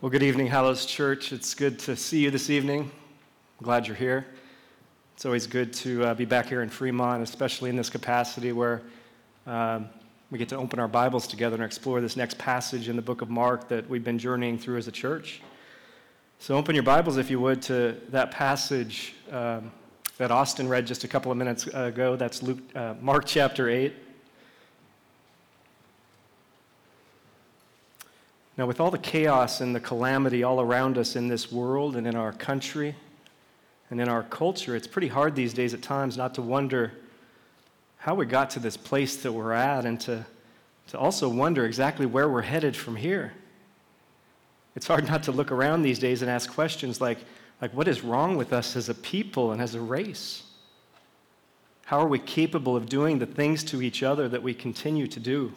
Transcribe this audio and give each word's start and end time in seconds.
Well, 0.00 0.10
good 0.10 0.22
evening, 0.22 0.46
Hallows 0.46 0.86
Church. 0.86 1.32
It's 1.32 1.56
good 1.56 1.76
to 1.80 1.96
see 1.96 2.20
you 2.20 2.30
this 2.30 2.50
evening. 2.50 2.82
I'm 2.82 3.64
glad 3.64 3.88
you're 3.88 3.96
here. 3.96 4.28
It's 5.16 5.26
always 5.26 5.48
good 5.48 5.72
to 5.72 6.04
uh, 6.04 6.14
be 6.14 6.24
back 6.24 6.46
here 6.46 6.62
in 6.62 6.68
Fremont, 6.68 7.20
especially 7.20 7.68
in 7.68 7.74
this 7.74 7.90
capacity 7.90 8.52
where 8.52 8.82
um, 9.44 9.88
we 10.30 10.38
get 10.38 10.48
to 10.50 10.56
open 10.56 10.78
our 10.78 10.86
Bibles 10.86 11.26
together 11.26 11.56
and 11.56 11.64
explore 11.64 12.00
this 12.00 12.16
next 12.16 12.38
passage 12.38 12.88
in 12.88 12.94
the 12.94 13.02
book 13.02 13.22
of 13.22 13.28
Mark 13.28 13.66
that 13.70 13.90
we've 13.90 14.04
been 14.04 14.20
journeying 14.20 14.56
through 14.56 14.76
as 14.76 14.86
a 14.86 14.92
church. 14.92 15.42
So, 16.38 16.56
open 16.56 16.76
your 16.76 16.84
Bibles, 16.84 17.16
if 17.16 17.28
you 17.28 17.40
would, 17.40 17.60
to 17.62 17.96
that 18.10 18.30
passage 18.30 19.16
um, 19.32 19.72
that 20.18 20.30
Austin 20.30 20.68
read 20.68 20.86
just 20.86 21.02
a 21.02 21.08
couple 21.08 21.32
of 21.32 21.38
minutes 21.38 21.66
ago. 21.66 22.14
That's 22.14 22.40
Luke, 22.40 22.60
uh, 22.76 22.94
Mark 23.00 23.24
chapter 23.26 23.68
8. 23.68 23.92
Now, 28.58 28.66
with 28.66 28.80
all 28.80 28.90
the 28.90 28.98
chaos 28.98 29.60
and 29.60 29.72
the 29.72 29.78
calamity 29.78 30.42
all 30.42 30.60
around 30.60 30.98
us 30.98 31.14
in 31.14 31.28
this 31.28 31.52
world 31.52 31.94
and 31.94 32.08
in 32.08 32.16
our 32.16 32.32
country 32.32 32.96
and 33.88 34.00
in 34.00 34.08
our 34.08 34.24
culture, 34.24 34.74
it's 34.74 34.88
pretty 34.88 35.06
hard 35.06 35.36
these 35.36 35.54
days 35.54 35.74
at 35.74 35.80
times 35.80 36.16
not 36.16 36.34
to 36.34 36.42
wonder 36.42 36.92
how 37.98 38.16
we 38.16 38.26
got 38.26 38.50
to 38.50 38.58
this 38.58 38.76
place 38.76 39.16
that 39.18 39.30
we're 39.30 39.52
at 39.52 39.84
and 39.84 40.00
to, 40.00 40.26
to 40.88 40.98
also 40.98 41.28
wonder 41.28 41.66
exactly 41.66 42.04
where 42.04 42.28
we're 42.28 42.42
headed 42.42 42.76
from 42.76 42.96
here. 42.96 43.32
It's 44.74 44.88
hard 44.88 45.06
not 45.06 45.22
to 45.24 45.32
look 45.32 45.52
around 45.52 45.82
these 45.82 46.00
days 46.00 46.22
and 46.22 46.30
ask 46.30 46.52
questions 46.52 47.00
like, 47.00 47.18
like 47.62 47.72
what 47.74 47.86
is 47.86 48.02
wrong 48.02 48.36
with 48.36 48.52
us 48.52 48.74
as 48.74 48.88
a 48.88 48.94
people 48.94 49.52
and 49.52 49.62
as 49.62 49.76
a 49.76 49.80
race? 49.80 50.42
How 51.84 52.00
are 52.00 52.08
we 52.08 52.18
capable 52.18 52.74
of 52.74 52.88
doing 52.88 53.20
the 53.20 53.26
things 53.26 53.62
to 53.64 53.82
each 53.82 54.02
other 54.02 54.28
that 54.28 54.42
we 54.42 54.52
continue 54.52 55.06
to 55.06 55.20
do? 55.20 55.52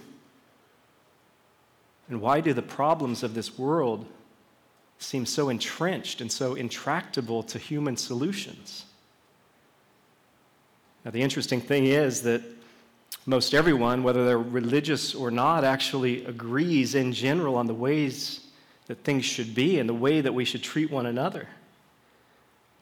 And 2.11 2.20
why 2.20 2.41
do 2.41 2.53
the 2.53 2.61
problems 2.61 3.23
of 3.23 3.33
this 3.33 3.57
world 3.57 4.05
seem 4.99 5.25
so 5.25 5.47
entrenched 5.47 6.20
and 6.20 6.29
so 6.29 6.55
intractable 6.55 7.41
to 7.43 7.57
human 7.57 7.95
solutions? 7.95 8.84
Now, 11.05 11.12
the 11.12 11.21
interesting 11.21 11.62
thing 11.62 11.85
is 11.85 12.21
that 12.23 12.41
most 13.26 13.54
everyone, 13.54 14.04
whether 14.04 14.26
they're 14.26 14.37
religious 14.37 15.15
or 15.15 15.32
not, 15.32 15.63
actually 15.63 16.26
agrees 16.26 16.95
in 16.95 17.13
general 17.13 17.55
on 17.55 17.67
the 17.67 17.73
ways 17.73 18.41
that 18.87 19.05
things 19.05 19.23
should 19.23 19.55
be 19.55 19.79
and 19.79 19.87
the 19.87 19.93
way 19.93 20.20
that 20.20 20.34
we 20.34 20.43
should 20.43 20.62
treat 20.62 20.91
one 20.91 21.05
another. 21.05 21.48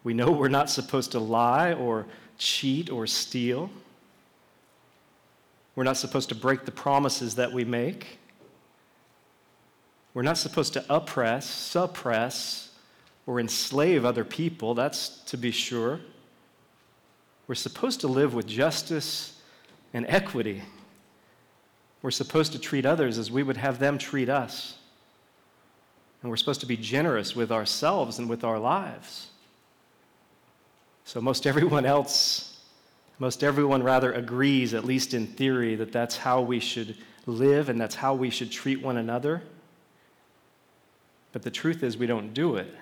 We 0.04 0.16
know 0.16 0.32
we're 0.32 0.48
not 0.48 0.72
supposed 0.72 1.12
to 1.12 1.20
lie 1.20 1.74
or 1.74 2.08
cheat 2.40 2.90
or 2.90 3.06
steal. 3.06 3.70
We're 5.76 5.84
not 5.84 5.98
supposed 5.98 6.30
to 6.30 6.36
break 6.36 6.66
the 6.66 6.72
promises 6.72 7.36
that 7.36 7.54
we 7.54 7.64
make. 7.64 8.19
We're 10.14 10.24
not 10.24 10.38
supposed 10.38 10.74
to 10.74 10.86
oppress, 10.90 11.48
suppress, 11.48 12.70
or 13.26 13.40
enslave 13.40 14.06
other 14.06 14.26
people, 14.26 14.74
that's 14.74 15.10
to 15.26 15.38
be 15.38 15.52
sure. 15.52 16.00
We're 17.48 17.56
supposed 17.56 18.02
to 18.02 18.08
live 18.08 18.34
with 18.34 18.48
justice 18.48 19.40
and 19.94 20.06
equity. 20.08 20.64
We're 22.02 22.12
supposed 22.12 22.54
to 22.54 22.60
treat 22.60 22.86
others 22.86 23.18
as 23.18 23.30
we 23.30 23.44
would 23.44 23.58
have 23.58 23.80
them 23.80 23.98
treat 23.98 24.30
us. 24.30 24.78
And 26.22 26.30
we're 26.30 26.38
supposed 26.38 26.62
to 26.62 26.66
be 26.66 26.78
generous 26.78 27.36
with 27.36 27.52
ourselves 27.52 28.20
and 28.20 28.30
with 28.30 28.44
our 28.44 28.60
lives. 28.60 29.28
So, 31.06 31.22
most 31.22 31.48
everyone 31.48 31.86
else, 31.86 32.58
most 33.20 33.44
everyone 33.44 33.84
rather 33.84 34.12
agrees, 34.14 34.74
at 34.74 34.86
least 34.86 35.14
in 35.14 35.28
theory, 35.28 35.76
that 35.76 35.92
that's 35.92 36.18
how 36.18 36.42
we 36.42 36.60
should 36.60 36.96
live 37.26 37.70
and 37.70 37.80
that's 37.80 37.96
how 37.96 38.14
we 38.14 38.30
should 38.30 38.52
treat 38.52 38.82
one 38.82 38.98
another. 38.98 39.42
But 41.32 41.44
the 41.44 41.52
truth 41.52 41.84
is, 41.84 41.98
we 41.98 42.08
don't 42.08 42.34
do 42.34 42.56
it. 42.56 42.74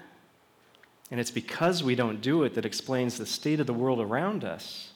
And 1.12 1.20
it's 1.20 1.32
because 1.32 1.84
we 1.84 1.96
don't 1.96 2.22
do 2.22 2.44
it 2.44 2.54
that 2.56 2.66
explains 2.66 3.18
the 3.18 3.26
state 3.26 3.60
of 3.60 3.68
the 3.68 3.74
world 3.74 4.00
around 4.00 4.44
us, 4.44 4.92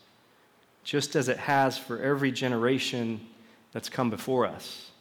just 0.83 1.15
as 1.15 1.29
it 1.29 1.37
has 1.37 1.77
for 1.77 2.01
every 2.01 2.31
generation 2.31 3.21
that's 3.71 3.89
come 3.89 4.09
before 4.09 4.45
us. 4.45 4.91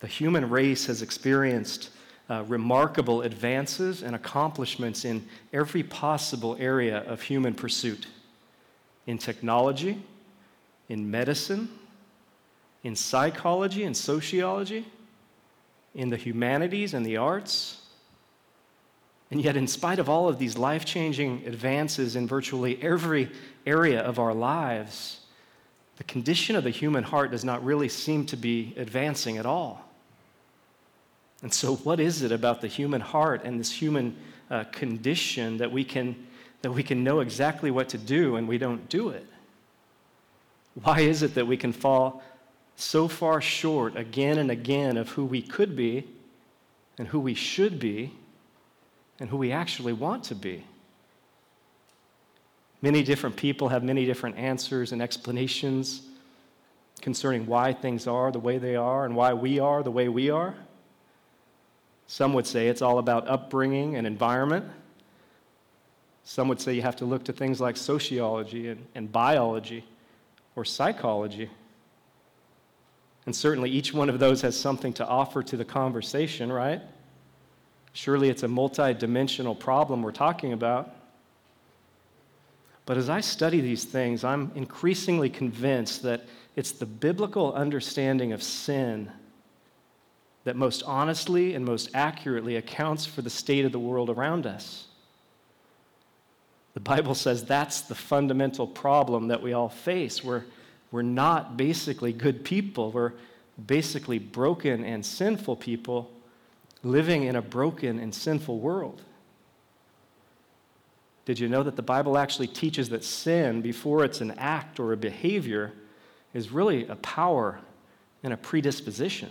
The 0.00 0.06
human 0.06 0.48
race 0.48 0.86
has 0.86 1.02
experienced 1.02 1.90
uh, 2.30 2.44
remarkable 2.46 3.22
advances 3.22 4.02
and 4.02 4.14
accomplishments 4.14 5.04
in 5.04 5.26
every 5.52 5.82
possible 5.82 6.56
area 6.60 6.98
of 7.04 7.22
human 7.22 7.54
pursuit 7.54 8.06
in 9.06 9.18
technology, 9.18 10.02
in 10.88 11.10
medicine, 11.10 11.68
in 12.84 12.94
psychology 12.94 13.84
and 13.84 13.96
sociology 13.96 14.84
in 15.98 16.10
the 16.10 16.16
humanities 16.16 16.94
and 16.94 17.04
the 17.04 17.16
arts. 17.16 17.82
And 19.32 19.42
yet, 19.42 19.56
in 19.56 19.66
spite 19.66 19.98
of 19.98 20.08
all 20.08 20.28
of 20.28 20.38
these 20.38 20.56
life 20.56 20.84
changing 20.84 21.44
advances 21.44 22.14
in 22.14 22.28
virtually 22.28 22.80
every 22.80 23.28
area 23.66 24.00
of 24.00 24.20
our 24.20 24.32
lives, 24.32 25.20
the 25.96 26.04
condition 26.04 26.54
of 26.54 26.62
the 26.62 26.70
human 26.70 27.02
heart 27.02 27.32
does 27.32 27.44
not 27.44 27.64
really 27.64 27.88
seem 27.88 28.24
to 28.26 28.36
be 28.36 28.74
advancing 28.76 29.38
at 29.38 29.44
all. 29.44 29.84
And 31.42 31.52
so, 31.52 31.74
what 31.76 31.98
is 31.98 32.22
it 32.22 32.30
about 32.30 32.60
the 32.60 32.68
human 32.68 33.00
heart 33.00 33.42
and 33.44 33.58
this 33.58 33.72
human 33.72 34.16
uh, 34.50 34.64
condition 34.70 35.58
that 35.58 35.72
we, 35.72 35.82
can, 35.82 36.14
that 36.62 36.70
we 36.70 36.84
can 36.84 37.02
know 37.02 37.20
exactly 37.20 37.72
what 37.72 37.88
to 37.88 37.98
do 37.98 38.36
and 38.36 38.46
we 38.46 38.56
don't 38.56 38.88
do 38.88 39.08
it? 39.08 39.26
Why 40.84 41.00
is 41.00 41.24
it 41.24 41.34
that 41.34 41.48
we 41.48 41.56
can 41.56 41.72
fall 41.72 42.22
so 42.80 43.08
far 43.08 43.40
short 43.40 43.96
again 43.96 44.38
and 44.38 44.52
again 44.52 44.96
of 44.96 45.08
who 45.10 45.24
we 45.24 45.42
could 45.42 45.74
be 45.74 46.06
and 46.96 47.08
who 47.08 47.18
we 47.18 47.34
should 47.34 47.80
be 47.80 48.12
and 49.18 49.28
who 49.28 49.36
we 49.36 49.50
actually 49.50 49.92
want 49.92 50.22
to 50.22 50.34
be. 50.36 50.64
Many 52.80 53.02
different 53.02 53.34
people 53.34 53.68
have 53.70 53.82
many 53.82 54.06
different 54.06 54.36
answers 54.36 54.92
and 54.92 55.02
explanations 55.02 56.02
concerning 57.00 57.46
why 57.46 57.72
things 57.72 58.06
are 58.06 58.30
the 58.30 58.38
way 58.38 58.58
they 58.58 58.76
are 58.76 59.04
and 59.04 59.16
why 59.16 59.34
we 59.34 59.58
are 59.58 59.82
the 59.82 59.90
way 59.90 60.08
we 60.08 60.30
are. 60.30 60.54
Some 62.06 62.32
would 62.34 62.46
say 62.46 62.68
it's 62.68 62.80
all 62.80 63.00
about 63.00 63.26
upbringing 63.26 63.96
and 63.96 64.06
environment. 64.06 64.64
Some 66.22 66.46
would 66.46 66.60
say 66.60 66.74
you 66.74 66.82
have 66.82 66.96
to 66.96 67.04
look 67.04 67.24
to 67.24 67.32
things 67.32 67.60
like 67.60 67.76
sociology 67.76 68.68
and, 68.68 68.86
and 68.94 69.10
biology 69.10 69.84
or 70.54 70.64
psychology. 70.64 71.50
And 73.28 73.36
certainly 73.36 73.68
each 73.68 73.92
one 73.92 74.08
of 74.08 74.18
those 74.18 74.40
has 74.40 74.58
something 74.58 74.94
to 74.94 75.06
offer 75.06 75.42
to 75.42 75.58
the 75.58 75.64
conversation, 75.66 76.50
right? 76.50 76.80
Surely 77.92 78.30
it's 78.30 78.42
a 78.42 78.48
multi-dimensional 78.48 79.54
problem 79.54 80.02
we're 80.02 80.12
talking 80.12 80.54
about. 80.54 80.96
But 82.86 82.96
as 82.96 83.10
I 83.10 83.20
study 83.20 83.60
these 83.60 83.84
things, 83.84 84.24
I'm 84.24 84.50
increasingly 84.54 85.28
convinced 85.28 86.04
that 86.04 86.24
it's 86.56 86.72
the 86.72 86.86
biblical 86.86 87.52
understanding 87.52 88.32
of 88.32 88.42
sin 88.42 89.12
that 90.44 90.56
most 90.56 90.82
honestly 90.84 91.54
and 91.54 91.66
most 91.66 91.90
accurately 91.92 92.56
accounts 92.56 93.04
for 93.04 93.20
the 93.20 93.28
state 93.28 93.66
of 93.66 93.72
the 93.72 93.78
world 93.78 94.08
around 94.08 94.46
us. 94.46 94.86
The 96.72 96.80
Bible 96.80 97.14
says 97.14 97.44
that's 97.44 97.82
the 97.82 97.94
fundamental 97.94 98.66
problem 98.66 99.28
that 99.28 99.42
we 99.42 99.52
all 99.52 99.68
face. 99.68 100.24
We're 100.24 100.44
we're 100.90 101.02
not 101.02 101.56
basically 101.56 102.12
good 102.12 102.44
people. 102.44 102.90
We're 102.92 103.12
basically 103.66 104.18
broken 104.18 104.84
and 104.84 105.04
sinful 105.04 105.56
people 105.56 106.10
living 106.82 107.24
in 107.24 107.36
a 107.36 107.42
broken 107.42 107.98
and 107.98 108.14
sinful 108.14 108.60
world. 108.60 109.02
Did 111.24 111.38
you 111.38 111.48
know 111.48 111.62
that 111.62 111.76
the 111.76 111.82
Bible 111.82 112.16
actually 112.16 112.46
teaches 112.46 112.88
that 112.88 113.04
sin, 113.04 113.60
before 113.60 114.04
it's 114.04 114.22
an 114.22 114.30
act 114.38 114.80
or 114.80 114.92
a 114.92 114.96
behavior, 114.96 115.72
is 116.32 116.50
really 116.50 116.86
a 116.86 116.96
power 116.96 117.60
and 118.22 118.32
a 118.32 118.36
predisposition? 118.36 119.30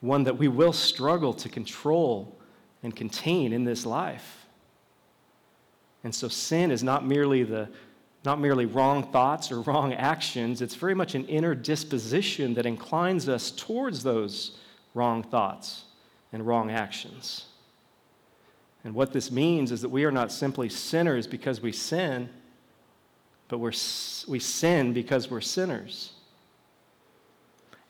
One 0.00 0.22
that 0.24 0.38
we 0.38 0.46
will 0.46 0.72
struggle 0.72 1.34
to 1.34 1.48
control 1.48 2.36
and 2.84 2.94
contain 2.94 3.52
in 3.52 3.64
this 3.64 3.84
life. 3.84 4.46
And 6.04 6.14
so 6.14 6.28
sin 6.28 6.70
is 6.70 6.84
not 6.84 7.04
merely 7.04 7.42
the 7.42 7.68
not 8.28 8.40
merely 8.40 8.66
wrong 8.66 9.10
thoughts 9.10 9.50
or 9.50 9.62
wrong 9.62 9.94
actions, 9.94 10.60
it's 10.60 10.74
very 10.74 10.94
much 10.94 11.14
an 11.14 11.24
inner 11.28 11.54
disposition 11.54 12.52
that 12.52 12.66
inclines 12.66 13.26
us 13.26 13.50
towards 13.50 14.02
those 14.02 14.58
wrong 14.92 15.22
thoughts 15.22 15.84
and 16.30 16.46
wrong 16.46 16.70
actions. 16.70 17.46
And 18.84 18.94
what 18.94 19.14
this 19.14 19.30
means 19.30 19.72
is 19.72 19.80
that 19.80 19.88
we 19.88 20.04
are 20.04 20.10
not 20.10 20.30
simply 20.30 20.68
sinners 20.68 21.26
because 21.26 21.62
we 21.62 21.72
sin, 21.72 22.28
but 23.48 23.60
we're, 23.60 23.72
we 24.28 24.38
sin 24.38 24.92
because 24.92 25.30
we're 25.30 25.40
sinners. 25.40 26.12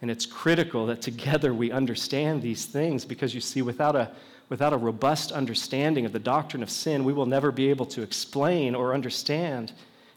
And 0.01 0.09
it's 0.09 0.25
critical 0.25 0.87
that 0.87 1.03
together 1.03 1.53
we 1.53 1.73
understand 1.73 2.43
these 2.43 2.65
things 2.65 3.05
because 3.05 3.35
you 3.35 3.41
see, 3.41 3.61
without 3.61 3.97
a, 3.97 4.13
without 4.51 4.73
a 4.73 4.77
robust 4.77 5.33
understanding 5.33 6.07
of 6.07 6.13
the 6.13 6.21
doctrine 6.21 6.63
of 6.63 6.71
sin, 6.71 7.03
we 7.03 7.13
will 7.13 7.27
never 7.27 7.51
be 7.51 7.71
able 7.71 7.87
to 7.87 8.03
explain 8.03 8.77
or 8.77 8.95
understand 8.95 9.73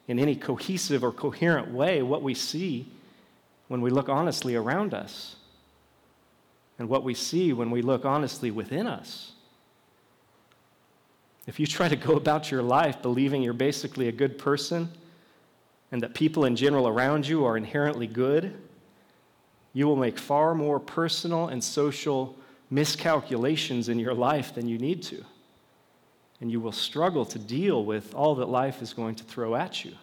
in 0.07 0.19
any 0.19 0.36
cohesive 0.36 1.03
or 1.03 1.12
coherent 1.12 1.71
way 1.71 2.01
what 2.01 2.21
we 2.21 2.33
see 2.33 2.88
when 3.68 3.81
we 3.81 3.89
look 3.89 4.09
honestly 4.09 4.56
around 4.56 4.94
us. 4.94 5.36
and 6.80 6.89
what 6.89 7.03
we 7.03 7.13
see 7.13 7.53
when 7.53 7.69
we 7.69 7.83
look 7.83 8.06
honestly 8.06 8.50
within 8.50 8.88
us. 8.88 9.33
If 11.45 11.59
you 11.59 11.68
try 11.68 11.88
to 11.88 11.95
go 11.95 12.13
about 12.13 12.50
your 12.50 12.63
life 12.63 13.03
believing 13.03 13.44
you're 13.44 13.53
basically 13.53 14.07
a 14.07 14.12
good 14.12 14.39
person 14.39 14.89
and 15.92 16.01
that 16.01 16.15
people 16.15 16.45
in 16.45 16.56
general 16.56 16.88
around 16.88 17.27
you 17.27 17.45
are 17.45 17.56
inherently 17.56 18.07
good, 18.07 18.56
you 19.74 19.86
will 19.86 19.95
make 19.95 20.18
far 20.18 20.56
more 20.56 20.80
personal 20.80 21.50
and 21.50 21.63
social 21.63 22.36
miscalculations 22.71 23.88
in 23.88 24.00
your 24.00 24.15
life 24.15 24.56
than 24.56 24.68
you 24.68 24.80
need 24.80 25.04
to. 25.04 25.24
And 26.41 26.51
you 26.51 26.59
will 26.59 26.71
struggle 26.71 27.23
to 27.25 27.39
deal 27.39 27.85
with 27.85 28.13
all 28.15 28.35
that 28.35 28.49
life 28.49 28.81
is 28.81 28.93
going 28.93 29.15
to 29.15 29.23
throw 29.23 29.55
at 29.55 29.85
you. 29.85 29.93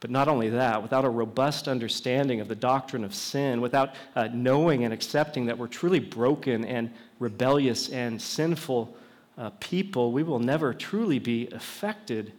But 0.00 0.10
not 0.10 0.28
only 0.28 0.50
that, 0.50 0.82
without 0.82 1.04
a 1.04 1.08
robust 1.08 1.68
understanding 1.68 2.40
of 2.40 2.48
the 2.48 2.54
doctrine 2.54 3.04
of 3.04 3.14
sin, 3.14 3.60
without 3.60 3.94
uh, 4.14 4.28
knowing 4.32 4.84
and 4.84 4.92
accepting 4.92 5.46
that 5.46 5.56
we're 5.56 5.68
truly 5.68 6.00
broken 6.00 6.64
and 6.64 6.90
rebellious 7.18 7.88
and 7.88 8.20
sinful 8.20 8.94
uh, 9.38 9.50
people, 9.60 10.12
we 10.12 10.22
will 10.22 10.38
never 10.38 10.74
truly 10.74 11.18
be 11.18 11.48
affected 11.52 12.32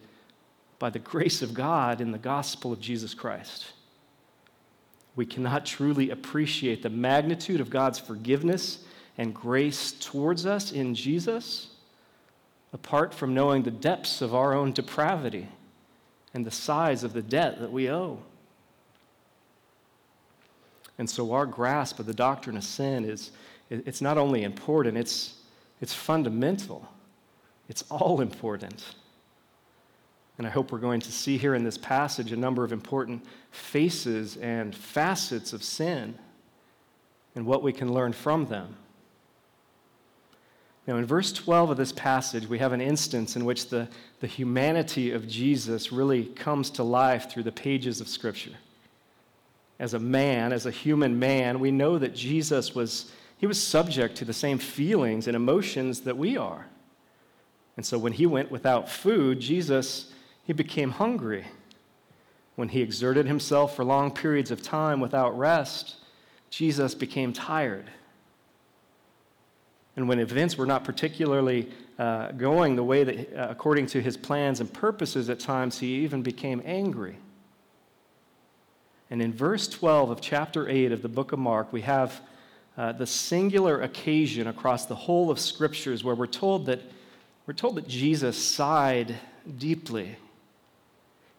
by 0.77 0.89
the 0.89 0.99
grace 0.99 1.41
of 1.41 1.53
God 1.53 2.01
in 2.01 2.11
the 2.11 2.17
gospel 2.17 2.71
of 2.71 2.79
Jesus 2.79 3.13
Christ. 3.13 3.65
We 5.15 5.25
cannot 5.25 5.65
truly 5.65 6.11
appreciate 6.11 6.83
the 6.83 6.89
magnitude 6.89 7.59
of 7.59 7.71
God's 7.71 7.97
forgiveness 7.97 8.83
and 9.17 9.33
grace 9.33 9.93
towards 9.93 10.45
us 10.45 10.71
in 10.71 10.93
Jesus 10.93 11.69
apart 12.77 13.11
from 13.11 13.33
knowing 13.33 13.63
the 13.63 13.71
depths 13.71 14.21
of 14.21 14.35
our 14.35 14.53
own 14.53 14.71
depravity 14.71 15.47
and 16.35 16.45
the 16.45 16.51
size 16.51 17.03
of 17.03 17.11
the 17.11 17.23
debt 17.23 17.59
that 17.59 17.71
we 17.71 17.89
owe. 17.89 18.19
And 20.99 21.09
so 21.09 21.33
our 21.33 21.47
grasp 21.47 21.97
of 21.97 22.05
the 22.05 22.13
doctrine 22.13 22.55
of 22.55 22.63
sin 22.63 23.03
is 23.03 23.31
it's 23.71 23.99
not 23.99 24.19
only 24.19 24.43
important, 24.43 24.95
it's, 24.95 25.37
it's 25.81 25.93
fundamental. 25.93 26.87
It's 27.67 27.83
all 27.89 28.21
important. 28.21 28.93
And 30.37 30.45
I 30.45 30.51
hope 30.51 30.71
we're 30.71 30.77
going 30.77 31.01
to 31.01 31.11
see 31.11 31.39
here 31.39 31.55
in 31.55 31.63
this 31.63 31.79
passage 31.79 32.31
a 32.31 32.37
number 32.37 32.63
of 32.63 32.71
important 32.71 33.25
faces 33.49 34.37
and 34.37 34.75
facets 34.75 35.51
of 35.51 35.63
sin 35.63 36.13
and 37.33 37.43
what 37.47 37.63
we 37.63 37.73
can 37.73 37.91
learn 37.91 38.13
from 38.13 38.45
them. 38.45 38.75
Now, 40.87 40.95
in 40.95 41.05
verse 41.05 41.33
12 41.33 41.71
of 41.71 41.77
this 41.77 41.91
passage, 41.91 42.47
we 42.47 42.59
have 42.59 42.71
an 42.71 42.79
instance 42.79 43.35
in 43.35 43.43
which 43.43 43.67
the, 43.67 43.89
the 44.21 44.27
humanity 44.27 45.11
of 45.11 45.27
Jesus 45.27 45.91
really 45.91 46.25
comes 46.25 46.69
to 46.71 46.83
life 46.83 47.29
through 47.29 47.43
the 47.43 47.51
pages 47.51 47.99
of 47.99 48.07
Scripture. 48.07 48.55
As 49.79 49.93
a 49.93 49.99
man, 49.99 50.53
as 50.53 50.65
a 50.65 50.71
human 50.71 51.19
man, 51.19 51.59
we 51.59 51.71
know 51.71 51.99
that 51.99 52.15
Jesus 52.15 52.73
was, 52.73 53.11
he 53.37 53.45
was 53.45 53.61
subject 53.61 54.15
to 54.17 54.25
the 54.25 54.33
same 54.33 54.57
feelings 54.57 55.27
and 55.27 55.35
emotions 55.35 56.01
that 56.01 56.17
we 56.17 56.37
are. 56.37 56.67
And 57.75 57.85
so 57.85 57.99
when 57.99 58.13
he 58.13 58.25
went 58.25 58.49
without 58.49 58.89
food, 58.89 59.41
Jesus 59.41 60.13
he 60.47 60.53
became 60.53 60.91
hungry. 60.91 61.45
When 62.55 62.69
he 62.69 62.81
exerted 62.81 63.27
himself 63.27 63.75
for 63.75 63.83
long 63.83 64.11
periods 64.11 64.49
of 64.49 64.63
time 64.63 65.01
without 65.01 65.37
rest, 65.37 65.97
Jesus 66.49 66.95
became 66.95 67.33
tired. 67.33 67.91
And 69.97 70.07
when 70.07 70.19
events 70.19 70.57
were 70.57 70.65
not 70.65 70.85
particularly 70.85 71.69
uh, 71.99 72.31
going 72.31 72.77
the 72.77 72.83
way 72.83 73.03
that, 73.03 73.33
uh, 73.35 73.47
according 73.49 73.87
to 73.87 74.01
his 74.01 74.15
plans 74.15 74.61
and 74.61 74.71
purposes, 74.71 75.29
at 75.29 75.41
times 75.41 75.79
he 75.79 75.95
even 76.05 76.21
became 76.21 76.61
angry. 76.63 77.17
And 79.09 79.21
in 79.21 79.33
verse 79.33 79.67
12 79.67 80.09
of 80.09 80.21
chapter 80.21 80.69
8 80.69 80.93
of 80.93 81.01
the 81.01 81.09
book 81.09 81.33
of 81.33 81.39
Mark, 81.39 81.73
we 81.73 81.81
have 81.81 82.21
uh, 82.77 82.93
the 82.93 83.07
singular 83.07 83.81
occasion 83.81 84.47
across 84.47 84.85
the 84.85 84.95
whole 84.95 85.29
of 85.29 85.39
scriptures 85.39 86.01
where 86.01 86.15
we're 86.15 86.27
told 86.27 86.67
that, 86.67 86.79
we're 87.45 87.53
told 87.53 87.75
that 87.75 87.87
Jesus 87.89 88.37
sighed 88.37 89.15
deeply 89.57 90.15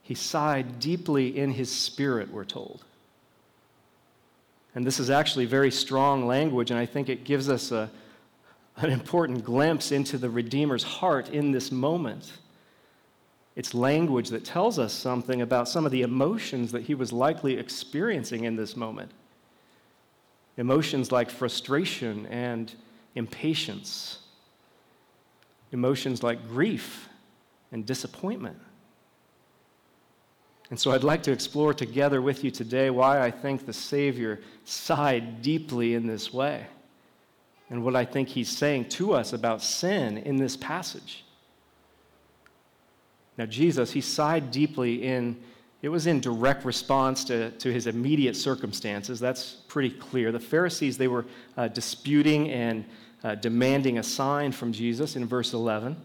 he 0.08 0.14
sighed 0.14 0.80
deeply 0.80 1.36
in 1.36 1.50
his 1.50 1.70
spirit, 1.70 2.32
we're 2.32 2.46
told. 2.46 2.82
And 4.74 4.86
this 4.86 4.98
is 4.98 5.10
actually 5.10 5.44
very 5.44 5.70
strong 5.70 6.26
language, 6.26 6.70
and 6.70 6.80
I 6.80 6.86
think 6.86 7.10
it 7.10 7.24
gives 7.24 7.50
us 7.50 7.72
a, 7.72 7.90
an 8.78 8.90
important 8.90 9.44
glimpse 9.44 9.92
into 9.92 10.18
the 10.18 10.30
Redeemer's 10.30 10.84
heart 10.84 11.30
in 11.30 11.50
this 11.50 11.72
moment. 11.72 12.32
It's 13.56 13.74
language 13.74 14.28
that 14.28 14.44
tells 14.44 14.78
us 14.78 14.92
something 14.92 15.42
about 15.42 15.68
some 15.68 15.84
of 15.84 15.90
the 15.90 16.02
emotions 16.02 16.70
that 16.72 16.82
he 16.82 16.94
was 16.94 17.12
likely 17.12 17.58
experiencing 17.58 18.44
in 18.44 18.54
this 18.54 18.76
moment. 18.76 19.10
Emotions 20.56 21.10
like 21.10 21.28
frustration 21.28 22.26
and 22.26 22.72
impatience, 23.16 24.20
emotions 25.72 26.22
like 26.22 26.48
grief 26.48 27.08
and 27.72 27.84
disappointment. 27.84 28.58
And 30.70 30.78
so 30.78 30.92
I'd 30.92 31.02
like 31.02 31.24
to 31.24 31.32
explore 31.32 31.74
together 31.74 32.22
with 32.22 32.44
you 32.44 32.50
today 32.52 32.90
why 32.90 33.20
I 33.20 33.30
think 33.30 33.66
the 33.66 33.72
Savior 33.72 34.40
sighed 34.64 35.42
deeply 35.42 35.94
in 35.94 36.06
this 36.06 36.32
way 36.32 36.66
and 37.70 37.84
what 37.84 37.94
I 37.94 38.04
think 38.04 38.28
he's 38.28 38.48
saying 38.48 38.88
to 38.90 39.12
us 39.12 39.32
about 39.32 39.62
sin 39.62 40.18
in 40.18 40.36
this 40.36 40.56
passage. 40.56 41.24
Now, 43.36 43.46
Jesus, 43.46 43.92
he 43.92 44.00
sighed 44.00 44.50
deeply 44.50 45.04
in, 45.04 45.36
it 45.82 45.88
was 45.88 46.06
in 46.06 46.20
direct 46.20 46.64
response 46.64 47.24
to, 47.24 47.50
to 47.52 47.72
his 47.72 47.86
immediate 47.86 48.36
circumstances. 48.36 49.20
That's 49.20 49.58
pretty 49.68 49.90
clear. 49.90 50.32
The 50.32 50.40
Pharisees, 50.40 50.98
they 50.98 51.08
were 51.08 51.26
uh, 51.56 51.68
disputing 51.68 52.50
and 52.50 52.84
uh, 53.22 53.36
demanding 53.36 53.98
a 53.98 54.02
sign 54.02 54.50
from 54.52 54.72
Jesus 54.72 55.14
in 55.14 55.26
verse 55.26 55.52
11. 55.52 55.96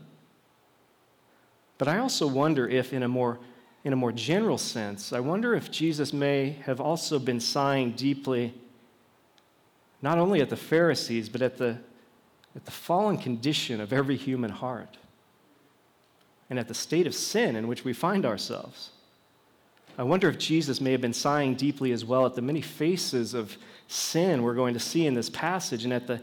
But 1.77 1.87
I 1.87 1.97
also 1.97 2.27
wonder 2.27 2.67
if, 2.67 2.93
in 2.93 3.03
a 3.03 3.07
more 3.07 3.39
in 3.83 3.91
a 3.91 3.97
more 3.97 4.13
general 4.13 4.57
sense, 4.57 5.11
I 5.11 5.19
wonder 5.19 5.53
if 5.53 5.69
Jesus 5.69 6.13
may 6.13 6.51
have 6.65 6.79
also 6.79 7.19
been 7.19 7.39
sighing 7.39 7.91
deeply, 7.91 8.53
not 10.03 10.17
only 10.17 10.41
at 10.41 10.49
the 10.49 10.57
Pharisees, 10.57 11.29
but 11.29 11.41
at 11.41 11.57
the, 11.57 11.77
at 12.55 12.65
the 12.65 12.71
fallen 12.71 13.17
condition 13.17 13.79
of 13.79 13.93
every 13.93 14.17
human 14.17 14.51
heart 14.51 14.97
and 16.49 16.59
at 16.59 16.67
the 16.67 16.73
state 16.73 17.07
of 17.07 17.15
sin 17.15 17.55
in 17.55 17.69
which 17.69 17.85
we 17.85 17.93
find 17.93 18.25
ourselves. 18.25 18.91
I 19.97 20.03
wonder 20.03 20.27
if 20.27 20.37
Jesus 20.37 20.81
may 20.81 20.91
have 20.91 20.99
been 20.99 21.13
sighing 21.13 21.55
deeply 21.55 21.93
as 21.93 22.03
well 22.03 22.25
at 22.25 22.35
the 22.35 22.41
many 22.41 22.61
faces 22.61 23.33
of 23.33 23.55
sin 23.87 24.43
we're 24.43 24.55
going 24.55 24.73
to 24.73 24.79
see 24.79 25.07
in 25.07 25.13
this 25.13 25.29
passage 25.29 25.85
and 25.85 25.93
at 25.93 26.05
the, 26.05 26.19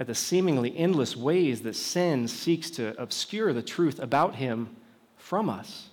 at 0.00 0.08
the 0.08 0.14
seemingly 0.14 0.76
endless 0.76 1.16
ways 1.16 1.60
that 1.62 1.76
sin 1.76 2.26
seeks 2.26 2.68
to 2.70 3.00
obscure 3.00 3.52
the 3.52 3.62
truth 3.62 4.00
about 4.00 4.34
him 4.34 4.74
from 5.16 5.48
us. 5.48 5.88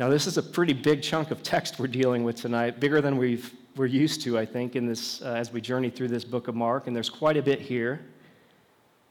Now, 0.00 0.08
this 0.08 0.26
is 0.26 0.38
a 0.38 0.42
pretty 0.42 0.72
big 0.72 1.02
chunk 1.02 1.30
of 1.30 1.42
text 1.42 1.78
we're 1.78 1.88
dealing 1.88 2.24
with 2.24 2.36
tonight, 2.36 2.80
bigger 2.80 3.00
than 3.00 3.18
we've, 3.18 3.52
we're 3.78 3.86
used 3.86 4.22
to, 4.22 4.36
I 4.36 4.44
think, 4.44 4.76
in 4.76 4.86
this, 4.86 5.22
uh, 5.22 5.34
as 5.34 5.52
we 5.52 5.60
journey 5.60 5.88
through 5.88 6.08
this 6.08 6.24
book 6.24 6.48
of 6.48 6.54
Mark, 6.54 6.86
and 6.86 6.96
there's 6.96 7.10
quite 7.10 7.36
a 7.36 7.42
bit 7.42 7.60
here. 7.60 8.00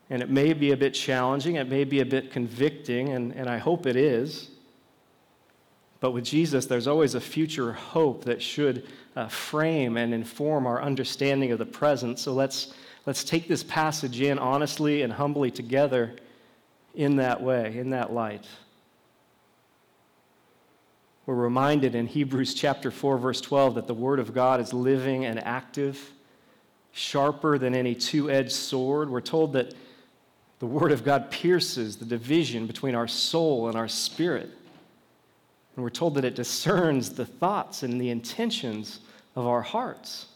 And 0.10 0.22
it 0.22 0.30
may 0.30 0.54
be 0.54 0.72
a 0.72 0.78
bit 0.78 0.94
challenging, 0.94 1.56
it 1.56 1.68
may 1.68 1.84
be 1.84 2.00
a 2.02 2.06
bit 2.06 2.32
convicting, 2.32 3.10
and, 3.10 3.34
and 3.34 3.50
I 3.50 3.58
hope 3.58 3.86
it 3.86 3.96
is. 3.96 4.50
But 6.00 6.12
with 6.12 6.24
Jesus, 6.24 6.66
there's 6.66 6.88
always 6.88 7.16
a 7.16 7.22
future 7.22 7.74
hope 7.74 8.24
that 8.26 8.42
should 8.42 8.88
uh, 9.16 9.28
frame 9.28 9.98
and 9.98 10.14
inform 10.14 10.68
our 10.68 10.82
understanding 10.82 11.52
of 11.52 11.60
the 11.60 11.66
present. 11.66 12.20
So 12.20 12.34
let's, 12.34 12.74
let's 13.06 13.24
take 13.24 13.48
this 13.48 13.64
passage 13.64 14.22
in 14.22 14.38
honestly 14.38 15.02
and 15.02 15.12
humbly 15.12 15.50
together 15.50 16.16
in 16.94 17.16
that 17.18 17.42
way, 17.42 17.78
in 17.78 17.90
that 17.90 18.14
light. 18.14 18.46
We're 21.28 21.36
reminded 21.36 21.94
in 21.94 22.08
Hebrews 22.08 22.54
chapter 22.54 22.90
4 22.90 23.18
verse 23.18 23.42
12 23.42 23.76
that 23.76 23.86
the 23.86 23.94
word 23.94 24.20
of 24.20 24.34
God 24.34 24.62
is 24.62 24.74
living 24.74 25.26
and 25.26 25.44
active, 25.44 26.14
sharper 26.94 27.58
than 27.58 27.76
any 27.76 27.94
two-edged 27.96 28.54
sword. 28.54 29.10
We're 29.10 29.20
told 29.20 29.52
that 29.52 29.74
the 30.60 30.66
word 30.66 30.94
of 30.94 31.04
God 31.04 31.30
pierces 31.30 31.98
the 31.98 32.06
division 32.06 32.66
between 32.66 32.96
our 32.96 33.10
soul 33.10 33.68
and 33.68 33.76
our 33.76 33.90
spirit. 33.90 34.50
And 35.76 35.84
we're 35.84 35.90
told 35.90 36.16
that 36.16 36.24
it 36.24 36.34
discerns 36.34 37.10
the 37.10 37.26
thoughts 37.26 37.84
and 37.84 38.00
the 38.00 38.10
intentions 38.10 39.02
of 39.36 39.46
our 39.46 39.62
hearts. 39.62 40.28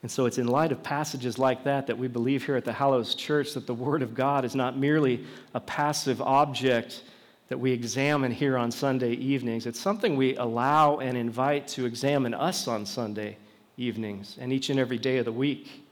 And 0.00 0.10
so 0.10 0.24
it's 0.24 0.38
in 0.38 0.46
light 0.46 0.72
of 0.72 0.82
passages 0.82 1.38
like 1.38 1.62
that 1.64 1.86
that 1.88 1.98
we 1.98 2.08
believe 2.08 2.46
here 2.46 2.56
at 2.56 2.64
the 2.64 2.72
Hallows 2.72 3.14
Church 3.14 3.52
that 3.52 3.66
the 3.66 3.74
Word 3.74 4.00
of 4.00 4.14
God 4.14 4.46
is 4.46 4.54
not 4.54 4.78
merely 4.78 5.26
a 5.52 5.60
passive 5.60 6.22
object 6.22 7.02
that 7.48 7.58
we 7.58 7.72
examine 7.72 8.32
here 8.32 8.58
on 8.58 8.70
Sunday 8.70 9.12
evenings. 9.12 9.66
It's 9.66 9.80
something 9.80 10.16
we 10.16 10.36
allow 10.36 10.98
and 10.98 11.16
invite 11.16 11.68
to 11.68 11.86
examine 11.86 12.34
us 12.34 12.66
on 12.66 12.84
Sunday 12.84 13.36
evenings 13.76 14.36
and 14.40 14.52
each 14.52 14.70
and 14.70 14.80
every 14.80 14.98
day 14.98 15.18
of 15.18 15.24
the 15.24 15.32
week. 15.32 15.84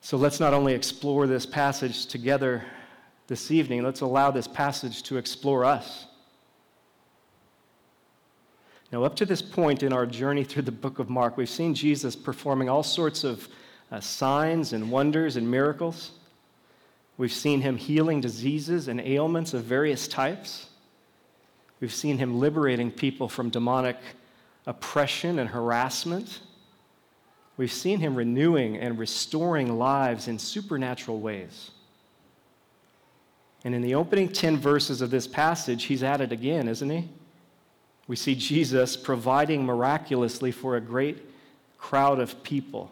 So 0.00 0.16
let's 0.16 0.40
not 0.40 0.54
only 0.54 0.72
explore 0.72 1.26
this 1.26 1.46
passage 1.46 2.06
together 2.06 2.64
this 3.26 3.50
evening, 3.50 3.82
let's 3.82 4.00
allow 4.00 4.30
this 4.30 4.46
passage 4.46 5.02
to 5.04 5.16
explore 5.16 5.64
us. 5.64 6.06
Now, 8.92 9.02
up 9.02 9.16
to 9.16 9.26
this 9.26 9.42
point 9.42 9.82
in 9.82 9.92
our 9.92 10.06
journey 10.06 10.44
through 10.44 10.62
the 10.62 10.72
book 10.72 11.00
of 11.00 11.10
Mark, 11.10 11.36
we've 11.36 11.48
seen 11.48 11.74
Jesus 11.74 12.14
performing 12.14 12.68
all 12.68 12.84
sorts 12.84 13.24
of 13.24 13.48
uh, 13.90 13.98
signs 13.98 14.72
and 14.72 14.90
wonders 14.90 15.36
and 15.36 15.50
miracles. 15.50 16.12
We've 17.18 17.32
seen 17.32 17.62
him 17.62 17.76
healing 17.76 18.20
diseases 18.20 18.88
and 18.88 19.00
ailments 19.00 19.54
of 19.54 19.64
various 19.64 20.06
types. 20.06 20.66
We've 21.80 21.94
seen 21.94 22.18
him 22.18 22.38
liberating 22.38 22.90
people 22.90 23.28
from 23.28 23.48
demonic 23.48 23.96
oppression 24.66 25.38
and 25.38 25.48
harassment. 25.48 26.40
We've 27.56 27.72
seen 27.72 28.00
him 28.00 28.14
renewing 28.14 28.76
and 28.76 28.98
restoring 28.98 29.78
lives 29.78 30.28
in 30.28 30.38
supernatural 30.38 31.20
ways. 31.20 31.70
And 33.64 33.74
in 33.74 33.80
the 33.80 33.94
opening 33.94 34.28
10 34.28 34.58
verses 34.58 35.00
of 35.00 35.10
this 35.10 35.26
passage, 35.26 35.84
he's 35.84 36.02
at 36.02 36.20
it 36.20 36.32
again, 36.32 36.68
isn't 36.68 36.90
he? 36.90 37.08
We 38.06 38.14
see 38.14 38.34
Jesus 38.34 38.96
providing 38.96 39.64
miraculously 39.64 40.52
for 40.52 40.76
a 40.76 40.80
great 40.80 41.18
crowd 41.78 42.20
of 42.20 42.42
people, 42.42 42.90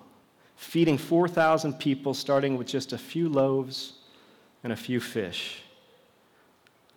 feeding 0.56 0.98
4,000 0.98 1.74
people, 1.74 2.14
starting 2.14 2.56
with 2.56 2.66
just 2.66 2.92
a 2.92 2.98
few 2.98 3.28
loaves 3.28 3.92
and 4.64 4.72
a 4.72 4.76
few 4.76 4.98
fish. 4.98 5.62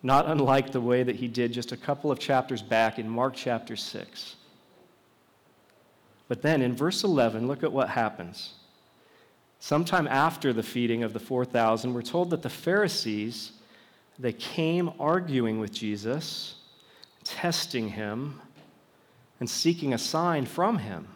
Not 0.02 0.26
unlike 0.28 0.72
the 0.72 0.82
way 0.82 1.04
that 1.04 1.18
he 1.18 1.28
did 1.28 1.52
just 1.52 1.74
a 1.74 1.78
couple 1.78 2.12
of 2.12 2.18
chapters 2.18 2.62
back 2.62 2.98
in 2.98 3.10
Mark 3.10 3.34
chapter 3.36 3.76
6. 3.76 4.36
But 6.30 6.42
then 6.42 6.62
in 6.62 6.76
verse 6.76 7.04
11, 7.04 7.48
look 7.48 7.64
at 7.64 7.72
what 7.72 7.90
happens. 7.90 8.54
Sometime 9.60 10.08
after 10.08 10.54
the 10.54 10.64
feeding 10.64 11.04
of 11.04 11.14
the 11.14 11.20
4,000, 11.20 11.94
we're 11.94 12.02
told 12.02 12.30
that 12.30 12.42
the 12.42 12.50
Pharisees, 12.50 13.52
they 14.18 14.34
came 14.34 14.92
arguing 15.00 15.60
with 15.60 15.74
Jesus, 15.74 16.56
testing 17.24 17.90
him, 17.90 18.42
and 19.40 19.50
seeking 19.50 19.94
a 19.94 19.98
sign 19.98 20.46
from 20.46 20.78
him. 20.78 21.08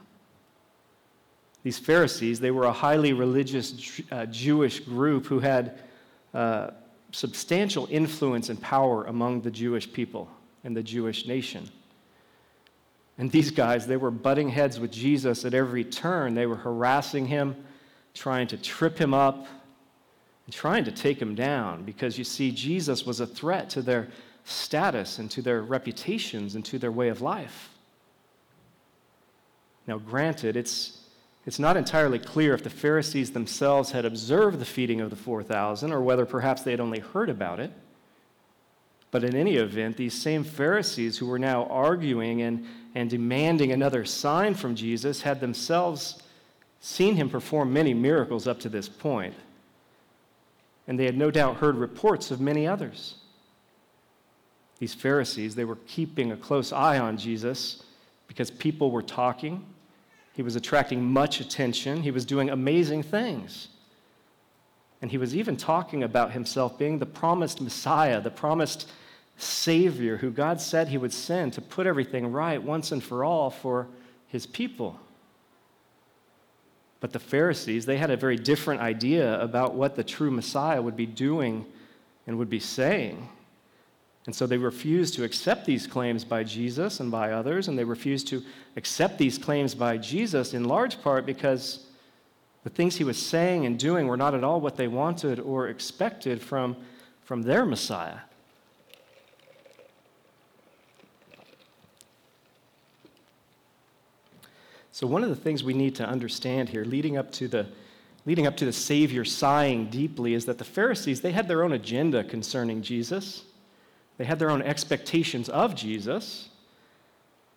These 1.63 1.77
Pharisees, 1.77 2.39
they 2.39 2.51
were 2.51 2.65
a 2.65 2.74
highly 2.74 3.13
religious 3.13 4.01
uh, 4.12 4.25
Jewish 4.25 4.79
group 4.79 5.27
who 5.27 5.39
had 5.39 5.79
uh, 6.34 6.72
substantial 7.12 7.88
influence 7.92 8.50
and 8.50 8.62
power 8.62 9.06
among 9.06 9.42
the 9.42 9.52
Jewish 9.52 9.92
people 9.92 10.30
and 10.64 10.76
the 10.76 10.84
Jewish 10.84 11.28
nation. 11.28 11.70
And 13.18 13.32
these 13.32 13.52
guys, 13.52 13.86
they 13.86 13.98
were 13.98 14.12
butting 14.12 14.50
heads 14.50 14.80
with 14.80 14.92
Jesus 14.92 15.46
at 15.46 15.54
every 15.54 15.84
turn. 15.84 16.34
They 16.34 16.46
were 16.46 16.56
harassing 16.56 17.28
him, 17.28 17.56
trying 18.14 18.48
to 18.48 18.58
trip 18.58 18.98
him 18.98 19.14
up, 19.14 19.46
and 20.46 20.54
trying 20.54 20.86
to 20.86 20.92
take 20.92 21.22
him 21.22 21.36
down 21.36 21.84
because 21.84 22.18
you 22.18 22.24
see, 22.24 22.52
Jesus 22.52 23.06
was 23.06 23.20
a 23.20 23.28
threat 23.28 23.70
to 23.72 23.82
their 23.82 24.08
status 24.46 25.20
and 25.20 25.30
to 25.32 25.42
their 25.42 25.62
reputations 25.62 26.56
and 26.56 26.66
to 26.66 26.80
their 26.80 26.92
way 26.92 27.10
of 27.10 27.22
life. 27.22 27.70
Now, 29.88 29.98
granted, 29.98 30.56
it's, 30.56 31.00
it's 31.45 31.60
not 31.60 31.75
entirely 31.75 32.19
clear 32.19 32.53
if 32.53 32.63
the 32.63 32.69
Pharisees 32.69 33.31
themselves 33.31 33.91
had 33.91 34.05
observed 34.05 34.60
the 34.60 34.65
feeding 34.65 35.01
of 35.01 35.10
the 35.10 35.15
4,000 35.15 35.91
or 35.91 36.01
whether 36.01 36.25
perhaps 36.25 36.62
they 36.62 36.71
had 36.71 36.79
only 36.79 37.00
heard 37.00 37.29
about 37.29 37.60
it. 37.60 37.71
But 39.10 39.24
in 39.24 39.36
any 39.36 39.55
event, 39.55 39.98
these 39.98 40.13
same 40.13 40.43
Pharisees 40.43 41.17
who 41.17 41.25
were 41.25 41.39
now 41.39 41.65
arguing 41.65 42.41
and, 42.43 42.65
and 42.95 43.10
demanding 43.10 43.71
another 43.71 44.05
sign 44.05 44.53
from 44.53 44.75
Jesus 44.75 45.21
had 45.21 45.39
themselves 45.41 46.21
seen 46.79 47.15
him 47.15 47.29
perform 47.29 47.74
many 47.74 47.93
miracles 47.93 48.48
up 48.48 48.60
to 48.62 48.69
this 48.69 48.88
point. 48.88 49.33
And 50.88 50.98
they 50.98 51.05
had 51.05 51.17
no 51.17 51.29
doubt 51.29 51.57
heard 51.57 51.75
reports 51.75 52.31
of 52.31 52.39
many 52.39 52.67
others. 52.67 53.15
These 54.79 54.93
Pharisees, 54.93 55.55
they 55.55 55.65
were 55.65 55.77
keeping 55.88 56.31
a 56.31 56.38
close 56.38 56.71
eye 56.71 56.98
on 56.98 57.17
Jesus 57.17 57.83
because 58.27 58.50
people 58.50 58.91
were 58.91 59.03
talking. 59.03 59.63
He 60.34 60.42
was 60.42 60.56
attracting 60.56 61.04
much 61.04 61.40
attention. 61.40 62.04
He 62.04 62.12
was 62.12 62.26
doing 62.26 62.50
amazing 62.50 63.04
things. 63.04 63.68
And 65.02 65.12
he 65.12 65.18
was 65.18 65.36
even 65.36 65.58
talking 65.58 66.04
about 66.04 66.32
himself 66.32 66.78
being 66.78 67.00
the 67.00 67.06
promised 67.06 67.60
Messiah, 67.60 68.22
the 68.22 68.32
promised 68.32 68.88
Savior 69.42 70.18
who 70.18 70.30
God 70.30 70.62
said 70.62 70.88
He 70.88 70.98
would 70.98 71.14
send 71.14 71.54
to 71.54 71.62
put 71.62 71.88
everything 71.88 72.32
right 72.32 72.62
once 72.62 72.92
and 72.92 73.04
for 73.04 73.24
all 73.24 73.50
for 73.50 73.88
His 74.28 74.46
people. 74.46 75.00
But 77.00 77.14
the 77.14 77.20
Pharisees, 77.20 77.86
they 77.86 77.98
had 77.98 78.12
a 78.12 78.18
very 78.18 78.36
different 78.36 78.82
idea 78.82 79.42
about 79.42 79.74
what 79.74 79.96
the 79.96 80.04
true 80.04 80.30
Messiah 80.30 80.82
would 80.82 80.96
be 80.96 81.08
doing 81.08 81.66
and 82.28 82.38
would 82.38 82.50
be 82.50 82.60
saying. 82.60 83.28
And 84.25 84.36
so 84.36 84.46
they 84.46 84.58
refused 84.58 85.16
to 85.16 85.24
accept 85.24 85.66
these 85.66 85.88
claims 85.88 86.24
by 86.24 86.44
Jesus 86.44 87.00
and 87.00 87.10
by 87.10 87.32
others, 87.32 87.68
and 87.68 87.78
they 87.78 87.84
refused 87.84 88.28
to 88.28 88.44
accept 88.75 89.18
these 89.18 89.38
claims 89.38 89.74
by 89.74 89.98
Jesus 89.98 90.54
in 90.54 90.66
large 90.66 91.01
part 91.01 91.25
because 91.25 91.88
the 92.63 92.70
things 92.70 92.98
he 92.98 93.04
was 93.04 93.18
saying 93.18 93.66
and 93.66 93.80
doing 93.80 94.08
were 94.08 94.18
not 94.18 94.36
at 94.36 94.44
all 94.44 94.62
what 94.62 94.78
they 94.78 94.88
wanted 94.88 95.40
or 95.40 95.68
expected 95.68 96.40
from, 96.42 96.78
from 97.24 97.42
their 97.42 97.66
Messiah. 97.66 98.20
So 104.92 105.08
one 105.08 105.24
of 105.24 105.30
the 105.30 105.36
things 105.36 105.63
we 105.63 105.74
need 105.74 105.96
to 105.96 106.06
understand 106.06 106.70
here, 106.70 106.86
leading 106.86 107.18
up 107.18 107.32
to 107.34 107.48
the 107.48 107.68
leading 108.24 108.46
up 108.46 108.56
to 108.58 108.66
the 108.66 108.74
Savior 108.74 109.25
sighing 109.25 109.90
deeply, 109.90 110.36
is 110.36 110.46
that 110.46 110.60
the 110.60 110.63
Pharisees 110.63 111.22
they 111.22 111.32
had 111.32 111.48
their 111.48 111.63
own 111.63 111.72
agenda 111.72 112.24
concerning 112.24 112.84
Jesus. 112.84 113.46
They 114.22 114.28
had 114.28 114.38
their 114.38 114.51
own 114.51 114.62
expectations 114.62 115.50
of 115.50 115.74
Jesus, 115.74 116.50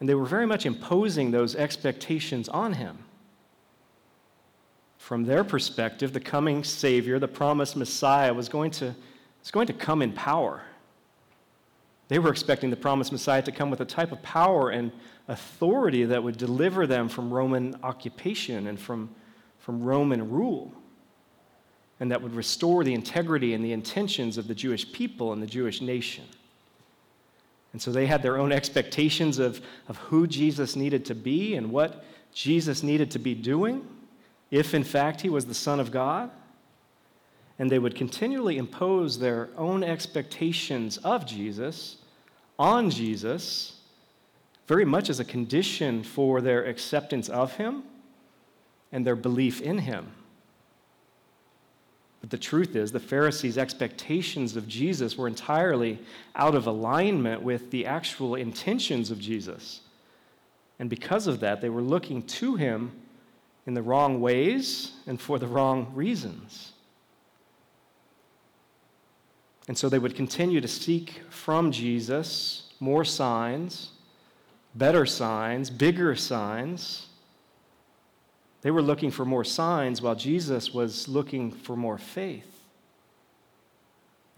and 0.01 0.09
they 0.09 0.15
were 0.15 0.25
very 0.25 0.47
much 0.47 0.65
imposing 0.65 1.31
those 1.31 1.55
expectations 1.55 2.49
on 2.49 2.73
him. 2.73 3.01
From 4.97 5.25
their 5.25 5.45
perspective, 5.45 6.15
the 6.15 6.21
coming 6.21 6.65
Savior, 6.65 7.19
the 7.19 7.29
promised 7.29 7.77
Messiah, 7.77 8.33
was 8.33 8.49
going 8.49 8.71
to, 8.71 8.95
was 9.43 9.51
going 9.51 9.67
to 9.67 9.75
come 9.75 10.01
in 10.01 10.15
power. 10.15 10.63
They 12.09 12.19
were 12.19 12.31
expecting 12.31 12.71
the 12.71 12.77
promised 12.77 13.13
Messiah 13.13 13.43
to 13.43 13.53
come 13.53 13.69
with 13.69 13.83
a 13.83 13.85
type 13.85 14.11
of 14.11 14.23
power 14.23 14.71
and 14.71 14.91
authority 15.29 16.05
that 16.07 16.23
would 16.23 16.39
deliver 16.39 16.87
them 16.87 17.11
from 17.11 17.31
Roman 17.31 17.77
occupation 17.83 18.69
and 18.69 18.81
from, 18.81 19.15
from 19.59 19.83
Roman 19.83 20.31
rule, 20.31 20.73
and 22.01 22.11
that 22.11 22.23
would 22.23 22.35
restore 22.35 22.85
the 22.85 22.95
integrity 22.95 23.53
and 23.53 23.63
the 23.63 23.73
intentions 23.73 24.39
of 24.39 24.49
the 24.49 24.55
Jewish 24.55 24.91
people 24.93 25.35
and 25.35 25.43
the 25.43 25.47
Jewish 25.47 25.83
nation. 25.83 26.25
And 27.75 27.83
so 27.83 27.91
they 27.91 28.07
had 28.07 28.23
their 28.23 28.39
own 28.39 28.53
expectations 28.53 29.41
of, 29.41 29.61
of 29.89 29.97
who 29.97 30.29
Jesus 30.29 30.77
needed 30.77 31.05
to 31.07 31.15
be 31.15 31.57
and 31.57 31.73
what 31.73 32.05
Jesus 32.33 32.85
needed 32.85 33.11
to 33.11 33.19
be 33.19 33.35
doing, 33.35 33.85
if 34.53 34.75
in 34.75 34.85
fact 34.85 35.23
he 35.23 35.29
was 35.29 35.47
the 35.47 35.55
Son 35.55 35.81
of 35.81 35.91
God. 35.91 36.31
And 37.59 37.69
they 37.69 37.81
would 37.81 37.97
continually 37.97 38.59
impose 38.59 39.19
their 39.19 39.49
own 39.57 39.83
expectations 39.83 40.99
of 40.99 41.27
Jesus 41.27 41.97
on 42.61 42.91
Jesus 42.91 43.81
very 44.69 44.85
much 44.85 45.11
as 45.11 45.19
a 45.19 45.25
condition 45.25 46.05
for 46.05 46.41
their 46.41 46.65
acceptance 46.65 47.29
of 47.29 47.57
him 47.57 47.83
and 48.93 49.05
their 49.05 49.17
belief 49.17 49.61
in 49.61 49.79
him. 49.79 50.13
But 52.25 52.31
the 52.31 52.39
truth 52.39 52.75
is, 52.75 52.91
the 52.91 52.99
Pharisees' 52.99 53.59
expectations 53.59 54.57
of 54.57 54.67
Jesus 54.67 55.19
were 55.19 55.29
entirely 55.29 55.99
out 56.35 56.55
of 56.55 56.67
alignment 56.67 57.43
with 57.43 57.71
the 57.71 57.85
actual 57.85 58.35
intentions 58.35 59.11
of 59.11 59.21
Jesus. 59.21 59.83
And 60.79 60.89
because 60.89 61.27
of 61.27 61.41
that, 61.41 61.61
they 61.61 61.69
were 61.69 61.83
looking 61.83 62.23
to 62.23 62.57
him 62.57 62.93
in 63.67 63.75
the 63.75 63.83
wrong 63.83 64.23
ways 64.23 64.93
and 65.07 65.21
for 65.21 65.39
the 65.39 65.47
wrong 65.47 65.93
reasons. 65.95 66.73
And 69.69 69.77
so 69.77 69.91
they 69.91 69.99
would 69.99 70.17
continue 70.17 70.63
to 70.63 70.69
seek 70.69 71.21
from 71.29 71.73
Jesus 71.73 72.73
more 72.81 73.05
signs 73.05 73.91
better 74.75 75.05
signs, 75.05 75.69
bigger 75.69 76.17
signs. 76.17 77.04
They 78.65 78.71
were 78.71 78.83
looking 78.83 79.11
for 79.11 79.27
more 79.27 79.45
signs 79.45 80.01
while 80.01 80.15
Jesus 80.15 80.73
was 80.73 81.07
looking 81.07 81.53
for 81.53 81.77
more 81.77 81.99
faith. 81.99 82.51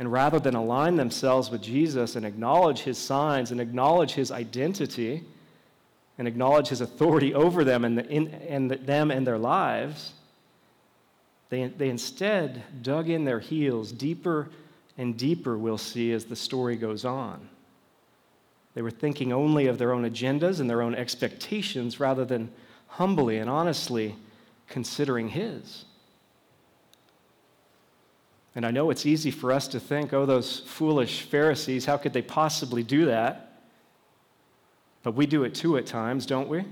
And 0.00 0.10
rather 0.10 0.40
than 0.40 0.56
align 0.56 0.96
themselves 0.96 1.48
with 1.48 1.62
Jesus 1.62 2.16
and 2.16 2.26
acknowledge 2.26 2.80
his 2.80 2.98
signs 2.98 3.52
and 3.52 3.60
acknowledge 3.60 4.14
his 4.14 4.32
identity 4.32 5.22
and 6.18 6.26
acknowledge 6.26 6.66
his 6.66 6.80
authority 6.80 7.34
over 7.34 7.62
them 7.62 7.84
and, 7.84 7.98
the, 7.98 8.06
in, 8.08 8.26
and 8.48 8.68
the, 8.68 8.76
them 8.78 9.12
and 9.12 9.24
their 9.24 9.38
lives, 9.38 10.12
they, 11.48 11.68
they 11.68 11.88
instead 11.88 12.64
dug 12.82 13.08
in 13.08 13.24
their 13.24 13.38
heels 13.38 13.92
deeper 13.92 14.48
and 14.98 15.16
deeper, 15.16 15.56
we'll 15.56 15.78
see 15.78 16.10
as 16.12 16.24
the 16.24 16.34
story 16.34 16.74
goes 16.74 17.04
on. 17.04 17.48
They 18.74 18.82
were 18.82 18.90
thinking 18.90 19.32
only 19.32 19.68
of 19.68 19.78
their 19.78 19.92
own 19.92 20.02
agendas 20.02 20.58
and 20.58 20.68
their 20.68 20.82
own 20.82 20.96
expectations 20.96 22.00
rather 22.00 22.24
than 22.24 22.50
humbly 22.96 23.36
and 23.38 23.50
honestly 23.50 24.16
considering 24.68 25.28
His. 25.28 25.84
And 28.54 28.64
I 28.64 28.70
know 28.70 28.88
it's 28.88 29.04
easy 29.04 29.30
for 29.30 29.52
us 29.52 29.68
to 29.68 29.78
think, 29.78 30.14
oh, 30.14 30.24
those 30.24 30.60
foolish 30.60 31.22
Pharisees, 31.22 31.84
how 31.84 31.98
could 31.98 32.14
they 32.14 32.22
possibly 32.22 32.82
do 32.82 33.04
that? 33.04 33.60
But 35.02 35.14
we 35.14 35.26
do 35.26 35.44
it 35.44 35.54
too 35.54 35.76
at 35.76 35.84
times, 35.84 36.24
don't 36.24 36.48
we? 36.48 36.64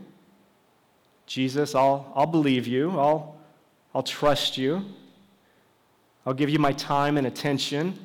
Jesus, 1.26 1.74
I'll, 1.74 2.10
I'll 2.14 2.26
believe 2.26 2.66
you. 2.66 2.90
I'll, 2.98 3.36
I'll 3.94 4.02
trust 4.02 4.56
you. 4.56 4.82
I'll 6.24 6.34
give 6.34 6.48
you 6.48 6.58
my 6.58 6.72
time 6.72 7.18
and 7.18 7.26
attention, 7.26 7.98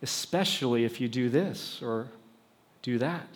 especially 0.00 0.86
if 0.86 1.02
you 1.02 1.08
do 1.08 1.28
this 1.28 1.80
or 1.82 2.08
do 2.80 2.96
that. 2.98 3.28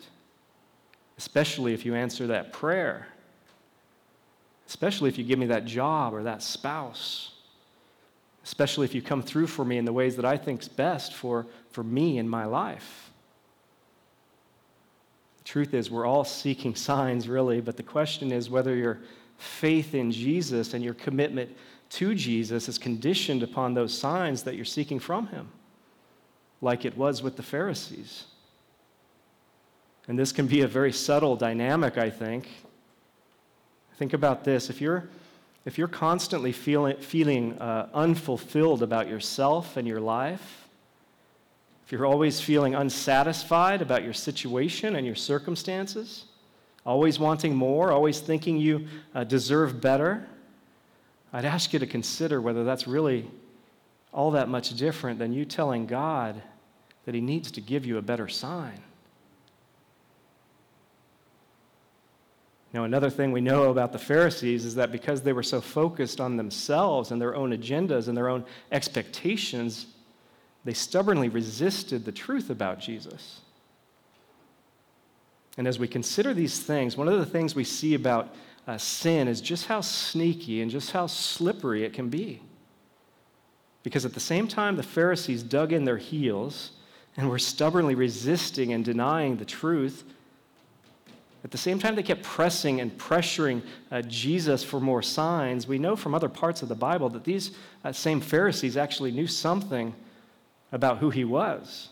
Especially 1.19 1.75
if 1.75 1.85
you 1.85 1.93
answer 1.93 2.25
that 2.27 2.51
prayer. 2.51 3.07
Especially 4.71 5.09
if 5.09 5.17
you 5.17 5.25
give 5.25 5.37
me 5.37 5.47
that 5.47 5.65
job 5.65 6.13
or 6.13 6.23
that 6.23 6.41
spouse. 6.41 7.33
Especially 8.45 8.85
if 8.85 8.95
you 8.95 9.01
come 9.01 9.21
through 9.21 9.47
for 9.47 9.65
me 9.65 9.77
in 9.77 9.83
the 9.83 9.91
ways 9.91 10.15
that 10.15 10.23
I 10.23 10.37
think's 10.37 10.69
best 10.69 11.13
for, 11.13 11.45
for 11.71 11.83
me 11.83 12.19
in 12.19 12.29
my 12.29 12.45
life. 12.45 13.11
The 15.39 15.43
truth 15.43 15.73
is, 15.73 15.91
we're 15.91 16.05
all 16.05 16.23
seeking 16.23 16.73
signs, 16.89 17.27
really, 17.27 17.59
but 17.59 17.75
the 17.75 17.83
question 17.83 18.31
is 18.31 18.49
whether 18.49 18.73
your 18.73 19.01
faith 19.37 19.93
in 19.93 20.09
Jesus 20.09 20.73
and 20.73 20.81
your 20.81 20.93
commitment 20.93 21.49
to 21.89 22.15
Jesus 22.15 22.69
is 22.69 22.77
conditioned 22.77 23.43
upon 23.43 23.73
those 23.73 23.93
signs 23.95 24.43
that 24.43 24.55
you're 24.55 24.63
seeking 24.63 24.99
from 24.99 25.27
Him, 25.27 25.49
like 26.61 26.85
it 26.85 26.95
was 26.95 27.21
with 27.21 27.35
the 27.35 27.43
Pharisees. 27.43 28.23
And 30.07 30.17
this 30.17 30.31
can 30.31 30.47
be 30.47 30.61
a 30.61 30.67
very 30.67 30.93
subtle 30.93 31.35
dynamic, 31.35 31.97
I 31.97 32.09
think. 32.09 32.47
Think 34.01 34.13
about 34.13 34.43
this. 34.43 34.71
If 34.71 34.81
you're, 34.81 35.07
if 35.63 35.77
you're 35.77 35.87
constantly 35.87 36.51
feeling, 36.53 36.97
feeling 36.97 37.55
uh, 37.59 37.87
unfulfilled 37.93 38.81
about 38.81 39.07
yourself 39.07 39.77
and 39.77 39.87
your 39.87 39.99
life, 39.99 40.67
if 41.85 41.91
you're 41.91 42.07
always 42.07 42.41
feeling 42.41 42.73
unsatisfied 42.73 43.79
about 43.79 44.03
your 44.03 44.13
situation 44.13 44.95
and 44.95 45.05
your 45.05 45.13
circumstances, 45.13 46.25
always 46.83 47.19
wanting 47.19 47.55
more, 47.55 47.91
always 47.91 48.19
thinking 48.19 48.57
you 48.57 48.87
uh, 49.13 49.23
deserve 49.23 49.79
better, 49.79 50.27
I'd 51.31 51.45
ask 51.45 51.71
you 51.71 51.77
to 51.77 51.85
consider 51.85 52.41
whether 52.41 52.63
that's 52.63 52.87
really 52.87 53.29
all 54.11 54.31
that 54.31 54.49
much 54.49 54.75
different 54.75 55.19
than 55.19 55.31
you 55.31 55.45
telling 55.45 55.85
God 55.85 56.41
that 57.05 57.13
He 57.13 57.21
needs 57.21 57.51
to 57.51 57.61
give 57.61 57.85
you 57.85 57.99
a 57.99 58.01
better 58.01 58.27
sign. 58.27 58.81
Now, 62.73 62.85
another 62.85 63.09
thing 63.09 63.31
we 63.31 63.41
know 63.41 63.69
about 63.69 63.91
the 63.91 63.99
Pharisees 63.99 64.63
is 64.63 64.75
that 64.75 64.91
because 64.91 65.21
they 65.21 65.33
were 65.33 65.43
so 65.43 65.59
focused 65.59 66.21
on 66.21 66.37
themselves 66.37 67.11
and 67.11 67.21
their 67.21 67.35
own 67.35 67.51
agendas 67.51 68.07
and 68.07 68.15
their 68.15 68.29
own 68.29 68.45
expectations, 68.71 69.87
they 70.63 70.73
stubbornly 70.73 71.27
resisted 71.27 72.05
the 72.05 72.11
truth 72.11 72.49
about 72.49 72.79
Jesus. 72.79 73.41
And 75.57 75.67
as 75.67 75.79
we 75.79 75.87
consider 75.87 76.33
these 76.33 76.59
things, 76.59 76.95
one 76.95 77.09
of 77.09 77.19
the 77.19 77.25
things 77.25 77.55
we 77.55 77.65
see 77.65 77.93
about 77.93 78.33
uh, 78.67 78.77
sin 78.77 79.27
is 79.27 79.41
just 79.41 79.65
how 79.65 79.81
sneaky 79.81 80.61
and 80.61 80.71
just 80.71 80.91
how 80.91 81.07
slippery 81.07 81.83
it 81.83 81.93
can 81.93 82.09
be. 82.09 82.41
Because 83.83 84.05
at 84.05 84.13
the 84.13 84.19
same 84.19 84.47
time, 84.47 84.75
the 84.75 84.83
Pharisees 84.83 85.43
dug 85.43 85.73
in 85.73 85.83
their 85.83 85.97
heels 85.97 86.71
and 87.17 87.29
were 87.29 87.39
stubbornly 87.39 87.95
resisting 87.95 88.71
and 88.71 88.85
denying 88.85 89.37
the 89.37 89.45
truth. 89.45 90.03
At 91.43 91.49
the 91.49 91.57
same 91.57 91.79
time, 91.79 91.95
they 91.95 92.03
kept 92.03 92.21
pressing 92.21 92.81
and 92.81 92.95
pressuring 92.97 93.63
uh, 93.91 94.03
Jesus 94.03 94.63
for 94.63 94.79
more 94.79 95.01
signs. 95.01 95.67
We 95.67 95.79
know 95.79 95.95
from 95.95 96.13
other 96.13 96.29
parts 96.29 96.61
of 96.61 96.69
the 96.69 96.75
Bible 96.75 97.09
that 97.09 97.23
these 97.23 97.51
uh, 97.83 97.91
same 97.91 98.21
Pharisees 98.21 98.77
actually 98.77 99.11
knew 99.11 99.27
something 99.27 99.93
about 100.71 100.99
who 100.99 101.09
he 101.09 101.23
was. 101.23 101.89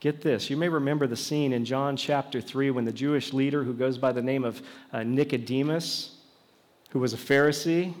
Get 0.00 0.20
this. 0.20 0.50
You 0.50 0.56
may 0.56 0.68
remember 0.68 1.06
the 1.06 1.16
scene 1.16 1.52
in 1.52 1.64
John 1.64 1.96
chapter 1.96 2.40
3 2.40 2.72
when 2.72 2.84
the 2.84 2.92
Jewish 2.92 3.32
leader 3.32 3.62
who 3.62 3.72
goes 3.72 3.98
by 3.98 4.10
the 4.10 4.20
name 4.20 4.42
of 4.42 4.60
uh, 4.92 5.04
Nicodemus, 5.04 6.16
who 6.90 6.98
was 6.98 7.12
a 7.12 7.16
Pharisee, 7.16 7.94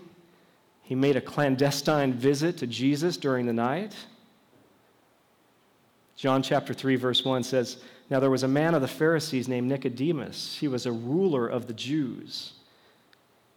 he 0.82 0.96
made 0.96 1.14
a 1.14 1.20
clandestine 1.20 2.12
visit 2.12 2.58
to 2.58 2.66
Jesus 2.66 3.16
during 3.16 3.46
the 3.46 3.52
night. 3.52 3.94
John 6.16 6.42
chapter 6.42 6.74
3, 6.74 6.96
verse 6.96 7.24
1 7.24 7.44
says, 7.44 7.78
Now 8.12 8.20
there 8.20 8.28
was 8.28 8.42
a 8.42 8.48
man 8.48 8.74
of 8.74 8.82
the 8.82 8.88
Pharisees 8.88 9.48
named 9.48 9.68
Nicodemus. 9.70 10.58
He 10.60 10.68
was 10.68 10.84
a 10.84 10.92
ruler 10.92 11.48
of 11.48 11.66
the 11.66 11.72
Jews. 11.72 12.52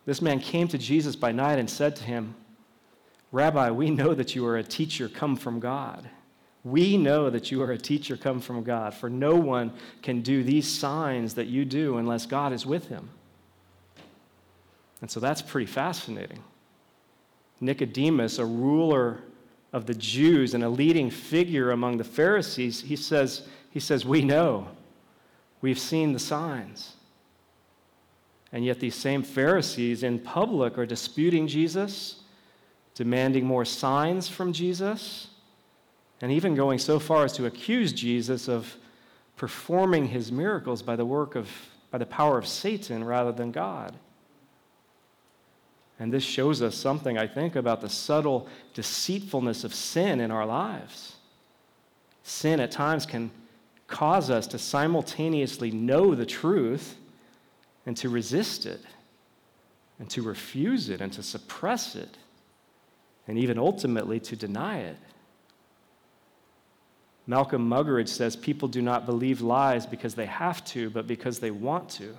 This 0.06 0.22
man 0.22 0.40
came 0.40 0.70
to 0.70 0.78
Jesus 0.78 1.14
by 1.14 1.34
night 1.34 1.60
and 1.60 1.70
said 1.70 1.94
to 1.98 2.06
him, 2.06 2.36
Rabbi, 3.34 3.70
we 3.72 3.90
know 3.90 4.14
that 4.14 4.34
you 4.34 4.46
are 4.46 4.56
a 4.56 4.64
teacher 4.64 5.10
come 5.10 5.36
from 5.36 5.60
God. 5.60 6.10
We 6.64 6.96
know 6.96 7.30
that 7.30 7.52
you 7.52 7.62
are 7.64 7.74
a 7.74 7.78
teacher 7.78 8.16
come 8.16 8.40
from 8.40 8.64
God, 8.64 8.94
for 8.94 9.10
no 9.10 9.36
one 9.36 9.74
can 10.02 10.22
do 10.22 10.42
these 10.42 10.70
signs 10.70 11.34
that 11.34 11.48
you 11.48 11.66
do 11.66 11.98
unless 11.98 12.26
God 12.26 12.54
is 12.54 12.66
with 12.66 12.88
him. 12.88 13.10
And 15.02 15.12
so 15.12 15.20
that's 15.20 15.42
pretty 15.42 15.68
fascinating. 15.68 16.42
Nicodemus, 17.60 18.40
a 18.40 18.46
ruler 18.46 19.20
of 19.74 19.86
the 19.86 19.96
Jews 19.96 20.54
and 20.54 20.64
a 20.64 20.70
leading 20.70 21.10
figure 21.10 21.72
among 21.72 21.98
the 21.98 22.06
Pharisees, 22.06 22.80
he 22.80 22.96
says, 22.96 23.46
he 23.76 23.82
says, 23.82 24.06
We 24.06 24.22
know. 24.22 24.70
We've 25.60 25.78
seen 25.78 26.14
the 26.14 26.20
signs. 26.20 26.94
And 28.54 28.64
yet, 28.64 28.80
these 28.80 28.96
same 28.96 29.22
Pharisees 29.22 30.02
in 30.02 30.20
public 30.20 30.78
are 30.78 30.86
disputing 30.86 31.46
Jesus, 31.46 32.22
demanding 32.94 33.44
more 33.46 33.66
signs 33.66 34.30
from 34.30 34.54
Jesus 34.54 35.28
and 36.22 36.32
even 36.32 36.56
going 36.56 36.80
so 36.80 37.00
far 37.00 37.26
as 37.26 37.34
to 37.34 37.48
accuse 37.48 37.92
Jesus 37.92 38.48
of 38.48 38.78
performing 39.36 40.08
his 40.08 40.32
miracles 40.32 40.82
by 40.82 40.96
the 40.96 41.06
work 41.06 41.36
of 41.36 41.50
by 41.92 41.98
the 41.98 42.06
power 42.06 42.38
of 42.38 42.48
Satan 42.48 43.04
rather 43.04 43.34
than 43.34 43.52
God. 43.52 43.94
And 46.00 46.14
this 46.14 46.24
shows 46.24 46.62
us 46.62 46.76
something, 46.76 47.18
I 47.18 47.28
think, 47.28 47.58
about 47.58 47.82
the 47.82 47.90
subtle 47.90 48.48
deceitfulness 48.74 49.66
of 49.66 49.76
sin 49.76 50.22
in 50.22 50.32
our 50.32 50.46
lives. 50.46 51.18
Sin 52.24 52.62
at 52.62 52.72
times 52.72 53.06
can 53.06 53.32
cause 53.88 54.30
us 54.30 54.48
to 54.48 54.60
simultaneously 54.60 55.72
know 55.72 56.16
the 56.16 56.26
truth 56.26 56.96
and 57.86 57.96
to 57.98 58.10
resist 58.10 58.66
it, 58.66 58.82
and 60.00 60.10
to 60.10 60.22
refuse 60.24 60.90
it, 60.90 61.02
and 61.02 61.14
to 61.14 61.22
suppress 61.22 61.96
it, 61.96 62.18
and 63.28 63.38
even 63.38 63.60
ultimately 63.60 64.20
to 64.20 64.36
deny 64.36 64.80
it. 64.80 64.98
Malcolm 67.28 67.70
Muggeridge 67.70 68.08
says 68.08 68.36
people 68.36 68.68
do 68.68 68.82
not 68.82 69.06
believe 69.06 69.42
lies 69.42 69.86
because 69.86 70.16
they 70.16 70.26
have 70.26 70.66
to, 70.66 70.90
but 70.90 71.06
because 71.06 71.40
they 71.40 71.52
want 71.52 71.90
to. 71.90 72.16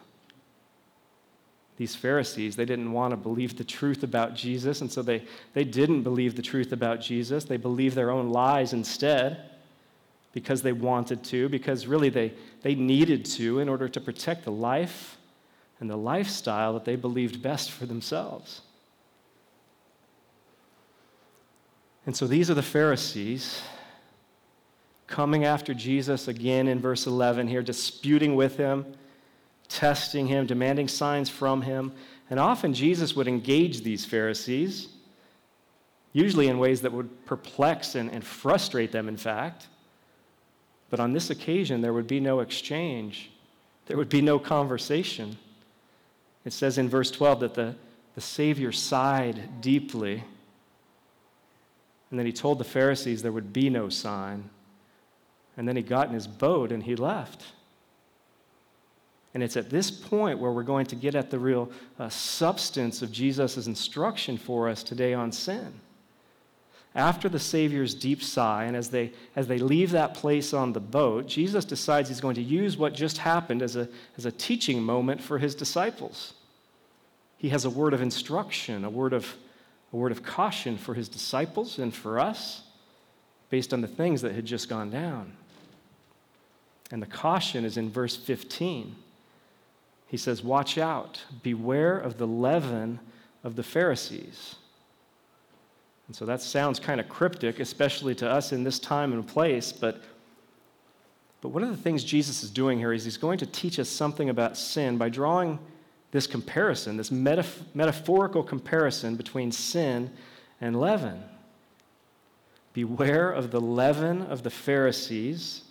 These 1.76 1.94
Pharisees, 1.94 2.56
they 2.56 2.64
didn't 2.64 2.92
want 2.92 3.10
to 3.10 3.16
believe 3.16 3.58
the 3.58 3.64
truth 3.64 4.02
about 4.02 4.34
Jesus, 4.34 4.80
and 4.80 4.90
so 4.90 5.02
they, 5.02 5.24
they 5.52 5.64
didn't 5.64 6.02
believe 6.02 6.34
the 6.36 6.42
truth 6.42 6.72
about 6.72 7.00
Jesus. 7.00 7.44
They 7.44 7.58
believed 7.58 7.96
their 7.96 8.10
own 8.10 8.30
lies 8.30 8.72
instead 8.72 9.55
because 10.36 10.60
they 10.60 10.72
wanted 10.74 11.24
to, 11.24 11.48
because 11.48 11.86
really 11.86 12.10
they, 12.10 12.30
they 12.60 12.74
needed 12.74 13.24
to 13.24 13.58
in 13.58 13.70
order 13.70 13.88
to 13.88 13.98
protect 13.98 14.44
the 14.44 14.52
life 14.52 15.16
and 15.80 15.88
the 15.88 15.96
lifestyle 15.96 16.74
that 16.74 16.84
they 16.84 16.94
believed 16.94 17.40
best 17.40 17.70
for 17.70 17.86
themselves. 17.86 18.60
And 22.04 22.14
so 22.14 22.26
these 22.26 22.50
are 22.50 22.54
the 22.54 22.62
Pharisees 22.62 23.62
coming 25.06 25.46
after 25.46 25.72
Jesus 25.72 26.28
again 26.28 26.68
in 26.68 26.80
verse 26.80 27.06
11 27.06 27.48
here, 27.48 27.62
disputing 27.62 28.36
with 28.36 28.58
him, 28.58 28.84
testing 29.68 30.26
him, 30.26 30.44
demanding 30.44 30.88
signs 30.88 31.30
from 31.30 31.62
him. 31.62 31.94
And 32.28 32.38
often 32.38 32.74
Jesus 32.74 33.16
would 33.16 33.26
engage 33.26 33.80
these 33.80 34.04
Pharisees, 34.04 34.88
usually 36.12 36.48
in 36.48 36.58
ways 36.58 36.82
that 36.82 36.92
would 36.92 37.24
perplex 37.24 37.94
and, 37.94 38.10
and 38.10 38.22
frustrate 38.22 38.92
them, 38.92 39.08
in 39.08 39.16
fact. 39.16 39.68
But 40.90 41.00
on 41.00 41.12
this 41.12 41.30
occasion, 41.30 41.80
there 41.80 41.92
would 41.92 42.06
be 42.06 42.20
no 42.20 42.40
exchange, 42.40 43.30
there 43.86 43.96
would 43.96 44.08
be 44.08 44.20
no 44.20 44.38
conversation. 44.38 45.36
It 46.44 46.52
says 46.52 46.78
in 46.78 46.88
verse 46.88 47.10
12 47.10 47.40
that 47.40 47.54
the, 47.54 47.74
the 48.14 48.20
Savior 48.20 48.70
sighed 48.70 49.60
deeply. 49.60 50.22
And 52.10 52.18
then 52.18 52.26
he 52.26 52.32
told 52.32 52.58
the 52.58 52.64
Pharisees 52.64 53.22
there 53.22 53.32
would 53.32 53.52
be 53.52 53.68
no 53.68 53.88
sign. 53.88 54.48
And 55.56 55.66
then 55.66 55.74
he 55.74 55.82
got 55.82 56.06
in 56.08 56.14
his 56.14 56.28
boat 56.28 56.70
and 56.70 56.82
he 56.82 56.94
left. 56.94 57.42
And 59.34 59.42
it's 59.42 59.56
at 59.56 59.70
this 59.70 59.90
point 59.90 60.38
where 60.38 60.52
we're 60.52 60.62
going 60.62 60.86
to 60.86 60.96
get 60.96 61.14
at 61.14 61.30
the 61.30 61.38
real 61.38 61.70
uh, 61.98 62.08
substance 62.08 63.02
of 63.02 63.12
Jesus' 63.12 63.66
instruction 63.66 64.38
for 64.38 64.68
us 64.68 64.82
today 64.82 65.14
on 65.14 65.32
sin. 65.32 65.80
After 66.96 67.28
the 67.28 67.38
Savior's 67.38 67.94
deep 67.94 68.22
sigh, 68.22 68.64
and 68.64 68.74
as 68.74 68.88
they, 68.88 69.12
as 69.36 69.46
they 69.46 69.58
leave 69.58 69.90
that 69.90 70.14
place 70.14 70.54
on 70.54 70.72
the 70.72 70.80
boat, 70.80 71.26
Jesus 71.26 71.66
decides 71.66 72.08
he's 72.08 72.22
going 72.22 72.36
to 72.36 72.42
use 72.42 72.78
what 72.78 72.94
just 72.94 73.18
happened 73.18 73.60
as 73.60 73.76
a, 73.76 73.86
as 74.16 74.24
a 74.24 74.32
teaching 74.32 74.82
moment 74.82 75.20
for 75.20 75.36
his 75.36 75.54
disciples. 75.54 76.32
He 77.36 77.50
has 77.50 77.66
a 77.66 77.70
word 77.70 77.92
of 77.92 78.00
instruction, 78.00 78.82
a 78.82 78.88
word 78.88 79.12
of, 79.12 79.36
a 79.92 79.96
word 79.96 80.10
of 80.10 80.22
caution 80.22 80.78
for 80.78 80.94
his 80.94 81.06
disciples 81.06 81.78
and 81.78 81.94
for 81.94 82.18
us 82.18 82.62
based 83.50 83.74
on 83.74 83.82
the 83.82 83.88
things 83.88 84.22
that 84.22 84.34
had 84.34 84.46
just 84.46 84.70
gone 84.70 84.88
down. 84.88 85.34
And 86.90 87.02
the 87.02 87.06
caution 87.06 87.66
is 87.66 87.76
in 87.76 87.90
verse 87.90 88.16
15. 88.16 88.96
He 90.06 90.16
says, 90.16 90.42
Watch 90.42 90.78
out, 90.78 91.22
beware 91.42 91.98
of 91.98 92.16
the 92.16 92.26
leaven 92.26 93.00
of 93.44 93.54
the 93.54 93.62
Pharisees. 93.62 94.54
And 96.06 96.14
so 96.14 96.24
that 96.26 96.40
sounds 96.40 96.78
kind 96.78 97.00
of 97.00 97.08
cryptic, 97.08 97.58
especially 97.58 98.14
to 98.16 98.30
us 98.30 98.52
in 98.52 98.62
this 98.62 98.78
time 98.78 99.12
and 99.12 99.26
place, 99.26 99.72
but, 99.72 100.02
but 101.40 101.48
one 101.48 101.62
of 101.62 101.70
the 101.70 101.76
things 101.76 102.04
Jesus 102.04 102.42
is 102.42 102.50
doing 102.50 102.78
here 102.78 102.92
is 102.92 103.04
he's 103.04 103.16
going 103.16 103.38
to 103.38 103.46
teach 103.46 103.78
us 103.78 103.88
something 103.88 104.30
about 104.30 104.56
sin 104.56 104.98
by 104.98 105.08
drawing 105.08 105.58
this 106.12 106.26
comparison, 106.26 106.96
this 106.96 107.10
metaphorical 107.10 108.42
comparison 108.42 109.16
between 109.16 109.50
sin 109.50 110.10
and 110.60 110.80
leaven. 110.80 111.22
Beware 112.72 113.30
of 113.30 113.50
the 113.50 113.60
leaven 113.60 114.22
of 114.22 114.42
the 114.42 114.50
Pharisees. 114.50 115.62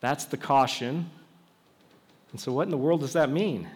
That's 0.00 0.24
the 0.24 0.36
caution. 0.36 1.10
And 2.32 2.40
so, 2.40 2.52
what 2.52 2.62
in 2.62 2.70
the 2.70 2.78
world 2.78 3.00
does 3.00 3.12
that 3.12 3.30
mean? 3.30 3.68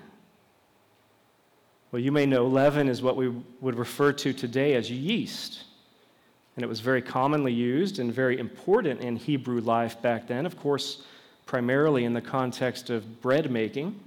Well, 1.91 2.01
you 2.01 2.13
may 2.13 2.27
know 2.27 2.47
leaven 2.47 2.89
is 2.89 3.03
what 3.03 3.17
we 3.17 3.29
would 3.61 3.79
refer 3.79 4.13
to 4.13 4.33
today 4.33 4.75
as 4.75 4.91
yeast. 4.91 5.65
And 6.57 6.65
it 6.65 6.69
was 6.69 6.81
very 6.81 7.01
commonly 7.01 7.53
used 7.53 7.99
and 7.99 8.13
very 8.13 8.39
important 8.39 9.01
in 9.01 9.17
Hebrew 9.17 9.61
life 9.61 10.01
back 10.03 10.27
then, 10.27 10.45
of 10.45 10.59
course, 10.59 11.03
primarily 11.47 12.05
in 12.05 12.13
the 12.13 12.21
context 12.21 12.91
of 12.91 13.21
bread 13.23 13.51
making. 13.51 13.99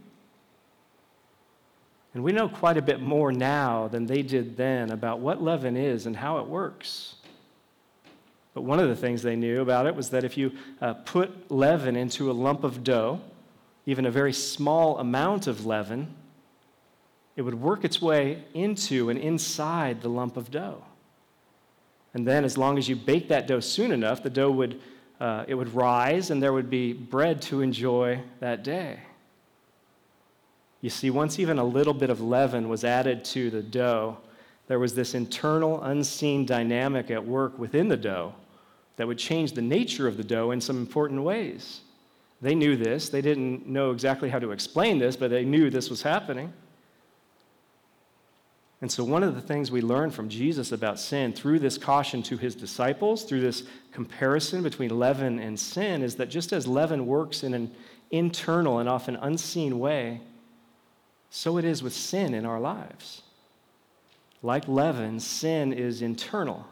And 2.14 2.24
we 2.24 2.32
know 2.32 2.48
quite 2.48 2.78
a 2.78 2.82
bit 2.82 3.02
more 3.02 3.32
now 3.32 3.88
than 3.88 4.06
they 4.06 4.22
did 4.22 4.56
then 4.56 4.92
about 4.92 5.20
what 5.20 5.42
leaven 5.42 5.76
is 5.76 6.06
and 6.06 6.16
how 6.16 6.38
it 6.38 6.48
works. 6.48 7.16
But 8.54 8.62
one 8.62 8.80
of 8.80 8.88
the 8.88 8.96
things 8.96 9.22
they 9.22 9.36
knew 9.36 9.62
about 9.62 9.86
it 9.86 9.96
was 9.96 10.12
that 10.12 10.24
if 10.24 10.38
you 10.38 10.54
uh, 10.80 10.94
put 10.94 11.52
leaven 11.52 11.98
into 11.98 12.32
a 12.32 12.34
lump 12.34 12.64
of 12.64 12.86
dough, 12.86 13.20
even 13.86 14.06
a 14.06 14.12
very 14.12 14.32
small 14.32 14.98
amount 14.98 15.48
of 15.48 15.66
leaven, 15.66 16.16
it 17.36 17.42
would 17.42 17.56
work 17.56 17.84
its 17.84 18.02
way 18.02 18.46
into 18.54 19.10
and 19.10 19.20
inside 19.20 20.02
the 20.02 20.08
lump 20.08 20.38
of 20.38 20.50
dough. 20.50 20.82
And 22.16 22.26
then, 22.26 22.46
as 22.46 22.58
long 22.58 22.78
as 22.78 22.88
you 22.88 22.96
bake 22.96 23.28
that 23.28 23.46
dough 23.46 23.60
soon 23.60 23.92
enough, 23.92 24.24
the 24.24 24.30
dough 24.30 24.50
would, 24.50 24.80
uh, 25.20 25.44
it 25.50 25.54
would 25.54 25.76
rise 25.76 26.32
and 26.32 26.42
there 26.42 26.54
would 26.54 26.70
be 26.70 26.94
bread 26.94 27.42
to 27.44 27.60
enjoy 27.60 28.22
that 28.40 28.64
day. 28.64 29.00
You 30.80 30.90
see, 30.90 31.10
once 31.10 31.40
even 31.40 31.60
a 31.60 31.64
little 31.64 31.94
bit 31.94 32.10
of 32.10 32.22
leaven 32.22 32.70
was 32.70 32.86
added 32.86 33.26
to 33.26 33.50
the 33.50 33.62
dough, 33.62 34.18
there 34.68 34.80
was 34.80 34.96
this 34.96 35.14
internal, 35.14 35.84
unseen 35.84 36.46
dynamic 36.46 37.12
at 37.12 37.26
work 37.26 37.60
within 37.60 37.90
the 37.90 37.98
dough 37.98 38.34
that 38.96 39.06
would 39.06 39.18
change 39.18 39.52
the 39.52 39.62
nature 39.62 40.08
of 40.08 40.16
the 40.16 40.24
dough 40.24 40.52
in 40.52 40.62
some 40.62 40.78
important 40.78 41.22
ways. 41.22 41.82
They 42.42 42.56
knew 42.56 42.78
this. 42.78 43.10
They 43.10 43.22
didn't 43.22 43.68
know 43.68 43.92
exactly 43.92 44.30
how 44.30 44.40
to 44.40 44.52
explain 44.52 45.00
this, 45.00 45.18
but 45.18 45.32
they 45.32 45.44
knew 45.44 45.70
this 45.70 45.90
was 45.90 46.02
happening. 46.02 46.54
And 48.82 48.92
so, 48.92 49.04
one 49.04 49.24
of 49.24 49.36
the 49.36 49.42
things 49.42 49.72
we 49.72 49.82
learn 49.82 50.12
from 50.12 50.28
Jesus 50.28 50.72
about 50.72 51.00
sin 51.00 51.34
through 51.34 51.60
this 51.60 51.78
caution 51.78 52.22
to 52.24 52.38
his 52.38 52.56
disciples, 52.56 53.24
through 53.24 53.42
this 53.42 53.64
comparison 53.92 54.64
between 54.64 54.98
leaven 54.98 55.40
and 55.40 55.60
sin, 55.60 56.02
is 56.02 56.16
that 56.16 56.30
just 56.30 56.52
as 56.52 56.68
leaven 56.68 57.08
works 57.08 57.44
in 57.44 57.54
an 57.54 57.72
internal 58.12 58.80
and 58.80 58.90
often 58.90 59.16
unseen 59.16 59.80
way, 59.80 60.22
so 61.30 61.58
it 61.58 61.66
is 61.66 61.82
with 61.82 61.94
sin 61.94 62.34
in 62.34 62.46
our 62.46 62.60
lives. 62.60 63.22
Like 64.44 64.68
leaven, 64.68 65.20
sin 65.20 65.74
is 65.74 66.02
internal. 66.02 66.68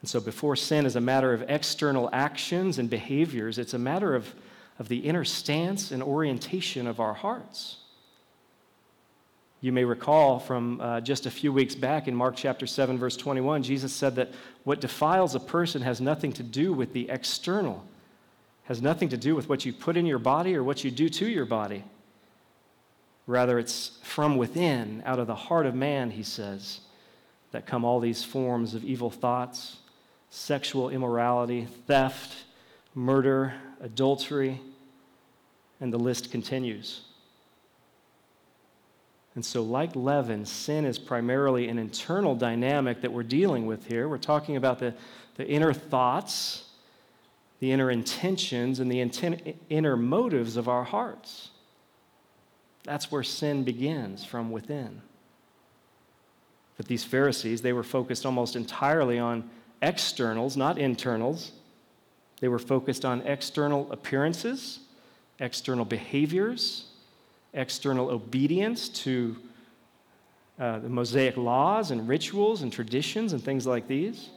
And 0.00 0.08
so, 0.08 0.20
before 0.20 0.56
sin 0.56 0.86
is 0.86 0.96
a 0.96 1.00
matter 1.00 1.34
of 1.34 1.44
external 1.48 2.08
actions 2.12 2.78
and 2.78 2.88
behaviors, 2.88 3.58
it's 3.58 3.74
a 3.74 3.78
matter 3.78 4.14
of, 4.14 4.34
of 4.78 4.88
the 4.88 4.98
inner 4.98 5.24
stance 5.24 5.90
and 5.90 6.02
orientation 6.02 6.86
of 6.86 6.98
our 6.98 7.14
hearts. 7.14 7.76
You 9.66 9.72
may 9.72 9.84
recall 9.84 10.38
from 10.38 10.80
uh, 10.80 11.00
just 11.00 11.26
a 11.26 11.30
few 11.32 11.52
weeks 11.52 11.74
back 11.74 12.06
in 12.06 12.14
Mark 12.14 12.36
chapter 12.36 12.68
7, 12.68 12.98
verse 12.98 13.16
21, 13.16 13.64
Jesus 13.64 13.92
said 13.92 14.14
that 14.14 14.30
what 14.62 14.80
defiles 14.80 15.34
a 15.34 15.40
person 15.40 15.82
has 15.82 16.00
nothing 16.00 16.32
to 16.34 16.44
do 16.44 16.72
with 16.72 16.92
the 16.92 17.10
external, 17.10 17.84
has 18.66 18.80
nothing 18.80 19.08
to 19.08 19.16
do 19.16 19.34
with 19.34 19.48
what 19.48 19.64
you 19.64 19.72
put 19.72 19.96
in 19.96 20.06
your 20.06 20.20
body 20.20 20.54
or 20.54 20.62
what 20.62 20.84
you 20.84 20.92
do 20.92 21.08
to 21.08 21.28
your 21.28 21.46
body. 21.46 21.82
Rather, 23.26 23.58
it's 23.58 23.98
from 24.04 24.36
within, 24.36 25.02
out 25.04 25.18
of 25.18 25.26
the 25.26 25.34
heart 25.34 25.66
of 25.66 25.74
man, 25.74 26.12
he 26.12 26.22
says, 26.22 26.78
that 27.50 27.66
come 27.66 27.84
all 27.84 27.98
these 27.98 28.22
forms 28.22 28.72
of 28.72 28.84
evil 28.84 29.10
thoughts, 29.10 29.78
sexual 30.30 30.90
immorality, 30.90 31.66
theft, 31.88 32.44
murder, 32.94 33.52
adultery, 33.80 34.60
and 35.80 35.92
the 35.92 35.98
list 35.98 36.30
continues. 36.30 37.05
And 39.36 39.44
so, 39.44 39.62
like 39.62 39.94
leaven, 39.94 40.46
sin 40.46 40.86
is 40.86 40.98
primarily 40.98 41.68
an 41.68 41.78
internal 41.78 42.34
dynamic 42.34 43.02
that 43.02 43.12
we're 43.12 43.22
dealing 43.22 43.66
with 43.66 43.86
here. 43.86 44.08
We're 44.08 44.16
talking 44.16 44.56
about 44.56 44.78
the, 44.78 44.94
the 45.36 45.46
inner 45.46 45.74
thoughts, 45.74 46.64
the 47.60 47.70
inner 47.70 47.90
intentions, 47.90 48.80
and 48.80 48.90
the 48.90 48.96
inten- 48.96 49.54
inner 49.68 49.94
motives 49.94 50.56
of 50.56 50.68
our 50.68 50.84
hearts. 50.84 51.50
That's 52.84 53.12
where 53.12 53.22
sin 53.22 53.62
begins 53.62 54.24
from 54.24 54.50
within. 54.50 55.02
But 56.78 56.86
these 56.86 57.04
Pharisees, 57.04 57.60
they 57.60 57.74
were 57.74 57.82
focused 57.82 58.24
almost 58.24 58.56
entirely 58.56 59.18
on 59.18 59.50
externals, 59.82 60.56
not 60.56 60.78
internals. 60.78 61.52
They 62.40 62.48
were 62.48 62.58
focused 62.58 63.04
on 63.04 63.20
external 63.22 63.92
appearances, 63.92 64.80
external 65.38 65.84
behaviors, 65.84 66.85
external 67.54 68.10
obedience 68.10 68.88
to 68.88 69.36
uh, 70.58 70.78
the 70.78 70.88
Mosaic 70.88 71.36
laws 71.36 71.90
and 71.90 72.08
rituals 72.08 72.62
and 72.62 72.72
traditions 72.72 73.32
and 73.32 73.42
things 73.42 73.66
like 73.66 73.88
these. 73.88 74.30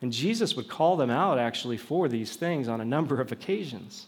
And 0.00 0.12
Jesus 0.12 0.56
would 0.56 0.68
call 0.68 0.96
them 0.96 1.10
out 1.10 1.38
actually 1.38 1.76
for 1.76 2.08
these 2.08 2.36
things 2.36 2.68
on 2.68 2.80
a 2.80 2.84
number 2.84 3.20
of 3.20 3.32
occasions. 3.32 4.06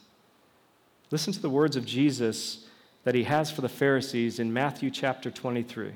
Listen 1.10 1.32
to 1.32 1.40
the 1.40 1.50
words 1.50 1.76
of 1.76 1.84
Jesus 1.84 2.66
that 3.04 3.14
he 3.14 3.24
has 3.24 3.50
for 3.50 3.60
the 3.60 3.68
Pharisees 3.68 4.38
in 4.38 4.52
Matthew 4.52 4.90
chapter 4.90 5.30
23. 5.30 5.92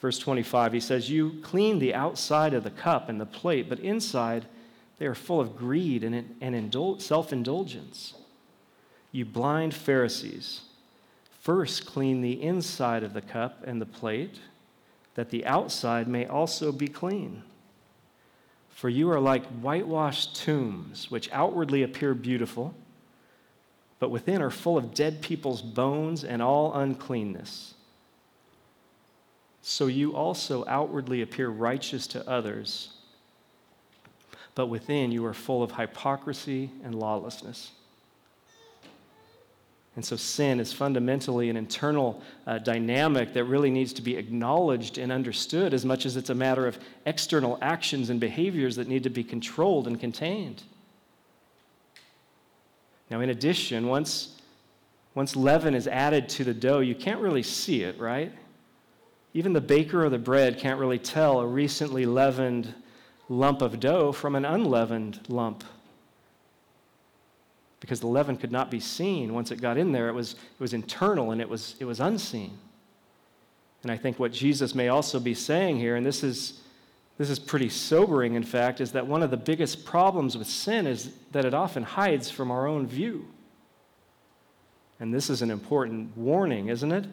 Verse 0.00 0.18
25, 0.18 0.72
he 0.72 0.80
says, 0.80 1.10
You 1.10 1.38
clean 1.42 1.78
the 1.78 1.94
outside 1.94 2.54
of 2.54 2.64
the 2.64 2.70
cup 2.70 3.08
and 3.08 3.20
the 3.20 3.26
plate, 3.26 3.68
but 3.68 3.78
inside 3.80 4.46
they 4.98 5.06
are 5.06 5.14
full 5.14 5.40
of 5.40 5.56
greed 5.56 6.04
and, 6.04 6.36
and 6.40 6.54
indul- 6.54 7.00
self 7.00 7.32
indulgence. 7.32 8.14
You 9.12 9.24
blind 9.24 9.74
Pharisees, 9.74 10.62
first 11.40 11.86
clean 11.86 12.20
the 12.20 12.42
inside 12.42 13.02
of 13.02 13.14
the 13.14 13.22
cup 13.22 13.62
and 13.64 13.80
the 13.80 13.86
plate, 13.86 14.40
that 15.14 15.30
the 15.30 15.46
outside 15.46 16.06
may 16.06 16.26
also 16.26 16.72
be 16.72 16.88
clean. 16.88 17.42
For 18.68 18.90
you 18.90 19.10
are 19.10 19.20
like 19.20 19.46
whitewashed 19.46 20.36
tombs, 20.36 21.10
which 21.10 21.32
outwardly 21.32 21.82
appear 21.82 22.12
beautiful, 22.12 22.74
but 23.98 24.10
within 24.10 24.42
are 24.42 24.50
full 24.50 24.76
of 24.76 24.92
dead 24.92 25.22
people's 25.22 25.62
bones 25.62 26.22
and 26.22 26.42
all 26.42 26.74
uncleanness. 26.74 27.72
So 29.62 29.86
you 29.86 30.14
also 30.14 30.64
outwardly 30.68 31.22
appear 31.22 31.48
righteous 31.48 32.06
to 32.08 32.28
others, 32.28 32.90
but 34.54 34.66
within 34.66 35.10
you 35.10 35.24
are 35.24 35.34
full 35.34 35.62
of 35.62 35.72
hypocrisy 35.72 36.70
and 36.84 36.94
lawlessness. 36.94 37.72
And 39.96 40.04
so 40.04 40.14
sin 40.14 40.60
is 40.60 40.74
fundamentally 40.74 41.48
an 41.48 41.56
internal 41.56 42.22
uh, 42.46 42.58
dynamic 42.58 43.32
that 43.32 43.44
really 43.44 43.70
needs 43.70 43.94
to 43.94 44.02
be 44.02 44.16
acknowledged 44.16 44.98
and 44.98 45.10
understood 45.10 45.72
as 45.72 45.86
much 45.86 46.04
as 46.04 46.18
it's 46.18 46.28
a 46.28 46.34
matter 46.34 46.66
of 46.66 46.78
external 47.06 47.58
actions 47.62 48.10
and 48.10 48.20
behaviors 48.20 48.76
that 48.76 48.88
need 48.88 49.02
to 49.04 49.10
be 49.10 49.24
controlled 49.24 49.86
and 49.86 49.98
contained. 49.98 50.62
Now, 53.10 53.20
in 53.20 53.30
addition, 53.30 53.86
once, 53.86 54.36
once 55.14 55.34
leaven 55.34 55.74
is 55.74 55.88
added 55.88 56.28
to 56.30 56.44
the 56.44 56.52
dough, 56.52 56.80
you 56.80 56.94
can't 56.94 57.20
really 57.20 57.42
see 57.42 57.82
it, 57.82 57.98
right? 57.98 58.32
Even 59.32 59.54
the 59.54 59.62
baker 59.62 60.04
of 60.04 60.10
the 60.10 60.18
bread 60.18 60.58
can't 60.58 60.78
really 60.78 60.98
tell 60.98 61.40
a 61.40 61.46
recently 61.46 62.04
leavened 62.04 62.74
lump 63.30 63.62
of 63.62 63.80
dough 63.80 64.12
from 64.12 64.34
an 64.34 64.44
unleavened 64.44 65.20
lump 65.28 65.64
because 67.80 68.00
the 68.00 68.06
leaven 68.06 68.36
could 68.36 68.52
not 68.52 68.70
be 68.70 68.80
seen 68.80 69.34
once 69.34 69.50
it 69.50 69.60
got 69.60 69.76
in 69.76 69.92
there. 69.92 70.08
It 70.08 70.14
was, 70.14 70.32
it 70.32 70.60
was 70.60 70.72
internal 70.72 71.30
and 71.30 71.40
it 71.40 71.48
was, 71.48 71.76
it 71.78 71.84
was 71.84 72.00
unseen. 72.00 72.58
And 73.82 73.92
I 73.92 73.96
think 73.96 74.18
what 74.18 74.32
Jesus 74.32 74.74
may 74.74 74.88
also 74.88 75.20
be 75.20 75.34
saying 75.34 75.78
here, 75.78 75.96
and 75.96 76.04
this 76.04 76.24
is, 76.24 76.60
this 77.18 77.30
is 77.30 77.38
pretty 77.38 77.68
sobering, 77.68 78.34
in 78.34 78.42
fact, 78.42 78.80
is 78.80 78.92
that 78.92 79.06
one 79.06 79.22
of 79.22 79.30
the 79.30 79.36
biggest 79.36 79.84
problems 79.84 80.36
with 80.36 80.46
sin 80.46 80.86
is 80.86 81.12
that 81.32 81.44
it 81.44 81.54
often 81.54 81.82
hides 81.82 82.30
from 82.30 82.50
our 82.50 82.66
own 82.66 82.86
view. 82.86 83.26
And 84.98 85.12
this 85.12 85.30
is 85.30 85.42
an 85.42 85.50
important 85.50 86.16
warning, 86.16 86.68
isn't 86.68 86.90
it? 86.90 87.04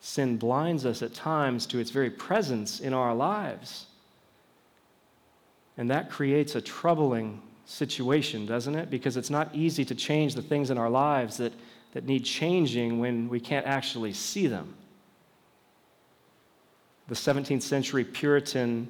Sin 0.00 0.36
blinds 0.36 0.86
us 0.86 1.02
at 1.02 1.14
times 1.14 1.66
to 1.66 1.78
its 1.78 1.90
very 1.90 2.10
presence 2.10 2.80
in 2.80 2.92
our 2.92 3.14
lives. 3.14 3.86
And 5.76 5.90
that 5.90 6.10
creates 6.10 6.54
a 6.54 6.60
troubling 6.60 7.42
situation, 7.66 8.46
doesn't 8.46 8.74
it? 8.74 8.90
Because 8.90 9.16
it's 9.16 9.30
not 9.30 9.54
easy 9.54 9.84
to 9.84 9.94
change 9.94 10.34
the 10.34 10.42
things 10.42 10.70
in 10.70 10.78
our 10.78 10.90
lives 10.90 11.38
that, 11.38 11.52
that 11.92 12.04
need 12.04 12.24
changing 12.24 13.00
when 13.00 13.28
we 13.28 13.40
can't 13.40 13.66
actually 13.66 14.12
see 14.12 14.46
them. 14.46 14.74
The 17.08 17.14
17th 17.14 17.62
century 17.62 18.04
Puritan 18.04 18.88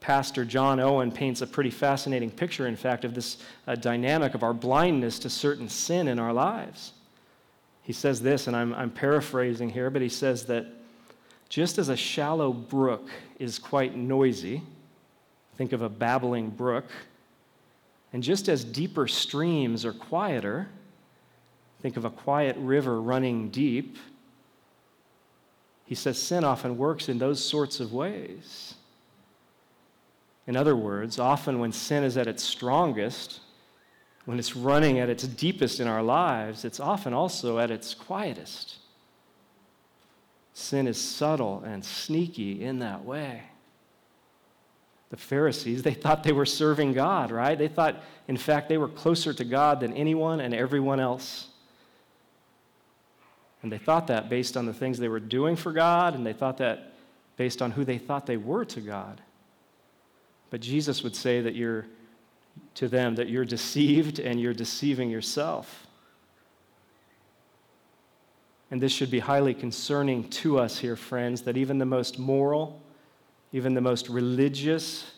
pastor 0.00 0.44
John 0.44 0.80
Owen 0.80 1.12
paints 1.12 1.42
a 1.42 1.46
pretty 1.46 1.70
fascinating 1.70 2.30
picture, 2.30 2.66
in 2.66 2.76
fact, 2.76 3.04
of 3.04 3.14
this 3.14 3.36
uh, 3.66 3.74
dynamic 3.74 4.34
of 4.34 4.42
our 4.42 4.54
blindness 4.54 5.18
to 5.20 5.30
certain 5.30 5.68
sin 5.68 6.08
in 6.08 6.18
our 6.18 6.32
lives. 6.32 6.92
He 7.82 7.92
says 7.92 8.20
this, 8.20 8.46
and 8.46 8.56
I'm, 8.56 8.74
I'm 8.74 8.90
paraphrasing 8.90 9.70
here, 9.70 9.90
but 9.90 10.02
he 10.02 10.08
says 10.08 10.46
that 10.46 10.66
just 11.48 11.78
as 11.78 11.88
a 11.88 11.96
shallow 11.96 12.52
brook 12.52 13.10
is 13.38 13.58
quite 13.58 13.96
noisy, 13.96 14.62
think 15.56 15.72
of 15.72 15.82
a 15.82 15.88
babbling 15.88 16.50
brook, 16.50 16.86
and 18.12 18.22
just 18.22 18.48
as 18.48 18.64
deeper 18.64 19.06
streams 19.06 19.84
are 19.84 19.92
quieter, 19.92 20.68
think 21.80 21.96
of 21.96 22.04
a 22.04 22.10
quiet 22.10 22.56
river 22.58 23.00
running 23.00 23.50
deep, 23.50 23.96
he 25.86 25.94
says 25.94 26.20
sin 26.20 26.44
often 26.44 26.76
works 26.76 27.08
in 27.08 27.18
those 27.18 27.44
sorts 27.44 27.80
of 27.80 27.92
ways. 27.92 28.74
In 30.46 30.56
other 30.56 30.76
words, 30.76 31.18
often 31.18 31.58
when 31.58 31.72
sin 31.72 32.04
is 32.04 32.16
at 32.16 32.26
its 32.26 32.42
strongest, 32.42 33.40
when 34.24 34.38
it's 34.38 34.54
running 34.54 34.98
at 34.98 35.08
its 35.08 35.26
deepest 35.26 35.80
in 35.80 35.88
our 35.88 36.02
lives, 36.02 36.64
it's 36.64 36.80
often 36.80 37.12
also 37.12 37.58
at 37.58 37.70
its 37.70 37.94
quietest. 37.94 38.76
Sin 40.52 40.86
is 40.86 41.00
subtle 41.00 41.62
and 41.64 41.84
sneaky 41.84 42.62
in 42.62 42.80
that 42.80 43.04
way. 43.04 43.42
The 45.10 45.16
Pharisees, 45.16 45.82
they 45.82 45.94
thought 45.94 46.22
they 46.22 46.32
were 46.32 46.46
serving 46.46 46.92
God, 46.92 47.30
right? 47.30 47.58
They 47.58 47.68
thought, 47.68 48.02
in 48.28 48.36
fact, 48.36 48.68
they 48.68 48.78
were 48.78 48.88
closer 48.88 49.32
to 49.32 49.44
God 49.44 49.80
than 49.80 49.92
anyone 49.94 50.40
and 50.40 50.54
everyone 50.54 51.00
else. 51.00 51.48
And 53.62 53.70
they 53.70 53.78
thought 53.78 54.06
that 54.06 54.28
based 54.28 54.56
on 54.56 54.66
the 54.66 54.72
things 54.72 54.98
they 54.98 55.08
were 55.08 55.20
doing 55.20 55.56
for 55.56 55.72
God, 55.72 56.14
and 56.14 56.24
they 56.24 56.32
thought 56.32 56.58
that 56.58 56.92
based 57.36 57.60
on 57.60 57.72
who 57.72 57.84
they 57.84 57.98
thought 57.98 58.26
they 58.26 58.36
were 58.36 58.64
to 58.66 58.80
God. 58.80 59.20
But 60.50 60.60
Jesus 60.60 61.02
would 61.02 61.16
say 61.16 61.40
that 61.40 61.54
you're 61.54 61.86
to 62.74 62.88
them 62.88 63.14
that 63.16 63.28
you're 63.28 63.44
deceived 63.44 64.18
and 64.18 64.40
you're 64.40 64.54
deceiving 64.54 65.10
yourself. 65.10 65.86
And 68.70 68.80
this 68.80 68.92
should 68.92 69.10
be 69.10 69.18
highly 69.18 69.54
concerning 69.54 70.28
to 70.30 70.58
us 70.58 70.78
here, 70.78 70.96
friends, 70.96 71.42
that 71.42 71.56
even 71.56 71.78
the 71.78 71.86
most 71.86 72.18
moral, 72.18 72.80
even 73.52 73.74
the 73.74 73.80
most 73.80 74.08
religious, 74.08 75.10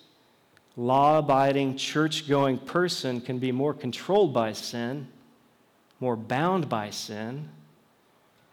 law 0.76 1.18
abiding, 1.18 1.76
church 1.76 2.28
going 2.28 2.58
person 2.58 3.20
can 3.20 3.38
be 3.38 3.52
more 3.52 3.74
controlled 3.74 4.32
by 4.32 4.52
sin, 4.52 5.08
more 6.00 6.16
bound 6.16 6.68
by 6.68 6.90
sin, 6.90 7.48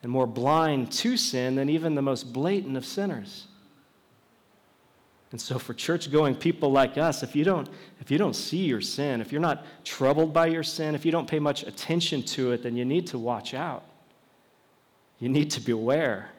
and 0.03 0.11
more 0.11 0.27
blind 0.27 0.91
to 0.91 1.17
sin 1.17 1.55
than 1.55 1.69
even 1.69 1.95
the 1.95 2.01
most 2.01 2.33
blatant 2.33 2.77
of 2.77 2.85
sinners. 2.85 3.47
And 5.31 5.39
so, 5.39 5.59
for 5.59 5.73
church 5.73 6.11
going 6.11 6.35
people 6.35 6.71
like 6.71 6.97
us, 6.97 7.21
if 7.21 7.35
you, 7.35 7.43
don't, 7.43 7.69
if 7.99 8.09
you 8.09 8.17
don't 8.17 8.35
see 8.35 8.65
your 8.65 8.81
sin, 8.81 9.21
if 9.21 9.31
you're 9.31 9.41
not 9.41 9.63
troubled 9.85 10.33
by 10.33 10.47
your 10.47 10.63
sin, 10.63 10.95
if 10.95 11.05
you 11.05 11.11
don't 11.11 11.27
pay 11.27 11.37
much 11.37 11.63
attention 11.63 12.23
to 12.23 12.51
it, 12.51 12.63
then 12.63 12.75
you 12.75 12.83
need 12.83 13.05
to 13.07 13.19
watch 13.19 13.53
out. 13.53 13.83
You 15.19 15.29
need 15.29 15.51
to 15.51 15.61
beware 15.61 16.31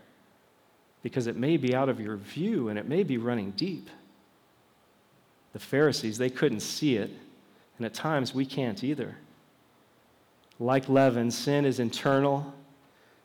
because 1.03 1.27
it 1.27 1.37
may 1.37 1.57
be 1.57 1.75
out 1.75 1.89
of 1.89 2.01
your 2.01 2.17
view 2.17 2.69
and 2.69 2.79
it 2.79 2.87
may 2.87 3.03
be 3.03 3.19
running 3.19 3.53
deep. 3.53 3.89
The 5.53 5.59
Pharisees, 5.59 6.19
they 6.19 6.31
couldn't 6.31 6.61
see 6.61 6.97
it, 6.97 7.11
and 7.77 7.87
at 7.87 7.95
times 7.95 8.35
we 8.35 8.47
can't 8.47 8.85
either. 8.85 9.17
Like 10.59 10.89
leaven, 10.89 11.31
sin 11.31 11.65
is 11.65 11.81
internal, 11.81 12.55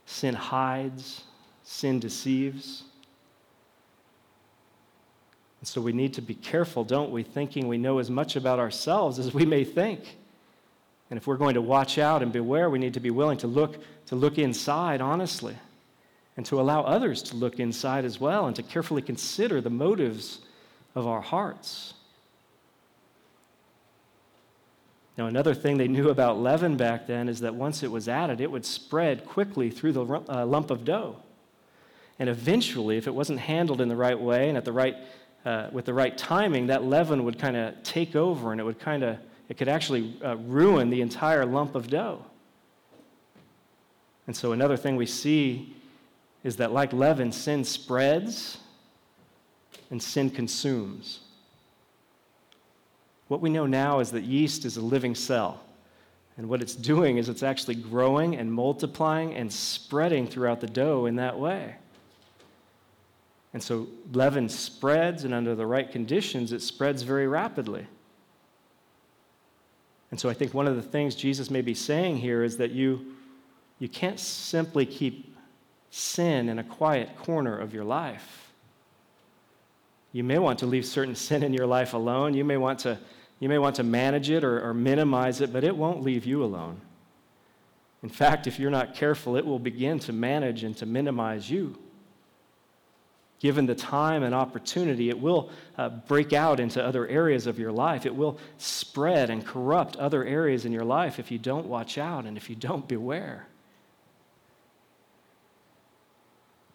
sin 0.05 0.33
hides, 0.33 1.23
sin 1.63 1.99
deceives. 1.99 2.83
And 5.59 5.67
so 5.67 5.81
we 5.81 5.91
need 5.91 6.13
to 6.13 6.21
be 6.21 6.35
careful, 6.35 6.83
don't 6.83 7.11
we, 7.11 7.23
thinking 7.23 7.67
we 7.67 7.77
know 7.77 7.99
as 7.99 8.09
much 8.09 8.35
about 8.35 8.59
ourselves 8.59 9.19
as 9.19 9.33
we 9.33 9.45
may 9.45 9.63
think. 9.63 10.17
And 11.09 11.17
if 11.17 11.27
we're 11.27 11.38
going 11.38 11.53
to 11.53 11.61
watch 11.61 11.97
out 11.97 12.23
and 12.23 12.31
beware, 12.31 12.69
we 12.69 12.79
need 12.79 12.95
to 12.95 12.99
be 12.99 13.11
willing 13.11 13.38
to 13.39 13.47
look, 13.47 13.77
to 14.07 14.15
look 14.15 14.38
inside 14.38 15.01
honestly 15.01 15.55
and 16.38 16.45
to 16.45 16.60
allow 16.60 16.82
others 16.82 17.21
to 17.24 17.36
look 17.36 17.60
inside 17.60 18.06
as 18.06 18.19
well 18.19 18.48
and 18.48 18.56
to 18.56 18.63
carefully 18.63 19.02
consider 19.02 19.62
the 19.62 19.69
motives 19.69 20.39
of 20.93 21.08
our 21.08 21.21
hearts. 21.21 21.93
Now, 25.17 25.28
another 25.28 25.54
thing 25.54 25.78
they 25.78 25.88
knew 25.88 26.10
about 26.10 26.39
leaven 26.39 26.76
back 26.76 27.08
then 27.08 27.30
is 27.30 27.39
that 27.39 27.56
once 27.56 27.84
it 27.84 27.91
was 27.91 28.10
added, 28.10 28.41
it 28.41 28.52
would 28.52 28.65
spread 28.65 29.26
quickly 29.26 29.69
through 29.69 29.93
the 29.93 30.06
uh, 30.06 30.45
lump 30.45 30.71
of 30.71 30.84
dough. 30.84 31.15
And 32.19 32.28
eventually, 32.28 32.98
if 32.98 33.08
it 33.08 33.15
wasn't 33.15 33.39
handled 33.39 33.80
in 33.80 33.88
the 33.88 33.95
right 33.95 34.19
way 34.19 34.50
and 34.50 34.58
at 34.58 34.65
the 34.65 34.74
right 34.74 34.95
uh, 35.45 35.69
with 35.71 35.86
the 35.86 35.93
right 35.93 36.17
timing, 36.17 36.67
that 36.67 36.84
leaven 36.84 37.24
would 37.24 37.38
kind 37.38 37.56
of 37.56 37.82
take 37.84 38.15
over 38.15 38.52
and 38.52 38.60
it 38.60 38.63
would 38.63 38.80
kind 38.80 39.04
of, 39.04 39.17
it 39.48 39.58
could 39.58 39.67
actually 39.67 40.17
uh, 40.24 40.36
ruin 40.38 40.89
the 40.89 41.02
entire 41.02 41.45
lump 41.45 41.76
of 41.76 41.88
dough. 41.88 42.26
And 44.28 44.36
so, 44.36 44.54
another 44.54 44.76
thing 44.76 44.95
we 44.95 45.06
see 45.06 45.76
is 46.45 46.58
that, 46.58 46.71
like 46.71 46.93
leaven, 46.93 47.31
sin 47.31 47.63
spreads 47.63 48.60
and 49.89 50.01
sin 50.01 50.29
consumes. 50.29 51.21
What 53.29 53.41
we 53.41 53.49
know 53.49 53.65
now 53.65 53.99
is 53.99 54.12
that 54.12 54.25
yeast 54.25 54.63
is 54.63 54.77
a 54.77 54.81
living 54.81 55.15
cell. 55.15 55.60
And 56.38 56.47
what 56.47 56.62
it's 56.62 56.75
doing 56.75 57.17
is 57.17 57.29
it's 57.29 57.41
actually 57.41 57.75
growing 57.75 58.36
and 58.36 58.53
multiplying 58.53 59.34
and 59.34 59.51
spreading 59.51 60.27
throughout 60.27 60.62
the 60.62 60.67
dough 60.67 61.08
in 61.08 61.15
that 61.15 61.39
way. 61.39 61.77
And 63.51 63.63
so 63.63 63.88
leaven 64.13 64.47
spreads, 64.47 65.23
and 65.23 65.34
under 65.34 65.55
the 65.55 65.65
right 65.65 65.91
conditions, 65.91 66.51
it 66.51 66.62
spreads 66.62 67.01
very 67.01 67.25
rapidly. 67.25 67.88
And 70.12 70.19
so 70.19 70.29
I 70.29 70.36
think 70.36 70.53
one 70.53 70.67
of 70.67 70.75
the 70.75 70.84
things 70.84 71.15
Jesus 71.15 71.49
may 71.49 71.62
be 71.62 71.73
saying 71.73 72.17
here 72.17 72.43
is 72.43 72.58
that 72.58 72.69
you, 72.69 73.15
you 73.79 73.89
can't 73.89 74.19
simply 74.19 74.86
keep 74.86 75.35
sin 75.95 76.49
in 76.49 76.60
a 76.60 76.63
quiet 76.63 77.17
corner 77.17 77.58
of 77.58 77.73
your 77.73 77.84
life. 77.84 78.51
You 80.12 80.23
may 80.23 80.39
want 80.39 80.60
to 80.60 80.65
leave 80.65 80.86
certain 80.86 81.15
sin 81.15 81.43
in 81.43 81.53
your 81.53 81.67
life 81.67 81.93
alone. 81.93 82.34
You 82.34 82.45
may 82.45 82.58
want 82.58 82.79
to, 82.79 82.97
you 83.39 83.49
may 83.49 83.58
want 83.58 83.75
to 83.77 83.84
manage 83.84 84.29
it 84.29 84.43
or, 84.43 84.65
or 84.65 84.73
minimize 84.73 85.41
it, 85.41 85.51
but 85.51 85.63
it 85.63 85.75
won't 85.75 86.01
leave 86.01 86.25
you 86.25 86.43
alone. 86.43 86.81
In 88.03 88.10
fact, 88.10 88.47
if 88.47 88.60
you're 88.60 88.71
not 88.71 88.95
careful, 88.95 89.36
it 89.36 89.45
will 89.45 89.60
begin 89.60 89.99
to 89.99 90.13
manage 90.13 90.63
and 90.63 90.75
to 90.77 90.86
minimize 90.86 91.49
you 91.49 91.77
given 93.39 93.65
the 93.65 93.75
time 93.75 94.23
and 94.23 94.34
opportunity, 94.34 95.10
it 95.10 95.19
will 95.19 95.51
uh, 95.77 95.89
break 95.89 96.34
out 96.34 96.60
into 96.60 96.84
other 96.84 97.08
areas 97.08 97.45
of 97.45 97.60
your 97.60 97.71
life. 97.71 98.05
It 98.05 98.15
will 98.15 98.39
spread 98.58 99.29
and 99.29 99.45
corrupt 99.45 99.95
other 99.97 100.23
areas 100.23 100.65
in 100.65 100.71
your 100.71 100.84
life 100.84 101.19
if 101.19 101.29
you 101.29 101.38
don't 101.38 101.67
watch 101.67 101.97
out 101.99 102.25
and 102.25 102.38
if 102.38 102.49
you 102.49 102.55
don't 102.55 102.88
beware. 102.88 103.47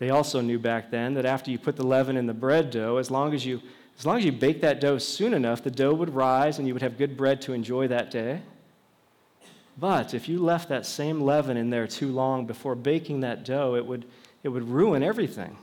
They 0.01 0.11
also 0.11 0.41
knew 0.41 0.59
back 0.59 0.91
then 0.91 1.15
that 1.15 1.27
after 1.27 1.51
you 1.51 1.59
put 1.59 1.77
the 1.77 1.87
leaven 1.87 2.17
in 2.17 2.27
the 2.27 2.35
bread 2.35 2.71
dough, 2.71 2.97
as 2.97 3.11
long 3.11 3.33
as 3.33 3.47
you 3.47 3.61
as 3.99 4.07
long 4.07 4.17
as 4.17 4.25
you 4.25 4.33
bake 4.33 4.63
that 4.63 4.81
dough 4.81 4.97
soon 4.97 5.35
enough, 5.35 5.63
the 5.63 5.71
dough 5.71 5.93
would 5.93 6.15
rise 6.15 6.59
and 6.59 6.67
you 6.67 6.73
would 6.73 6.83
have 6.83 6.97
good 6.97 7.19
bread 7.19 7.43
to 7.43 7.53
enjoy 7.53 7.87
that 7.89 8.11
day. 8.11 8.41
But 9.77 10.15
if 10.15 10.27
you 10.27 10.39
left 10.39 10.71
that 10.71 10.87
same 10.87 11.21
leaven 11.21 11.59
in 11.59 11.69
there 11.69 11.87
too 11.87 12.09
long 12.09 12.47
before 12.47 12.75
baking 12.75 13.21
that 13.21 13.45
dough, 13.45 13.75
it 13.75 13.85
would, 13.85 14.07
it 14.43 14.49
would 14.49 14.67
ruin 14.71 15.03
everything. 15.03 15.59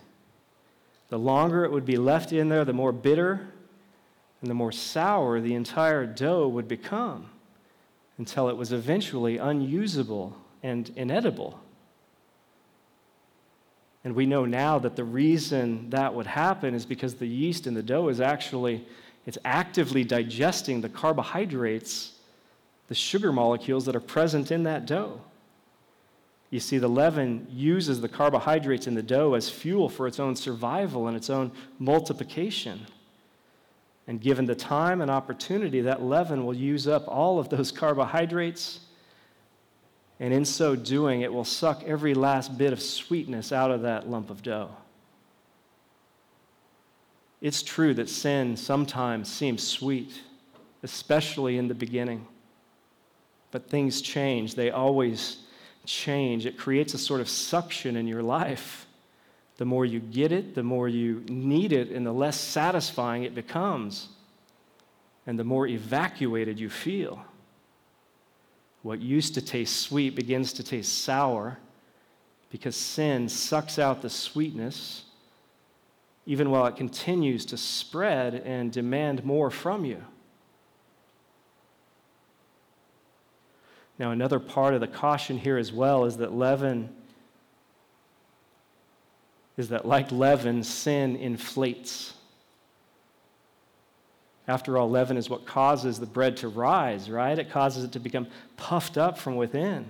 The 1.10 1.18
longer 1.18 1.66
it 1.66 1.72
would 1.72 1.86
be 1.86 1.98
left 1.98 2.32
in 2.32 2.50
there, 2.50 2.64
the 2.64 2.74
more 2.74 2.92
bitter 2.92 3.48
and 4.42 4.50
the 4.52 4.54
more 4.54 4.72
sour 4.72 5.42
the 5.42 5.56
entire 5.56 6.06
dough 6.06 6.48
would 6.48 6.68
become 6.68 7.32
until 8.20 8.50
it 8.50 8.58
was 8.58 8.72
eventually 8.72 9.40
unusable 9.40 10.38
and 10.62 10.92
inedible. 10.96 11.60
And 14.04 14.16
we 14.16 14.26
know 14.26 14.46
now 14.46 14.80
that 14.80 14.96
the 14.96 15.04
reason 15.04 15.90
that 15.90 16.14
would 16.14 16.28
happen 16.28 16.74
is 16.74 16.86
because 16.86 17.16
the 17.16 17.28
yeast 17.28 17.68
in 17.68 17.74
the 17.74 17.84
dough 17.84 18.08
is 18.10 18.22
actually 18.22 18.86
it's 19.26 19.38
actively 19.44 20.06
digesting 20.06 20.80
the 20.80 20.88
carbohydrates, 20.88 22.14
the 22.88 22.96
sugar 22.96 23.34
molecules 23.34 23.86
that 23.86 23.96
are 23.96 24.00
present 24.00 24.52
in 24.52 24.64
that 24.64 24.86
dough. 24.86 25.20
You 26.50 26.62
see, 26.62 26.78
the 26.78 26.88
leaven 26.88 27.46
uses 27.52 28.00
the 28.00 28.08
carbohydrates 28.08 28.88
in 28.88 28.94
the 28.94 29.04
dough 29.04 29.34
as 29.34 29.50
fuel 29.50 29.90
for 29.90 30.08
its 30.08 30.18
own 30.18 30.38
survival 30.38 31.08
and 31.08 31.18
its 31.18 31.30
own 31.30 31.52
multiplication. 31.78 32.88
And 34.08 34.22
given 34.22 34.46
the 34.46 34.56
time 34.56 35.02
and 35.02 35.12
opportunity, 35.12 35.82
that 35.82 36.02
leaven 36.02 36.46
will 36.46 36.56
use 36.56 36.88
up 36.88 37.06
all 37.10 37.38
of 37.38 37.50
those 37.50 37.70
carbohydrates. 37.70 38.80
And 40.20 40.34
in 40.34 40.46
so 40.46 40.76
doing, 40.76 41.22
it 41.22 41.32
will 41.32 41.46
suck 41.46 41.84
every 41.84 42.14
last 42.14 42.58
bit 42.58 42.74
of 42.74 42.82
sweetness 42.82 43.52
out 43.52 43.70
of 43.70 43.84
that 43.84 44.10
lump 44.10 44.30
of 44.30 44.42
dough. 44.42 44.72
It's 47.40 47.62
true 47.62 47.94
that 47.94 48.10
sin 48.10 48.58
sometimes 48.58 49.32
seems 49.32 49.66
sweet, 49.66 50.22
especially 50.82 51.58
in 51.58 51.68
the 51.68 51.76
beginning. 51.76 52.26
But 53.52 53.70
things 53.70 54.02
change, 54.02 54.56
they 54.56 54.72
always 54.72 55.38
change. 55.86 56.46
It 56.46 56.58
creates 56.58 56.94
a 56.94 56.98
sort 56.98 57.22
of 57.22 57.30
suction 57.30 57.96
in 57.96 58.08
your 58.08 58.24
life. 58.24 58.88
The 59.58 59.66
more 59.66 59.86
you 59.86 60.00
get 60.00 60.32
it, 60.32 60.56
the 60.56 60.64
more 60.64 60.88
you 60.88 61.24
need 61.28 61.72
it, 61.72 61.90
and 61.90 62.06
the 62.06 62.12
less 62.12 62.40
satisfying 62.40 63.24
it 63.24 63.34
becomes, 63.34 64.10
and 65.26 65.38
the 65.40 65.44
more 65.44 65.68
evacuated 65.68 66.60
you 66.60 66.70
feel. 66.70 67.24
What 68.88 69.02
used 69.02 69.34
to 69.34 69.42
taste 69.42 69.82
sweet 69.82 70.16
begins 70.16 70.54
to 70.54 70.64
taste 70.64 71.04
sour 71.04 71.60
because 72.50 72.74
sin 72.74 73.28
sucks 73.28 73.78
out 73.78 74.02
the 74.02 74.10
sweetness, 74.10 75.04
even 76.26 76.50
while 76.50 76.66
it 76.68 76.78
continues 76.78 77.44
to 77.48 77.58
spread 77.58 78.36
and 78.36 78.72
demand 78.72 79.26
more 79.26 79.52
from 79.52 79.84
you. 79.84 80.02
Now, 84.00 84.12
another 84.12 84.40
part 84.40 84.74
of 84.74 84.80
the 84.80 84.88
caution 84.88 85.38
here 85.38 85.58
as 85.58 85.74
well 85.74 86.06
is 86.06 86.16
that 86.16 86.32
leaven 86.32 86.88
is 89.58 89.68
that 89.68 89.86
like 89.86 90.14
leaven, 90.14 90.64
sin 90.64 91.18
inflates. 91.18 92.14
After 94.48 94.78
all, 94.78 94.90
leaven 94.90 95.18
is 95.18 95.30
what 95.30 95.46
causes 95.46 96.00
the 96.00 96.06
bread 96.06 96.38
to 96.38 96.48
rise, 96.48 97.10
right? 97.10 97.38
It 97.38 97.50
causes 97.50 97.84
it 97.84 97.92
to 97.94 98.00
become 98.00 98.28
puffed 98.56 98.98
up 98.98 99.18
from 99.18 99.36
within. 99.36 99.86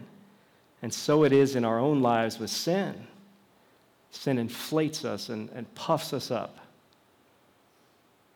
And 0.81 0.93
so 0.93 1.23
it 1.23 1.31
is 1.31 1.55
in 1.55 1.63
our 1.63 1.79
own 1.79 2.01
lives 2.01 2.39
with 2.39 2.49
sin. 2.49 3.07
Sin 4.11 4.39
inflates 4.39 5.05
us 5.05 5.29
and, 5.29 5.49
and 5.53 5.73
puffs 5.75 6.11
us 6.11 6.31
up. 6.31 6.57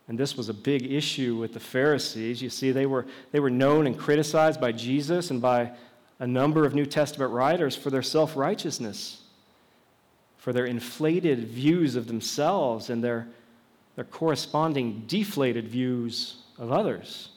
And 0.07 0.17
this 0.17 0.35
was 0.35 0.49
a 0.49 0.53
big 0.53 0.91
issue 0.91 1.37
with 1.37 1.53
the 1.53 1.59
Pharisees. 1.59 2.41
You 2.41 2.49
see, 2.49 2.71
they 2.71 2.85
were, 2.85 3.05
they 3.31 3.39
were 3.39 3.49
known 3.49 3.87
and 3.87 3.97
criticized 3.97 4.59
by 4.59 4.73
Jesus 4.73 5.31
and 5.31 5.41
by 5.41 5.71
a 6.19 6.27
number 6.27 6.65
of 6.65 6.75
New 6.75 6.85
Testament 6.85 7.31
writers 7.31 7.75
for 7.75 7.89
their 7.89 8.01
self 8.01 8.35
righteousness, 8.35 9.21
for 10.37 10.53
their 10.53 10.65
inflated 10.65 11.47
views 11.47 11.95
of 11.95 12.07
themselves 12.07 12.89
and 12.89 13.03
their, 13.03 13.27
their 13.95 14.05
corresponding 14.05 15.03
deflated 15.07 15.67
views 15.67 16.37
of 16.57 16.71
others. 16.71 17.29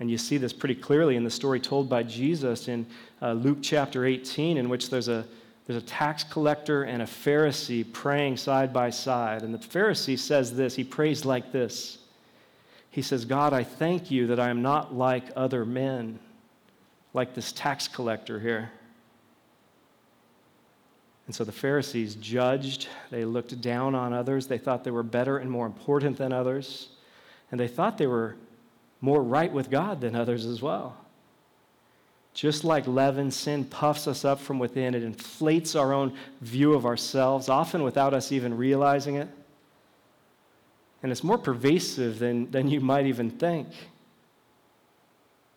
And 0.00 0.10
you 0.10 0.18
see 0.18 0.36
this 0.36 0.52
pretty 0.52 0.76
clearly 0.76 1.16
in 1.16 1.24
the 1.24 1.30
story 1.30 1.60
told 1.60 1.88
by 1.88 2.02
Jesus 2.04 2.68
in 2.68 2.86
uh, 3.20 3.32
Luke 3.32 3.58
chapter 3.62 4.04
18, 4.04 4.56
in 4.56 4.68
which 4.68 4.90
there's 4.90 5.08
a, 5.08 5.24
there's 5.66 5.82
a 5.82 5.86
tax 5.86 6.22
collector 6.22 6.84
and 6.84 7.02
a 7.02 7.06
Pharisee 7.06 7.90
praying 7.92 8.36
side 8.36 8.72
by 8.72 8.90
side. 8.90 9.42
And 9.42 9.52
the 9.52 9.58
Pharisee 9.58 10.18
says 10.18 10.54
this 10.54 10.76
he 10.76 10.84
prays 10.84 11.24
like 11.24 11.50
this 11.50 11.98
He 12.90 13.02
says, 13.02 13.24
God, 13.24 13.52
I 13.52 13.64
thank 13.64 14.10
you 14.10 14.28
that 14.28 14.38
I 14.38 14.50
am 14.50 14.62
not 14.62 14.94
like 14.94 15.24
other 15.34 15.64
men, 15.64 16.20
like 17.12 17.34
this 17.34 17.50
tax 17.50 17.88
collector 17.88 18.38
here. 18.38 18.70
And 21.28 21.34
so 21.34 21.44
the 21.44 21.52
Pharisees 21.52 22.14
judged, 22.14 22.88
they 23.10 23.26
looked 23.26 23.60
down 23.60 23.94
on 23.94 24.14
others, 24.14 24.46
they 24.46 24.56
thought 24.56 24.82
they 24.82 24.90
were 24.90 25.02
better 25.02 25.36
and 25.36 25.50
more 25.50 25.66
important 25.66 26.16
than 26.16 26.32
others, 26.32 26.88
and 27.50 27.60
they 27.60 27.68
thought 27.68 27.98
they 27.98 28.06
were 28.06 28.36
more 29.02 29.22
right 29.22 29.52
with 29.52 29.70
God 29.70 30.00
than 30.00 30.16
others 30.16 30.46
as 30.46 30.62
well. 30.62 30.96
Just 32.32 32.64
like 32.64 32.86
leaven, 32.86 33.30
sin 33.30 33.66
puffs 33.66 34.08
us 34.08 34.24
up 34.24 34.40
from 34.40 34.58
within. 34.58 34.94
It 34.94 35.02
inflates 35.02 35.76
our 35.76 35.92
own 35.92 36.14
view 36.40 36.72
of 36.72 36.86
ourselves, 36.86 37.50
often 37.50 37.82
without 37.82 38.14
us 38.14 38.32
even 38.32 38.56
realizing 38.56 39.16
it. 39.16 39.28
And 41.02 41.12
it's 41.12 41.22
more 41.22 41.36
pervasive 41.36 42.18
than, 42.20 42.50
than 42.50 42.68
you 42.68 42.80
might 42.80 43.04
even 43.04 43.28
think. 43.30 43.68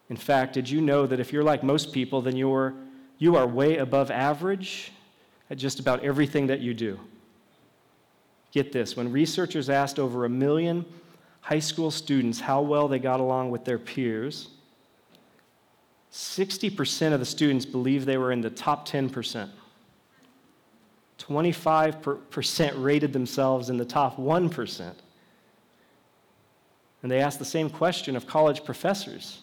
In 0.10 0.17
fact, 0.17 0.53
did 0.53 0.69
you 0.69 0.81
know 0.81 1.07
that 1.07 1.21
if 1.21 1.31
you're 1.31 1.45
like 1.45 1.63
most 1.63 1.93
people, 1.93 2.21
then 2.21 2.36
you're, 2.36 2.73
you 3.19 3.38
are 3.38 3.47
way 3.47 3.77
above 3.77 4.12
average 4.12 4.91
at 5.52 5.58
just 5.58 5.80
about 5.80 6.02
everything 6.04 6.48
that 6.48 6.62
you 6.62 6.74
do? 6.74 6.98
Get 8.52 8.72
this 8.72 8.96
when 8.96 9.12
researchers 9.12 9.70
asked 9.70 10.00
over 10.00 10.26
a 10.26 10.30
million 10.30 10.86
high 11.42 11.60
school 11.60 11.92
students 11.92 12.40
how 12.40 12.62
well 12.62 12.88
they 12.88 13.00
got 13.00 13.20
along 13.20 13.52
with 13.52 13.66
their 13.66 13.78
peers, 13.78 14.48
60% 16.12 17.14
of 17.14 17.20
the 17.20 17.26
students 17.26 17.66
believed 17.66 18.06
they 18.06 18.18
were 18.18 18.32
in 18.32 18.42
the 18.42 18.50
top 18.50 18.88
10%. 18.88 19.50
25% 21.18 22.84
rated 22.84 23.14
themselves 23.14 23.70
in 23.70 23.78
the 23.78 23.86
top 23.86 24.18
1%. 24.18 24.94
And 27.04 27.12
they 27.12 27.20
asked 27.20 27.40
the 27.40 27.46
same 27.46 27.70
question 27.70 28.16
of 28.16 28.26
college 28.26 28.64
professors. 28.64 29.40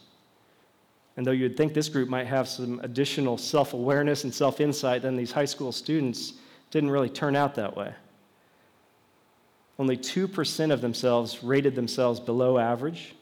And 1.19 1.27
though 1.27 1.33
you'd 1.33 1.57
think 1.57 1.75
this 1.75 1.89
group 1.89 2.09
might 2.09 2.29
have 2.29 2.47
some 2.47 2.79
additional 2.85 3.37
self 3.37 3.75
awareness 3.75 4.23
and 4.23 4.33
self 4.33 4.61
insight 4.61 5.03
than 5.03 5.17
these 5.17 5.33
high 5.33 5.47
school 5.47 5.73
students, 5.73 6.35
didn't 6.71 6.93
really 6.93 7.09
turn 7.11 7.35
out 7.35 7.57
that 7.57 7.77
way. 7.77 7.93
Only 9.81 9.97
2% 9.97 10.73
of 10.73 10.81
themselves 10.81 11.43
rated 11.43 11.75
themselves 11.75 12.21
below 12.21 12.57
average. 12.57 13.17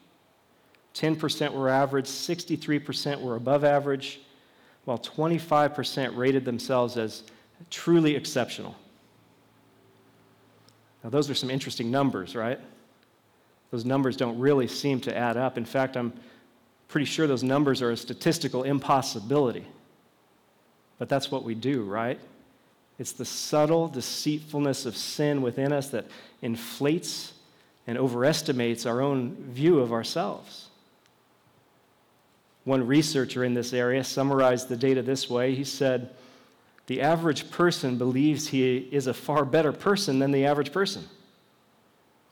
10% 0.93 1.55
were 1.55 1.71
average, 1.71 2.05
63% 2.05 3.19
were 3.23 3.37
above 3.37 3.65
average, 3.65 4.21
while 4.85 4.99
25% 4.99 6.15
rated 6.19 6.45
themselves 6.45 6.99
as 6.99 7.23
truly 7.71 8.15
exceptional. 8.15 8.77
Now, 11.03 11.09
those 11.09 11.31
are 11.31 11.35
some 11.35 11.49
interesting 11.49 11.91
numbers, 11.91 12.37
right? 12.37 12.61
Those 13.71 13.87
numbers 13.87 14.19
don't 14.19 14.39
really 14.39 14.69
seem 14.69 15.01
to 15.01 15.17
add 15.17 15.39
up. 15.39 15.57
In 15.57 15.65
fact, 15.65 15.97
I'm 15.97 16.13
pretty 16.89 17.07
sure 17.07 17.27
those 17.27 17.43
numbers 17.43 17.83
are 17.83 17.91
a 17.91 17.97
statistical 17.97 18.63
impossibility. 18.63 19.67
But 20.99 21.09
that's 21.09 21.31
what 21.31 21.45
we 21.45 21.55
do, 21.55 21.83
right? 21.83 22.19
It's 22.99 23.13
the 23.13 23.25
subtle 23.25 23.89
deceitfulness 23.89 24.87
of 24.87 24.97
sin 24.97 25.43
within 25.43 25.73
us 25.73 25.91
that 25.91 26.07
inflates 26.41 27.35
and 27.87 27.99
overestimates 27.99 28.87
our 28.87 29.01
own 29.01 29.37
view 29.51 29.81
of 29.81 29.93
ourselves. 29.93 30.69
One 32.65 32.87
researcher 32.87 33.45
in 33.45 33.55
this 33.55 33.73
area 33.73 34.03
summarized 34.03 34.69
the 34.69 34.77
data 34.77 35.03
this 35.03 35.31
way. 35.31 35.55
He 35.55 35.63
said, 35.63 36.11
The 36.87 37.01
average 37.01 37.51
person 37.51 37.97
believes 37.97 38.49
he 38.49 38.79
is 38.91 39.07
a 39.07 39.15
far 39.15 39.45
better 39.45 39.73
person 39.73 40.19
than 40.19 40.33
the 40.33 40.47
average 40.47 40.73
person. 40.73 41.05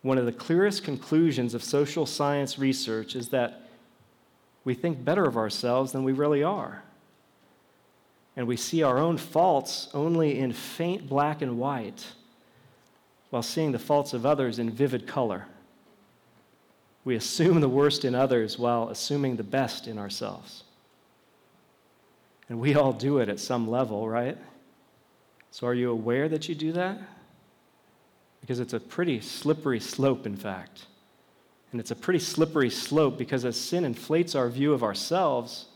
One 0.02 0.18
of 0.18 0.26
the 0.26 0.32
clearest 0.32 0.82
conclusions 0.82 1.54
of 1.54 1.62
social 1.62 2.04
science 2.04 2.58
research 2.58 3.14
is 3.14 3.28
that 3.28 3.63
we 4.64 4.74
think 4.74 5.04
better 5.04 5.24
of 5.24 5.36
ourselves 5.36 5.92
than 5.92 6.04
we 6.04 6.12
really 6.12 6.42
are 6.42 6.82
and 8.36 8.46
we 8.46 8.56
see 8.56 8.82
our 8.82 8.98
own 8.98 9.16
faults 9.16 9.88
only 9.94 10.38
in 10.38 10.52
faint 10.52 11.08
black 11.08 11.40
and 11.40 11.58
white, 11.58 12.12
while 13.30 13.42
seeing 13.42 13.72
the 13.72 13.78
faults 13.78 14.12
of 14.12 14.26
others 14.26 14.58
in 14.58 14.70
vivid 14.70 15.06
color. 15.06 15.46
We 17.04 17.16
assume 17.16 17.60
the 17.60 17.68
worst 17.68 18.04
in 18.04 18.14
others 18.14 18.58
while 18.58 18.88
assuming 18.88 19.36
the 19.36 19.44
best 19.44 19.86
in 19.86 19.98
ourselves. 19.98 20.64
And 22.48 22.60
we 22.60 22.74
all 22.74 22.92
do 22.92 23.18
it 23.18 23.28
at 23.28 23.40
some 23.40 23.68
level, 23.68 24.08
right? 24.08 24.38
So, 25.50 25.66
are 25.66 25.74
you 25.74 25.90
aware 25.90 26.28
that 26.28 26.48
you 26.48 26.54
do 26.54 26.72
that? 26.72 26.98
Because 28.40 28.60
it's 28.60 28.72
a 28.72 28.80
pretty 28.80 29.20
slippery 29.20 29.80
slope, 29.80 30.26
in 30.26 30.36
fact. 30.36 30.86
And 31.74 31.80
it's 31.80 31.90
a 31.90 31.96
pretty 31.96 32.20
slippery 32.20 32.70
slope 32.70 33.18
because 33.18 33.44
as 33.44 33.60
sin 33.60 33.84
inflates 33.84 34.36
our 34.36 34.48
view 34.48 34.72
of 34.72 34.84
ourselves, 34.84 35.66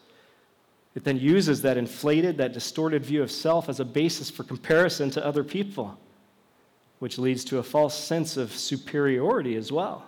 it 0.94 1.02
then 1.02 1.18
uses 1.18 1.62
that 1.62 1.76
inflated, 1.76 2.36
that 2.36 2.52
distorted 2.52 3.04
view 3.04 3.20
of 3.20 3.32
self 3.32 3.68
as 3.68 3.80
a 3.80 3.84
basis 3.84 4.30
for 4.30 4.44
comparison 4.44 5.10
to 5.10 5.26
other 5.26 5.42
people, 5.42 5.98
which 7.00 7.18
leads 7.18 7.44
to 7.46 7.58
a 7.58 7.64
false 7.64 7.98
sense 7.98 8.36
of 8.36 8.52
superiority 8.52 9.56
as 9.56 9.72
well, 9.72 10.04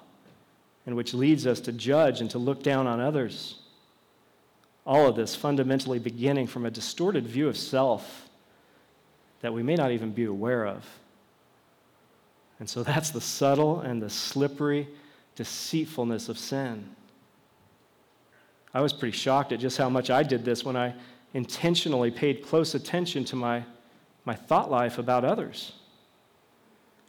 and 0.87 0.95
which 0.95 1.13
leads 1.13 1.45
us 1.45 1.59
to 1.59 1.73
judge 1.73 2.21
and 2.21 2.31
to 2.31 2.39
look 2.39 2.63
down 2.63 2.87
on 2.87 3.01
others. 3.01 3.57
All 4.87 5.09
of 5.09 5.17
this 5.17 5.35
fundamentally 5.35 5.99
beginning 5.99 6.47
from 6.47 6.67
a 6.67 6.71
distorted 6.71 7.27
view 7.27 7.49
of 7.49 7.57
self 7.57 8.29
that 9.41 9.53
we 9.53 9.65
may 9.65 9.75
not 9.75 9.91
even 9.91 10.13
be 10.13 10.27
aware 10.27 10.69
of. 10.69 10.87
And 12.61 12.71
so 12.71 12.83
that's 12.85 13.11
the 13.11 13.21
subtle 13.21 13.81
and 13.81 14.01
the 14.01 14.09
slippery 14.09 14.87
deceitfulness 15.41 16.29
of 16.29 16.39
sin. 16.39 16.87
I 18.75 18.83
was 18.83 18.93
pretty 18.93 19.17
shocked 19.17 19.53
at 19.53 19.59
just 19.59 19.79
how 19.79 19.89
much 19.89 20.11
I 20.11 20.23
did 20.23 20.45
this 20.45 20.67
when 20.67 20.77
I 20.77 20.93
intentionally 21.33 22.11
paid 22.11 22.45
close 22.45 22.75
attention 22.75 23.25
to 23.25 23.37
my, 23.37 23.65
my 24.27 24.35
thought 24.35 24.71
life 24.71 24.99
about 24.99 25.25
others. 25.25 25.73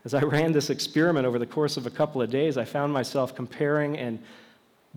As 0.06 0.14
I 0.14 0.22
ran 0.22 0.54
this 0.54 0.70
experiment 0.70 1.28
over 1.28 1.40
the 1.40 1.46
course 1.46 1.76
of 1.76 1.86
a 1.86 1.90
couple 1.90 2.22
of 2.22 2.30
days, 2.30 2.56
I 2.58 2.64
found 2.64 2.94
myself 2.94 3.36
comparing 3.36 3.98
and 3.98 4.18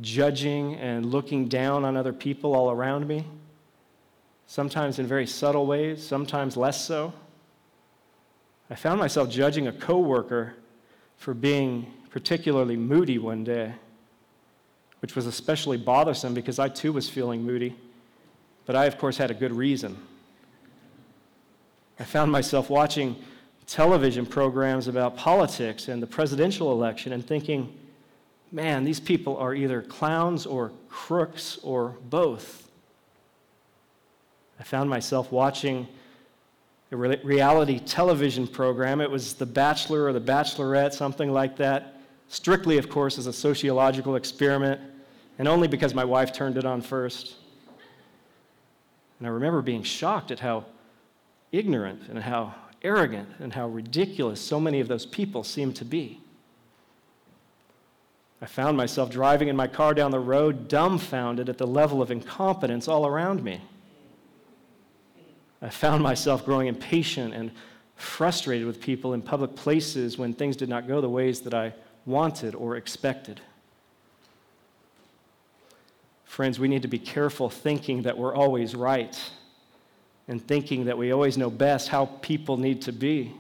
judging 0.00 0.76
and 0.76 1.04
looking 1.04 1.48
down 1.48 1.84
on 1.84 1.96
other 1.96 2.12
people 2.12 2.54
all 2.54 2.70
around 2.70 3.08
me, 3.08 3.26
sometimes 4.46 5.00
in 5.00 5.08
very 5.08 5.26
subtle 5.26 5.66
ways, 5.66 6.06
sometimes 6.06 6.56
less 6.56 6.84
so. 6.84 7.12
I 8.70 8.76
found 8.76 9.00
myself 9.00 9.28
judging 9.28 9.66
a 9.66 9.72
coworker 9.72 10.54
for 11.16 11.34
being 11.34 11.92
particularly 12.14 12.76
moody 12.76 13.18
one 13.18 13.42
day. 13.42 13.72
which 15.00 15.16
was 15.16 15.26
especially 15.26 15.76
bothersome 15.76 16.32
because 16.32 16.60
I 16.60 16.68
too 16.68 16.92
was 16.92 17.10
feeling 17.10 17.42
moody. 17.42 17.76
But 18.66 18.76
I, 18.76 18.86
of 18.86 18.96
course, 18.98 19.18
had 19.18 19.30
a 19.32 19.34
good 19.34 19.52
reason. 19.52 19.98
I 22.00 22.04
found 22.04 22.30
myself 22.32 22.70
watching 22.70 23.16
television 23.66 24.24
programs 24.24 24.86
about 24.86 25.16
politics 25.16 25.88
and 25.88 26.02
the 26.02 26.06
presidential 26.06 26.70
election 26.72 27.12
and 27.12 27.26
thinking, 27.26 27.76
man, 28.52 28.84
these 28.84 29.00
people 29.00 29.36
are 29.36 29.54
either 29.54 29.82
clowns 29.82 30.46
or 30.46 30.70
crooks 30.88 31.58
or 31.62 31.96
both. 32.08 32.70
I 34.58 34.62
found 34.62 34.88
myself 34.88 35.32
watching 35.32 35.88
a 36.92 36.96
reality 36.96 37.80
television 37.80 38.46
program. 38.46 39.02
It 39.02 39.10
was 39.10 39.34
The 39.34 39.46
Bachelor 39.46 40.04
or 40.04 40.12
The 40.14 40.20
Bachelorette, 40.20 40.94
something 40.94 41.30
like 41.30 41.56
that. 41.56 41.93
Strictly, 42.28 42.78
of 42.78 42.88
course, 42.88 43.18
as 43.18 43.26
a 43.26 43.32
sociological 43.32 44.16
experiment, 44.16 44.80
and 45.38 45.48
only 45.48 45.68
because 45.68 45.94
my 45.94 46.04
wife 46.04 46.32
turned 46.32 46.56
it 46.56 46.64
on 46.64 46.80
first. 46.80 47.34
And 49.18 49.28
I 49.28 49.30
remember 49.30 49.62
being 49.62 49.82
shocked 49.82 50.30
at 50.30 50.40
how 50.40 50.64
ignorant 51.52 52.08
and 52.08 52.18
how 52.18 52.54
arrogant 52.82 53.28
and 53.38 53.52
how 53.52 53.68
ridiculous 53.68 54.40
so 54.40 54.60
many 54.60 54.80
of 54.80 54.88
those 54.88 55.06
people 55.06 55.44
seemed 55.44 55.76
to 55.76 55.84
be. 55.84 56.20
I 58.42 58.46
found 58.46 58.76
myself 58.76 59.10
driving 59.10 59.48
in 59.48 59.56
my 59.56 59.66
car 59.66 59.94
down 59.94 60.10
the 60.10 60.20
road, 60.20 60.68
dumbfounded 60.68 61.48
at 61.48 61.56
the 61.56 61.66
level 61.66 62.02
of 62.02 62.10
incompetence 62.10 62.88
all 62.88 63.06
around 63.06 63.42
me. 63.42 63.60
I 65.62 65.70
found 65.70 66.02
myself 66.02 66.44
growing 66.44 66.66
impatient 66.66 67.32
and 67.32 67.50
frustrated 67.96 68.66
with 68.66 68.82
people 68.82 69.14
in 69.14 69.22
public 69.22 69.56
places 69.56 70.18
when 70.18 70.34
things 70.34 70.56
did 70.56 70.68
not 70.68 70.86
go 70.86 71.00
the 71.00 71.08
ways 71.08 71.40
that 71.40 71.54
I 71.54 71.72
wanted 72.06 72.54
or 72.54 72.76
expected. 72.76 73.40
Friends, 76.24 76.58
we 76.58 76.68
need 76.68 76.82
to 76.82 76.88
be 76.88 76.98
careful 76.98 77.48
thinking 77.48 78.02
that 78.02 78.18
we're 78.18 78.34
always 78.34 78.74
right 78.74 79.18
and 80.26 80.46
thinking 80.46 80.86
that 80.86 80.98
we 80.98 81.12
always 81.12 81.36
know 81.36 81.50
best 81.50 81.88
how 81.88 82.06
people 82.06 82.56
need 82.56 82.82
to 82.82 82.92
be. 82.92 83.32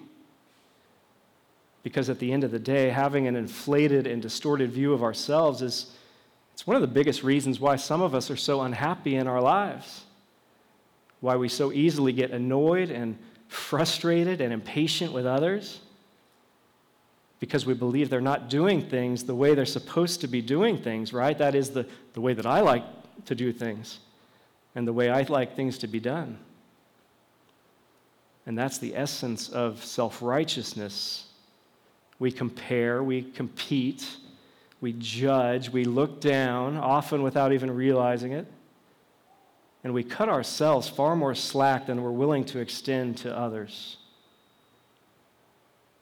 Because 1.82 2.08
at 2.08 2.18
the 2.18 2.32
end 2.32 2.44
of 2.44 2.50
the 2.50 2.58
day, 2.58 2.90
having 2.90 3.26
an 3.26 3.36
inflated 3.36 4.06
and 4.06 4.22
distorted 4.22 4.70
view 4.70 4.92
of 4.92 5.02
ourselves 5.02 5.60
is 5.60 5.92
it's 6.52 6.66
one 6.66 6.76
of 6.76 6.82
the 6.82 6.88
biggest 6.88 7.24
reasons 7.24 7.58
why 7.58 7.76
some 7.76 8.00
of 8.00 8.14
us 8.14 8.30
are 8.30 8.36
so 8.36 8.62
unhappy 8.62 9.16
in 9.16 9.26
our 9.26 9.40
lives. 9.40 10.04
Why 11.20 11.36
we 11.36 11.48
so 11.48 11.72
easily 11.72 12.12
get 12.12 12.30
annoyed 12.30 12.90
and 12.90 13.18
frustrated 13.48 14.40
and 14.40 14.52
impatient 14.52 15.12
with 15.12 15.26
others. 15.26 15.80
Because 17.44 17.66
we 17.66 17.74
believe 17.74 18.08
they're 18.08 18.22
not 18.22 18.48
doing 18.48 18.80
things 18.80 19.24
the 19.24 19.34
way 19.34 19.54
they're 19.54 19.66
supposed 19.66 20.22
to 20.22 20.26
be 20.26 20.40
doing 20.40 20.78
things, 20.78 21.12
right? 21.12 21.36
That 21.36 21.54
is 21.54 21.68
the, 21.68 21.86
the 22.14 22.20
way 22.22 22.32
that 22.32 22.46
I 22.46 22.60
like 22.60 22.84
to 23.26 23.34
do 23.34 23.52
things 23.52 23.98
and 24.74 24.88
the 24.88 24.94
way 24.94 25.10
I 25.10 25.24
like 25.24 25.54
things 25.54 25.76
to 25.80 25.86
be 25.86 26.00
done. 26.00 26.38
And 28.46 28.56
that's 28.56 28.78
the 28.78 28.96
essence 28.96 29.50
of 29.50 29.84
self 29.84 30.22
righteousness. 30.22 31.26
We 32.18 32.32
compare, 32.32 33.02
we 33.02 33.20
compete, 33.20 34.08
we 34.80 34.94
judge, 34.94 35.68
we 35.68 35.84
look 35.84 36.22
down, 36.22 36.78
often 36.78 37.22
without 37.22 37.52
even 37.52 37.70
realizing 37.70 38.32
it. 38.32 38.46
And 39.82 39.92
we 39.92 40.02
cut 40.02 40.30
ourselves 40.30 40.88
far 40.88 41.14
more 41.14 41.34
slack 41.34 41.88
than 41.88 42.02
we're 42.02 42.10
willing 42.10 42.46
to 42.46 42.58
extend 42.58 43.18
to 43.18 43.36
others. 43.36 43.98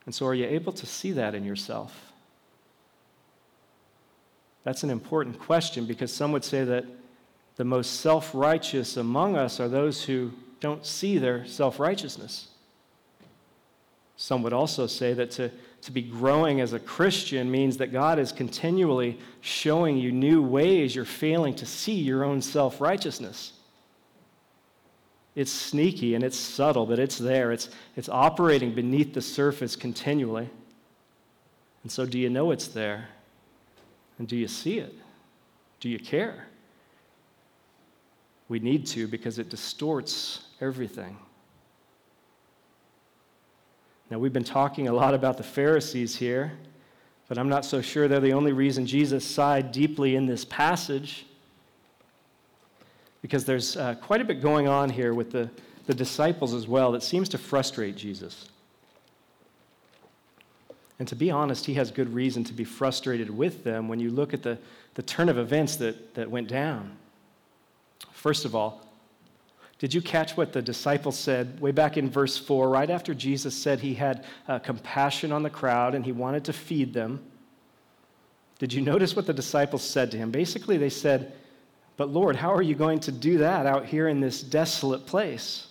And 0.05 0.14
so, 0.14 0.26
are 0.26 0.34
you 0.34 0.46
able 0.46 0.72
to 0.72 0.86
see 0.86 1.12
that 1.12 1.34
in 1.34 1.44
yourself? 1.44 2.12
That's 4.64 4.82
an 4.82 4.90
important 4.90 5.38
question 5.38 5.86
because 5.86 6.12
some 6.12 6.32
would 6.32 6.44
say 6.44 6.64
that 6.64 6.84
the 7.57 7.64
most 7.64 8.00
self 8.00 8.34
righteous 8.34 8.96
among 8.96 9.36
us 9.36 9.61
are 9.61 9.68
those 9.68 10.05
who 10.05 10.32
don't 10.61 10.86
see 10.86 11.18
their 11.18 11.46
self 11.46 11.78
righteousness. 11.78 12.48
Some 14.16 14.42
would 14.44 14.53
also 14.53 14.86
say 14.86 15.14
that 15.14 15.32
to, 15.32 15.50
to 15.82 15.90
be 15.90 16.03
growing 16.03 16.61
as 16.61 16.72
a 16.72 16.78
Christian 16.78 17.50
means 17.50 17.78
that 17.78 17.92
God 17.92 18.18
is 18.18 18.30
continually 18.30 19.18
showing 19.40 19.96
you 19.96 20.12
new 20.12 20.42
ways 20.42 20.94
you're 20.94 21.05
failing 21.05 21.55
to 21.57 21.66
see 21.66 21.94
your 21.94 22.22
own 22.24 22.40
self 22.40 22.80
righteousness. 22.80 23.53
It's 25.35 25.51
sneaky 25.51 26.14
and 26.14 26.22
it's 26.22 26.37
subtle, 26.37 26.85
but 26.85 26.99
it's 26.99 27.18
there. 27.18 27.53
It's, 27.53 27.70
it's 27.97 28.09
operating 28.09 28.74
beneath 28.74 29.14
the 29.14 29.22
surface 29.22 29.76
continually. 29.76 30.51
And 31.83 31.91
so, 31.91 32.05
do 32.07 32.18
you 32.18 32.30
know 32.30 32.51
it's 32.51 32.68
there? 32.68 33.09
And 34.18 34.28
do 34.28 34.37
you 34.37 34.47
see 34.47 34.78
it? 34.78 34.95
Do 35.80 35.89
you 35.89 35.99
care? 35.99 36.47
We 38.49 38.61
need 38.61 38.87
to 38.89 39.09
because 39.09 39.39
it 39.39 39.49
distorts 39.49 40.45
everything. 40.61 41.16
Now, 44.11 44.18
we've 44.18 44.33
been 44.33 44.45
talking 44.45 44.89
a 44.89 44.93
lot 44.93 45.14
about 45.14 45.39
the 45.39 45.43
Pharisees 45.43 46.14
here, 46.14 46.53
but 47.28 47.39
I'm 47.39 47.49
not 47.49 47.64
so 47.64 47.80
sure 47.80 48.09
they're 48.09 48.20
the 48.20 48.35
only 48.35 48.53
reason 48.53 48.85
Jesus 48.85 49.24
sighed 49.24 49.72
deeply 49.72 50.16
in 50.16 50.26
this 50.26 50.45
passage, 50.45 51.24
because 53.23 53.45
there's 53.45 53.77
uh, 53.77 53.95
quite 53.95 54.20
a 54.20 54.25
bit 54.25 54.43
going 54.43 54.68
on 54.68 54.91
here 54.91 55.14
with 55.14 55.31
the, 55.31 55.49
the 55.87 55.95
disciples 55.95 56.53
as 56.53 56.66
well 56.66 56.93
that 56.93 57.03
seems 57.03 57.29
to 57.31 57.39
frustrate 57.39 57.97
Jesus. 57.97 58.49
And 60.99 61.09
to 61.09 61.16
be 61.16 61.31
honest, 61.31 61.64
he 61.64 61.75
has 61.75 61.91
good 61.91 62.12
reason 62.12 62.45
to 62.45 62.53
be 62.53 62.64
frustrated 62.64 63.31
with 63.31 63.64
them 63.64 63.89
when 63.89 63.99
you 63.99 64.11
look 64.11 64.35
at 64.35 64.43
the, 64.43 64.59
the 64.95 65.03
turn 65.03 65.29
of 65.29 65.39
events 65.39 65.77
that, 65.77 66.14
that 66.14 66.31
went 66.31 66.49
down. 66.49 66.97
First 68.12 68.45
of 68.45 68.55
all, 68.55 68.87
did 69.79 69.93
you 69.93 70.01
catch 70.01 70.37
what 70.37 70.53
the 70.53 70.62
disciples 70.62 71.18
said 71.18 71.59
way 71.59 71.73
back 71.73 71.97
in 71.97 72.09
verse 72.09 72.39
4, 72.39 72.68
right 72.68 72.89
after 72.89 73.14
Jesus 73.14 73.53
said 73.53 73.81
he 73.81 73.95
had 73.95 74.25
uh, 74.47 74.61
compassion 74.61 75.33
on 75.33 75.43
the 75.43 75.51
crowd 75.51 75.97
and 75.97 76.05
he 76.05 76.12
wanted 76.12 76.45
to 76.45 76.53
feed 76.53 76.95
them? 76.95 77.20
Did 78.61 78.73
you 78.73 78.81
notice 78.81 79.16
what 79.16 79.27
the 79.27 79.33
disciples 79.33 79.83
said 79.83 80.12
to 80.12 80.16
him? 80.16 80.31
Basically, 80.31 80.77
they 80.77 80.89
said, 80.89 81.33
But 82.03 82.11
Lord, 82.11 82.34
how 82.34 82.53
are 82.53 82.62
you 82.62 82.74
going 82.74 82.98
to 82.98 83.12
do 83.12 83.38
that 83.38 83.64
out 83.64 83.84
here 83.86 84.09
in 84.09 84.18
this 84.18 84.42
desolate 84.42 85.07
place? 85.07 85.68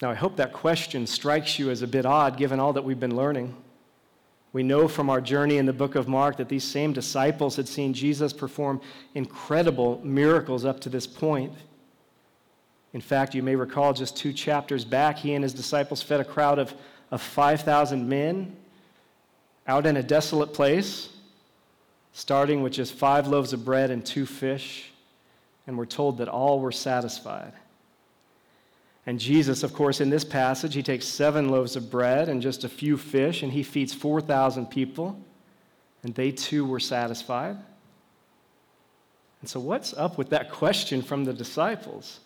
Now, 0.00 0.08
I 0.08 0.14
hope 0.14 0.36
that 0.36 0.52
question 0.52 1.04
strikes 1.04 1.58
you 1.58 1.68
as 1.70 1.82
a 1.82 1.88
bit 1.88 2.06
odd 2.06 2.36
given 2.36 2.60
all 2.60 2.72
that 2.74 2.84
we've 2.84 3.00
been 3.00 3.16
learning. 3.16 3.56
We 4.52 4.62
know 4.62 4.86
from 4.86 5.10
our 5.10 5.20
journey 5.20 5.56
in 5.56 5.66
the 5.66 5.72
book 5.72 5.96
of 5.96 6.06
Mark 6.06 6.36
that 6.36 6.48
these 6.48 6.62
same 6.62 6.92
disciples 6.92 7.56
had 7.56 7.66
seen 7.66 7.92
Jesus 7.92 8.32
perform 8.32 8.80
incredible 9.16 10.00
miracles 10.04 10.64
up 10.64 10.78
to 10.82 10.88
this 10.88 11.08
point. 11.08 11.52
In 12.92 13.00
fact, 13.00 13.34
you 13.34 13.42
may 13.42 13.56
recall 13.56 13.94
just 13.94 14.16
two 14.16 14.32
chapters 14.32 14.84
back, 14.84 15.18
he 15.18 15.34
and 15.34 15.42
his 15.42 15.54
disciples 15.54 16.02
fed 16.02 16.20
a 16.20 16.24
crowd 16.24 16.60
of, 16.60 16.72
of 17.10 17.20
5,000 17.20 18.08
men 18.08 18.54
out 19.66 19.86
in 19.86 19.96
a 19.96 20.04
desolate 20.04 20.54
place, 20.54 21.08
starting 22.12 22.62
with 22.62 22.72
just 22.72 22.94
five 22.94 23.28
loaves 23.28 23.52
of 23.52 23.64
bread 23.64 23.90
and 23.90 24.04
two 24.04 24.26
fish, 24.26 24.90
and 25.66 25.76
we're 25.76 25.86
told 25.86 26.18
that 26.18 26.28
all 26.28 26.60
were 26.60 26.72
satisfied. 26.72 27.52
And 29.06 29.18
Jesus, 29.18 29.62
of 29.62 29.72
course, 29.72 30.02
in 30.02 30.10
this 30.10 30.24
passage, 30.24 30.74
he 30.74 30.82
takes 30.82 31.06
seven 31.06 31.48
loaves 31.48 31.76
of 31.76 31.90
bread 31.90 32.28
and 32.28 32.42
just 32.42 32.64
a 32.64 32.68
few 32.68 32.98
fish, 32.98 33.42
and 33.42 33.52
he 33.52 33.62
feeds 33.62 33.94
4,000 33.94 34.66
people, 34.66 35.18
and 36.02 36.14
they 36.14 36.30
too 36.30 36.66
were 36.66 36.80
satisfied. 36.80 37.56
And 39.40 39.48
so, 39.48 39.60
what's 39.60 39.94
up 39.94 40.18
with 40.18 40.30
that 40.30 40.50
question 40.50 41.00
from 41.00 41.24
the 41.24 41.32
disciples? 41.32 42.20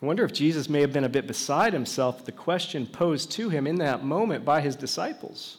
I 0.00 0.06
wonder 0.06 0.24
if 0.24 0.32
Jesus 0.32 0.68
may 0.68 0.80
have 0.80 0.92
been 0.92 1.04
a 1.04 1.08
bit 1.08 1.26
beside 1.26 1.72
himself 1.72 2.24
the 2.24 2.32
question 2.32 2.86
posed 2.86 3.32
to 3.32 3.48
him 3.48 3.66
in 3.66 3.76
that 3.76 4.04
moment 4.04 4.44
by 4.44 4.60
his 4.60 4.76
disciples, 4.76 5.58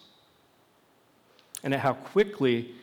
and 1.62 1.74
at 1.74 1.82
how 1.82 1.94
quickly 1.94 2.74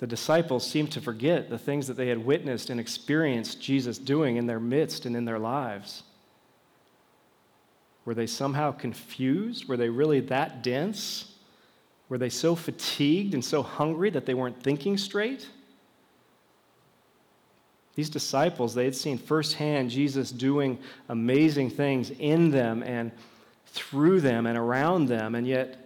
the 0.00 0.06
disciples 0.06 0.66
seemed 0.66 0.90
to 0.92 1.00
forget 1.00 1.50
the 1.50 1.58
things 1.58 1.86
that 1.86 1.96
they 1.96 2.08
had 2.08 2.24
witnessed 2.24 2.70
and 2.70 2.80
experienced 2.80 3.60
Jesus 3.60 3.98
doing 3.98 4.36
in 4.36 4.46
their 4.46 4.58
midst 4.58 5.04
and 5.04 5.14
in 5.14 5.26
their 5.26 5.38
lives. 5.38 6.02
Were 8.06 8.14
they 8.14 8.26
somehow 8.26 8.72
confused? 8.72 9.68
Were 9.68 9.76
they 9.76 9.90
really 9.90 10.20
that 10.20 10.62
dense? 10.62 11.34
Were 12.08 12.16
they 12.16 12.30
so 12.30 12.56
fatigued 12.56 13.34
and 13.34 13.44
so 13.44 13.62
hungry 13.62 14.08
that 14.08 14.24
they 14.24 14.32
weren't 14.32 14.62
thinking 14.62 14.96
straight? 14.96 15.46
These 17.94 18.08
disciples, 18.08 18.74
they 18.74 18.86
had 18.86 18.96
seen 18.96 19.18
firsthand 19.18 19.90
Jesus 19.90 20.30
doing 20.30 20.78
amazing 21.10 21.68
things 21.68 22.10
in 22.10 22.50
them 22.50 22.82
and 22.82 23.12
through 23.66 24.22
them 24.22 24.46
and 24.46 24.56
around 24.56 25.06
them, 25.06 25.34
and 25.34 25.46
yet 25.46 25.79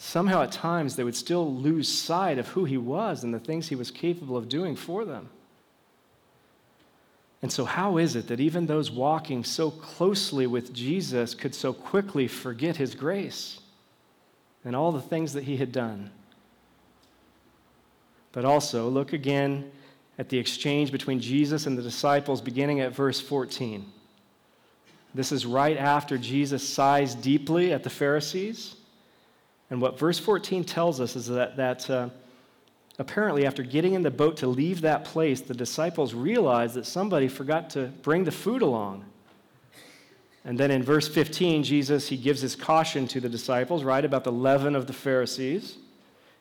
somehow 0.00 0.42
at 0.42 0.50
times 0.50 0.96
they 0.96 1.04
would 1.04 1.14
still 1.14 1.54
lose 1.54 1.86
sight 1.86 2.38
of 2.38 2.48
who 2.48 2.64
he 2.64 2.78
was 2.78 3.22
and 3.22 3.34
the 3.34 3.38
things 3.38 3.68
he 3.68 3.74
was 3.74 3.90
capable 3.90 4.34
of 4.34 4.48
doing 4.48 4.74
for 4.74 5.04
them. 5.04 5.28
And 7.42 7.52
so, 7.52 7.66
how 7.66 7.98
is 7.98 8.16
it 8.16 8.26
that 8.28 8.40
even 8.40 8.66
those 8.66 8.90
walking 8.90 9.44
so 9.44 9.70
closely 9.70 10.46
with 10.46 10.72
Jesus 10.72 11.34
could 11.34 11.54
so 11.54 11.72
quickly 11.74 12.28
forget 12.28 12.76
his 12.76 12.94
grace 12.94 13.60
and 14.64 14.74
all 14.74 14.90
the 14.90 15.02
things 15.02 15.34
that 15.34 15.44
he 15.44 15.58
had 15.58 15.70
done? 15.70 16.10
But 18.32 18.46
also, 18.46 18.88
look 18.88 19.12
again 19.12 19.70
at 20.18 20.30
the 20.30 20.38
exchange 20.38 20.92
between 20.92 21.20
Jesus 21.20 21.66
and 21.66 21.76
the 21.76 21.82
disciples 21.82 22.40
beginning 22.40 22.80
at 22.80 22.94
verse 22.94 23.20
14. 23.20 23.84
This 25.14 25.32
is 25.32 25.44
right 25.44 25.76
after 25.76 26.16
Jesus 26.16 26.66
sighs 26.66 27.14
deeply 27.14 27.72
at 27.72 27.82
the 27.82 27.90
Pharisees. 27.90 28.76
And 29.70 29.80
what 29.80 29.98
verse 29.98 30.18
14 30.18 30.64
tells 30.64 31.00
us 31.00 31.14
is 31.16 31.28
that, 31.28 31.56
that 31.56 31.88
uh, 31.88 32.10
apparently, 32.98 33.46
after 33.46 33.62
getting 33.62 33.94
in 33.94 34.02
the 34.02 34.10
boat 34.10 34.36
to 34.38 34.48
leave 34.48 34.80
that 34.80 35.04
place, 35.04 35.40
the 35.40 35.54
disciples 35.54 36.12
realized 36.12 36.74
that 36.74 36.86
somebody 36.86 37.28
forgot 37.28 37.70
to 37.70 37.86
bring 38.02 38.24
the 38.24 38.32
food 38.32 38.62
along. 38.62 39.04
And 40.44 40.58
then 40.58 40.70
in 40.70 40.82
verse 40.82 41.06
15, 41.06 41.62
Jesus, 41.62 42.08
he 42.08 42.16
gives 42.16 42.40
his 42.40 42.56
caution 42.56 43.06
to 43.08 43.20
the 43.20 43.28
disciples, 43.28 43.84
right, 43.84 44.04
about 44.04 44.24
the 44.24 44.32
leaven 44.32 44.74
of 44.74 44.86
the 44.86 44.92
Pharisees. 44.92 45.76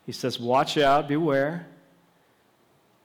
He 0.05 0.11
says, 0.11 0.39
Watch 0.39 0.77
out, 0.77 1.07
beware. 1.07 1.67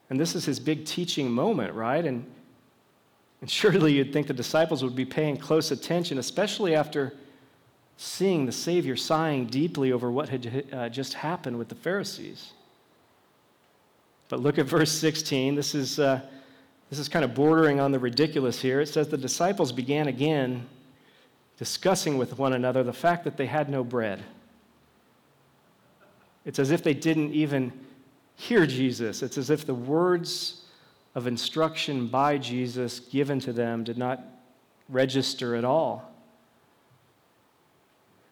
And 0.09 0.21
this 0.21 0.35
is 0.35 0.45
his 0.45 0.61
big 0.61 0.85
teaching 0.85 1.31
moment, 1.31 1.75
right? 1.75 2.05
And, 2.05 2.25
and 3.41 3.51
surely 3.51 3.95
you'd 3.95 4.13
think 4.13 4.27
the 4.27 4.35
disciples 4.35 4.83
would 4.85 4.95
be 4.95 5.05
paying 5.05 5.37
close 5.37 5.71
attention, 5.71 6.19
especially 6.19 6.75
after 6.75 7.15
seeing 7.97 8.47
the 8.47 8.53
Savior 8.53 8.97
sighing 8.97 9.47
deeply 9.47 9.93
over 9.93 10.11
what 10.11 10.29
had 10.29 10.67
uh, 10.73 10.89
just 10.89 11.15
happened 11.15 11.59
with 11.59 11.69
the 11.69 11.75
Pharisees. 11.75 12.53
But 14.29 14.41
look 14.41 14.59
at 14.59 14.67
verse 14.67 14.91
16. 14.91 15.55
This 15.55 15.75
is, 15.75 15.99
uh, 15.99 16.21
this 16.91 16.99
is 16.99 17.09
kind 17.09 17.25
of 17.25 17.35
bordering 17.35 17.81
on 17.81 17.93
the 17.93 17.99
ridiculous 17.99 18.61
here. 18.61 18.81
It 18.81 18.89
says, 18.89 19.09
The 19.09 19.17
disciples 19.17 19.73
began 19.73 20.09
again 20.09 20.67
discussing 21.59 22.19
with 22.19 22.39
one 22.39 22.53
another 22.53 22.83
the 22.83 22.93
fact 22.93 23.25
that 23.25 23.37
they 23.37 23.47
had 23.47 23.69
no 23.69 23.85
bread. 23.85 24.23
It's 26.45 26.59
as 26.59 26.71
if 26.71 26.83
they 26.83 26.95
didn't 26.95 27.33
even 27.33 27.73
hear 28.37 28.67
Jesus. 28.67 29.23
It's 29.23 29.39
as 29.39 29.51
if 29.51 29.65
the 29.65 29.75
words 29.75 30.65
of 31.15 31.27
instruction 31.27 32.09
by 32.09 32.39
Jesus 32.39 32.99
given 32.99 33.39
to 33.41 33.53
them 33.53 33.85
did 33.85 33.97
not 33.97 34.21
register 34.89 35.55
at 35.55 35.65
all. 35.65 36.14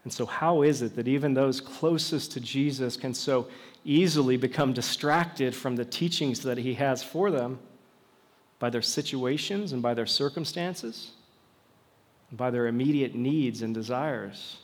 And 0.04 0.12
so, 0.12 0.26
how 0.26 0.62
is 0.62 0.82
it 0.82 0.96
that 0.96 1.06
even 1.06 1.34
those 1.34 1.60
closest 1.60 2.32
to 2.32 2.40
Jesus 2.40 2.96
can 2.96 3.14
so 3.14 3.48
easily 3.84 4.36
become 4.36 4.72
distracted 4.72 5.54
from 5.54 5.76
the 5.76 5.84
teachings 5.84 6.42
that 6.42 6.58
he 6.58 6.74
has 6.74 7.02
for 7.02 7.30
them 7.30 7.58
by 8.58 8.70
their 8.70 8.82
situations 8.82 9.72
and 9.72 9.82
by 9.82 9.94
their 9.94 10.06
circumstances, 10.06 11.12
and 12.30 12.38
by 12.38 12.50
their 12.50 12.66
immediate 12.66 13.14
needs 13.14 13.62
and 13.62 13.74
desires? 13.74 14.58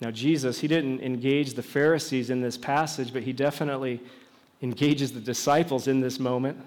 Now, 0.00 0.10
Jesus, 0.10 0.60
he 0.60 0.68
didn't 0.68 1.00
engage 1.00 1.54
the 1.54 1.62
Pharisees 1.62 2.28
in 2.28 2.42
this 2.42 2.58
passage, 2.58 3.12
but 3.14 3.22
he 3.22 3.32
definitely 3.32 4.00
engages 4.60 5.12
the 5.12 5.20
disciples 5.20 5.88
in 5.88 6.00
this 6.00 6.18
moment. 6.18 6.58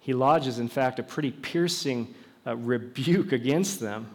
He 0.00 0.12
lodges, 0.12 0.58
in 0.58 0.68
fact, 0.68 0.98
a 0.98 1.04
pretty 1.04 1.30
piercing 1.30 2.12
uh, 2.44 2.56
rebuke 2.56 3.30
against 3.30 3.78
them. 3.78 4.08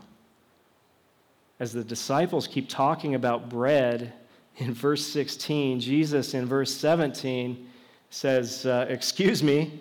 As 1.60 1.74
the 1.74 1.84
disciples 1.84 2.48
keep 2.48 2.70
talking 2.70 3.16
about 3.16 3.50
bread 3.50 4.14
in 4.58 4.74
verse 4.74 5.06
16, 5.06 5.80
Jesus 5.80 6.34
in 6.34 6.46
verse 6.46 6.74
17 6.76 7.68
says, 8.10 8.66
uh, 8.66 8.86
Excuse 8.90 9.42
me, 9.42 9.80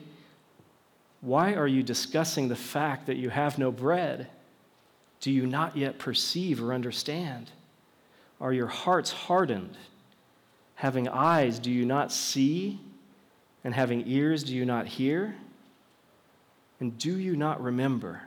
why 1.21 1.55
are 1.55 1.67
you 1.67 1.83
discussing 1.83 2.49
the 2.49 2.57
fact 2.57 3.07
that 3.07 3.17
you 3.17 3.31
have 3.31 3.59
no 3.59 3.71
bread? 3.71 4.29
Do 5.21 5.31
you 5.31 5.47
not 5.47 5.77
yet 5.77 5.99
perceive 5.99 6.63
or 6.63 6.73
understand? 6.73 7.51
Are 8.41 8.53
your 8.53 8.67
hearts 8.67 9.11
hardened? 9.11 9.77
Having 10.77 11.09
eyes, 11.09 11.59
do 11.59 11.71
you 11.71 11.87
not 11.87 12.13
see? 12.13 12.79
And 13.65 13.75
having 13.75 14.05
ears, 14.07 14.45
do 14.45 14.55
you 14.55 14.65
not 14.65 14.87
hear? 14.87 15.35
And 16.81 16.97
do 16.99 17.19
you 17.19 17.35
not 17.35 17.63
remember? 17.63 18.23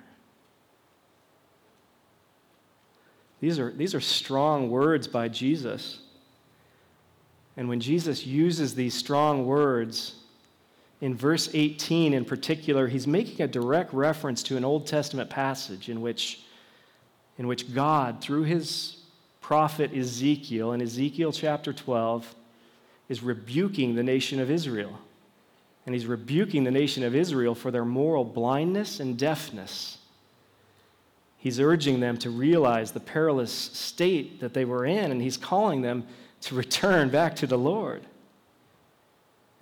These 3.41 3.59
are, 3.59 3.71
these 3.71 3.95
are 3.95 4.01
strong 4.01 4.69
words 4.69 5.07
by 5.07 5.27
Jesus. 5.29 5.99
And 7.55 7.69
when 7.69 7.79
Jesus 7.79 8.25
uses 8.25 8.75
these 8.75 8.93
strong 8.93 9.45
words, 9.45 10.15
in 11.01 11.15
verse 11.15 11.49
18 11.53 12.13
in 12.13 12.25
particular, 12.25 12.87
he's 12.87 13.07
making 13.07 13.41
a 13.41 13.47
direct 13.47 13.93
reference 13.93 14.43
to 14.43 14.57
an 14.57 14.65
Old 14.65 14.87
Testament 14.87 15.29
passage 15.29 15.89
in 15.89 16.01
which, 16.01 16.41
in 17.37 17.47
which 17.47 17.73
God, 17.73 18.21
through 18.21 18.43
his 18.43 18.97
prophet 19.41 19.93
Ezekiel, 19.95 20.73
in 20.73 20.81
Ezekiel 20.81 21.31
chapter 21.31 21.71
12, 21.71 22.35
is 23.07 23.23
rebuking 23.23 23.95
the 23.95 24.03
nation 24.03 24.39
of 24.39 24.51
Israel. 24.51 24.99
And 25.85 25.95
he's 25.95 26.05
rebuking 26.05 26.65
the 26.65 26.71
nation 26.71 27.03
of 27.03 27.15
Israel 27.15 27.55
for 27.55 27.71
their 27.71 27.85
moral 27.85 28.25
blindness 28.25 28.99
and 28.99 29.17
deafness. 29.17 29.98
He's 31.39 31.59
urging 31.59 32.01
them 32.01 32.17
to 32.17 32.29
realize 32.29 32.91
the 32.91 32.99
perilous 32.99 33.51
state 33.51 34.41
that 34.41 34.53
they 34.53 34.65
were 34.65 34.85
in, 34.85 35.09
and 35.11 35.21
he's 35.21 35.37
calling 35.37 35.81
them 35.81 36.05
to 36.41 36.53
return 36.53 37.09
back 37.09 37.35
to 37.37 37.47
the 37.47 37.57
Lord. 37.57 38.05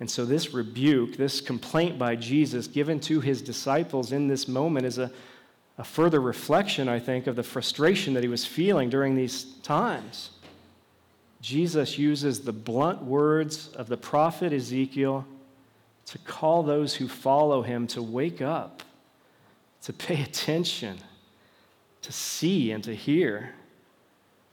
And 0.00 0.10
so, 0.10 0.24
this 0.24 0.52
rebuke, 0.52 1.16
this 1.16 1.40
complaint 1.40 1.96
by 1.96 2.16
Jesus 2.16 2.66
given 2.66 2.98
to 3.00 3.20
his 3.20 3.40
disciples 3.40 4.10
in 4.10 4.26
this 4.26 4.48
moment, 4.48 4.86
is 4.86 4.98
a, 4.98 5.10
a 5.78 5.84
further 5.84 6.20
reflection, 6.20 6.88
I 6.88 6.98
think, 6.98 7.28
of 7.28 7.36
the 7.36 7.42
frustration 7.44 8.12
that 8.14 8.24
he 8.24 8.28
was 8.28 8.44
feeling 8.44 8.90
during 8.90 9.14
these 9.14 9.44
times. 9.62 10.30
Jesus 11.40 11.96
uses 11.96 12.40
the 12.40 12.52
blunt 12.52 13.02
words 13.02 13.68
of 13.68 13.88
the 13.88 13.96
prophet 13.96 14.52
Ezekiel 14.52 15.24
to 16.06 16.18
call 16.18 16.64
those 16.64 16.96
who 16.96 17.06
follow 17.06 17.62
him 17.62 17.86
to 17.88 18.02
wake 18.02 18.42
up, 18.42 18.82
to 19.82 19.92
pay 19.92 20.22
attention, 20.22 20.98
to 22.08 22.12
see 22.14 22.72
and 22.72 22.82
to 22.84 22.94
hear, 22.94 23.50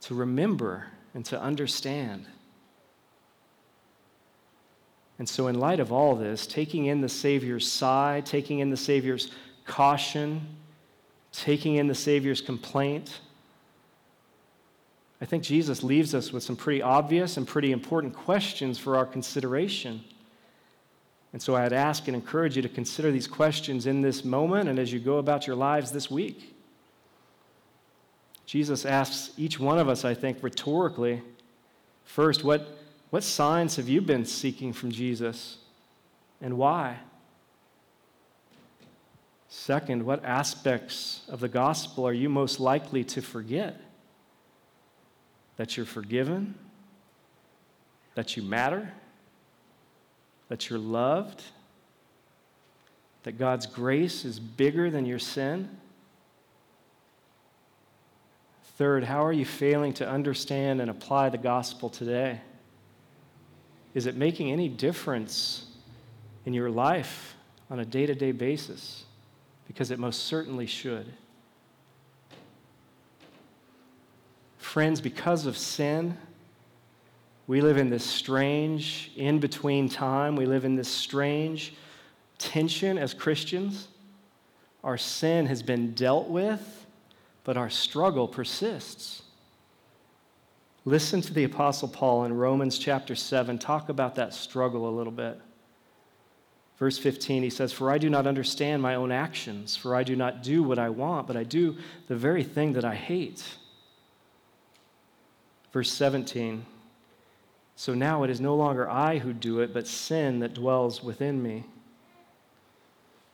to 0.02 0.14
remember 0.14 0.88
and 1.14 1.24
to 1.24 1.40
understand. 1.40 2.26
And 5.18 5.26
so, 5.26 5.46
in 5.46 5.58
light 5.58 5.80
of 5.80 5.90
all 5.90 6.14
this, 6.14 6.46
taking 6.46 6.84
in 6.84 7.00
the 7.00 7.08
Savior's 7.08 7.66
sigh, 7.66 8.20
taking 8.26 8.58
in 8.58 8.68
the 8.68 8.76
Savior's 8.76 9.30
caution, 9.64 10.46
taking 11.32 11.76
in 11.76 11.86
the 11.86 11.94
Savior's 11.94 12.42
complaint, 12.42 13.20
I 15.22 15.24
think 15.24 15.42
Jesus 15.42 15.82
leaves 15.82 16.14
us 16.14 16.34
with 16.34 16.42
some 16.42 16.56
pretty 16.56 16.82
obvious 16.82 17.38
and 17.38 17.48
pretty 17.48 17.72
important 17.72 18.14
questions 18.14 18.78
for 18.78 18.98
our 18.98 19.06
consideration. 19.06 20.04
And 21.32 21.40
so 21.40 21.56
I'd 21.56 21.72
ask 21.72 22.06
and 22.06 22.14
encourage 22.14 22.56
you 22.56 22.60
to 22.60 22.68
consider 22.68 23.10
these 23.10 23.26
questions 23.26 23.86
in 23.86 24.02
this 24.02 24.26
moment 24.26 24.68
and 24.68 24.78
as 24.78 24.92
you 24.92 25.00
go 25.00 25.16
about 25.16 25.46
your 25.46 25.56
lives 25.56 25.90
this 25.90 26.10
week. 26.10 26.52
Jesus 28.46 28.86
asks 28.86 29.32
each 29.36 29.58
one 29.58 29.78
of 29.78 29.88
us, 29.88 30.04
I 30.04 30.14
think, 30.14 30.42
rhetorically 30.42 31.22
first, 32.04 32.44
what, 32.44 32.78
what 33.10 33.22
signs 33.22 33.76
have 33.76 33.88
you 33.88 34.00
been 34.00 34.24
seeking 34.24 34.72
from 34.72 34.90
Jesus 34.90 35.58
and 36.40 36.56
why? 36.56 36.98
Second, 39.48 40.04
what 40.04 40.24
aspects 40.24 41.22
of 41.28 41.40
the 41.40 41.48
gospel 41.48 42.06
are 42.06 42.12
you 42.12 42.28
most 42.28 42.60
likely 42.60 43.04
to 43.04 43.20
forget? 43.20 43.80
That 45.56 45.76
you're 45.76 45.86
forgiven, 45.86 46.54
that 48.14 48.36
you 48.36 48.42
matter, 48.42 48.92
that 50.48 50.68
you're 50.70 50.78
loved, 50.78 51.42
that 53.24 53.38
God's 53.38 53.66
grace 53.66 54.24
is 54.24 54.38
bigger 54.38 54.90
than 54.90 55.06
your 55.06 55.18
sin. 55.18 55.68
Third, 58.76 59.04
how 59.04 59.24
are 59.24 59.32
you 59.32 59.44
failing 59.44 59.92
to 59.94 60.08
understand 60.08 60.80
and 60.80 60.90
apply 60.90 61.30
the 61.30 61.38
gospel 61.38 61.88
today? 61.88 62.40
Is 63.94 64.06
it 64.06 64.16
making 64.16 64.52
any 64.52 64.68
difference 64.68 65.66
in 66.44 66.54
your 66.54 66.70
life 66.70 67.34
on 67.70 67.80
a 67.80 67.84
day 67.84 68.06
to 68.06 68.14
day 68.14 68.32
basis? 68.32 69.06
because 69.66 69.90
it 69.90 69.98
most 69.98 70.24
certainly 70.24 70.66
should. 70.66 71.06
Friends, 74.58 75.00
because 75.00 75.46
of 75.46 75.56
sin, 75.56 76.16
we 77.46 77.60
live 77.60 77.76
in 77.76 77.90
this 77.90 78.04
strange 78.04 79.12
in 79.16 79.38
between 79.38 79.88
time. 79.88 80.36
We 80.36 80.46
live 80.46 80.64
in 80.64 80.76
this 80.76 80.88
strange 80.88 81.74
tension 82.38 82.98
as 82.98 83.14
Christians. 83.14 83.88
Our 84.84 84.98
sin 84.98 85.46
has 85.46 85.62
been 85.62 85.94
dealt 85.94 86.28
with, 86.28 86.85
but 87.46 87.56
our 87.56 87.70
struggle 87.70 88.26
persists. 88.26 89.22
Listen 90.84 91.20
to 91.20 91.32
the 91.32 91.44
Apostle 91.44 91.86
Paul 91.86 92.24
in 92.24 92.32
Romans 92.32 92.76
chapter 92.76 93.14
7 93.14 93.56
talk 93.56 93.88
about 93.88 94.16
that 94.16 94.34
struggle 94.34 94.88
a 94.88 94.90
little 94.90 95.12
bit. 95.12 95.40
Verse 96.76 96.98
15, 96.98 97.44
he 97.44 97.50
says, 97.50 97.72
For 97.72 97.92
I 97.92 97.98
do 97.98 98.10
not 98.10 98.26
understand 98.26 98.82
my 98.82 98.96
own 98.96 99.12
actions, 99.12 99.76
for 99.76 99.94
I 99.94 100.02
do 100.02 100.16
not 100.16 100.42
do 100.42 100.64
what 100.64 100.80
I 100.80 100.88
want, 100.88 101.28
but 101.28 101.36
I 101.36 101.44
do 101.44 101.76
the 102.08 102.16
very 102.16 102.42
thing 102.42 102.72
that 102.72 102.84
I 102.84 102.96
hate. 102.96 103.44
Verse 105.72 105.92
17, 105.92 106.66
So 107.76 107.94
now 107.94 108.24
it 108.24 108.30
is 108.30 108.40
no 108.40 108.56
longer 108.56 108.90
I 108.90 109.18
who 109.18 109.32
do 109.32 109.60
it, 109.60 109.72
but 109.72 109.86
sin 109.86 110.40
that 110.40 110.52
dwells 110.52 111.00
within 111.00 111.40
me. 111.44 111.64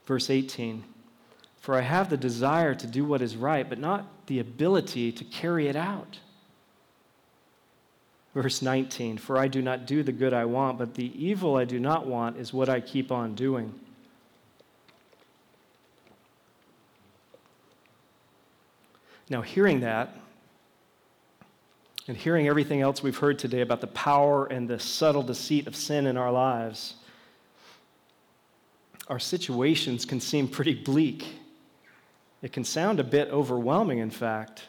Verse 0.04 0.28
18 0.28 0.84
For 1.62 1.76
I 1.76 1.82
have 1.82 2.10
the 2.10 2.16
desire 2.16 2.74
to 2.74 2.86
do 2.88 3.04
what 3.04 3.22
is 3.22 3.36
right, 3.36 3.68
but 3.68 3.78
not 3.78 4.26
the 4.26 4.40
ability 4.40 5.12
to 5.12 5.22
carry 5.22 5.68
it 5.68 5.76
out. 5.76 6.18
Verse 8.34 8.62
19 8.62 9.16
For 9.16 9.38
I 9.38 9.46
do 9.46 9.62
not 9.62 9.86
do 9.86 10.02
the 10.02 10.10
good 10.10 10.34
I 10.34 10.44
want, 10.44 10.76
but 10.76 10.94
the 10.94 11.12
evil 11.24 11.56
I 11.56 11.64
do 11.64 11.78
not 11.78 12.04
want 12.04 12.36
is 12.36 12.52
what 12.52 12.68
I 12.68 12.80
keep 12.80 13.12
on 13.12 13.36
doing. 13.36 13.72
Now, 19.30 19.40
hearing 19.40 19.80
that, 19.80 20.16
and 22.08 22.16
hearing 22.16 22.48
everything 22.48 22.80
else 22.80 23.04
we've 23.04 23.16
heard 23.16 23.38
today 23.38 23.60
about 23.60 23.80
the 23.80 23.86
power 23.86 24.46
and 24.46 24.68
the 24.68 24.80
subtle 24.80 25.22
deceit 25.22 25.68
of 25.68 25.76
sin 25.76 26.08
in 26.08 26.16
our 26.16 26.32
lives, 26.32 26.94
our 29.06 29.20
situations 29.20 30.04
can 30.04 30.18
seem 30.18 30.48
pretty 30.48 30.74
bleak. 30.74 31.38
It 32.42 32.52
can 32.52 32.64
sound 32.64 32.98
a 32.98 33.04
bit 33.04 33.28
overwhelming, 33.30 33.98
in 33.98 34.10
fact. 34.10 34.64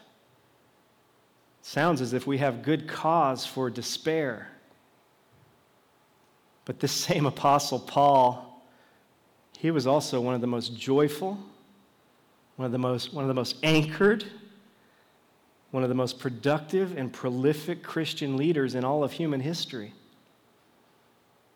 It 1.60 1.66
sounds 1.66 2.02
as 2.02 2.14
if 2.14 2.28
we 2.28 2.38
have 2.38 2.62
good 2.62 2.88
cause 2.88 3.46
for 3.46 3.70
despair. 3.70 4.48
But 6.66 6.80
this 6.80 6.92
same 6.92 7.26
apostle, 7.36 7.80
Paul, 7.80 8.64
he 9.58 9.72
was 9.72 9.88
also 9.88 10.22
one 10.22 10.36
of 10.36 10.42
the 10.42 10.48
most 10.48 10.78
joyful, 10.78 11.40
one 12.58 12.68
of 12.68 12.72
the 12.72 12.78
most, 12.78 13.14
one 13.14 13.24
of 13.24 13.28
the 13.28 13.34
most 13.34 13.56
anchored, 13.64 14.24
one 15.72 15.82
of 15.82 15.90
the 15.90 15.96
most 15.96 16.20
productive 16.20 16.96
and 16.96 17.12
prolific 17.12 17.82
Christian 17.82 18.38
leaders 18.38 18.76
in 18.76 18.86
all 18.86 19.04
of 19.04 19.14
human 19.14 19.40
history. 19.40 19.94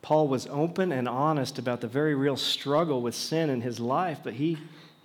Paul 0.02 0.28
was 0.28 0.48
open 0.48 0.92
and 0.92 1.08
honest 1.08 1.60
about 1.60 1.82
the 1.82 1.88
very 1.88 2.16
real 2.16 2.38
struggle 2.38 3.02
with 3.02 3.14
sin 3.14 3.50
in 3.50 3.62
his 3.62 3.80
life, 3.80 4.20
but 4.24 4.34
he, 4.34 4.58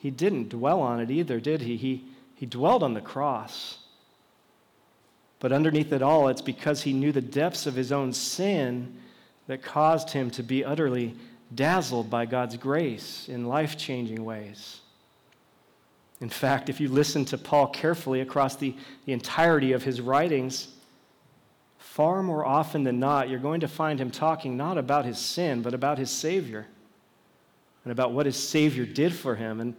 he 0.02 0.10
didn't 0.10 0.48
dwell 0.48 0.80
on 0.80 0.98
it 0.98 1.12
either, 1.12 1.38
did 1.38 1.60
he? 1.60 1.76
he? 1.76 2.04
He 2.34 2.44
dwelled 2.44 2.82
on 2.82 2.92
the 2.92 3.00
cross. 3.00 3.78
But 5.38 5.52
underneath 5.52 5.92
it 5.92 6.02
all, 6.02 6.26
it's 6.26 6.42
because 6.42 6.82
he 6.82 6.92
knew 6.92 7.12
the 7.12 7.20
depths 7.20 7.68
of 7.68 7.76
his 7.76 7.92
own 7.92 8.12
sin 8.12 8.96
that 9.46 9.62
caused 9.62 10.10
him 10.10 10.28
to 10.32 10.42
be 10.42 10.64
utterly 10.64 11.14
dazzled 11.54 12.10
by 12.10 12.26
God's 12.26 12.56
grace 12.56 13.28
in 13.28 13.46
life 13.46 13.78
changing 13.78 14.24
ways. 14.24 14.80
In 16.20 16.28
fact, 16.28 16.68
if 16.68 16.80
you 16.80 16.88
listen 16.88 17.24
to 17.26 17.38
Paul 17.38 17.68
carefully 17.68 18.22
across 18.22 18.56
the, 18.56 18.74
the 19.04 19.12
entirety 19.12 19.70
of 19.70 19.84
his 19.84 20.00
writings, 20.00 20.66
far 21.78 22.24
more 22.24 22.44
often 22.44 22.82
than 22.82 22.98
not, 22.98 23.28
you're 23.28 23.38
going 23.38 23.60
to 23.60 23.68
find 23.68 24.00
him 24.00 24.10
talking 24.10 24.56
not 24.56 24.78
about 24.78 25.04
his 25.04 25.20
sin, 25.20 25.62
but 25.62 25.74
about 25.74 25.98
his 25.98 26.10
Savior, 26.10 26.66
and 27.84 27.92
about 27.92 28.10
what 28.10 28.26
his 28.26 28.36
Savior 28.36 28.84
did 28.84 29.14
for 29.14 29.36
him, 29.36 29.60
and 29.60 29.76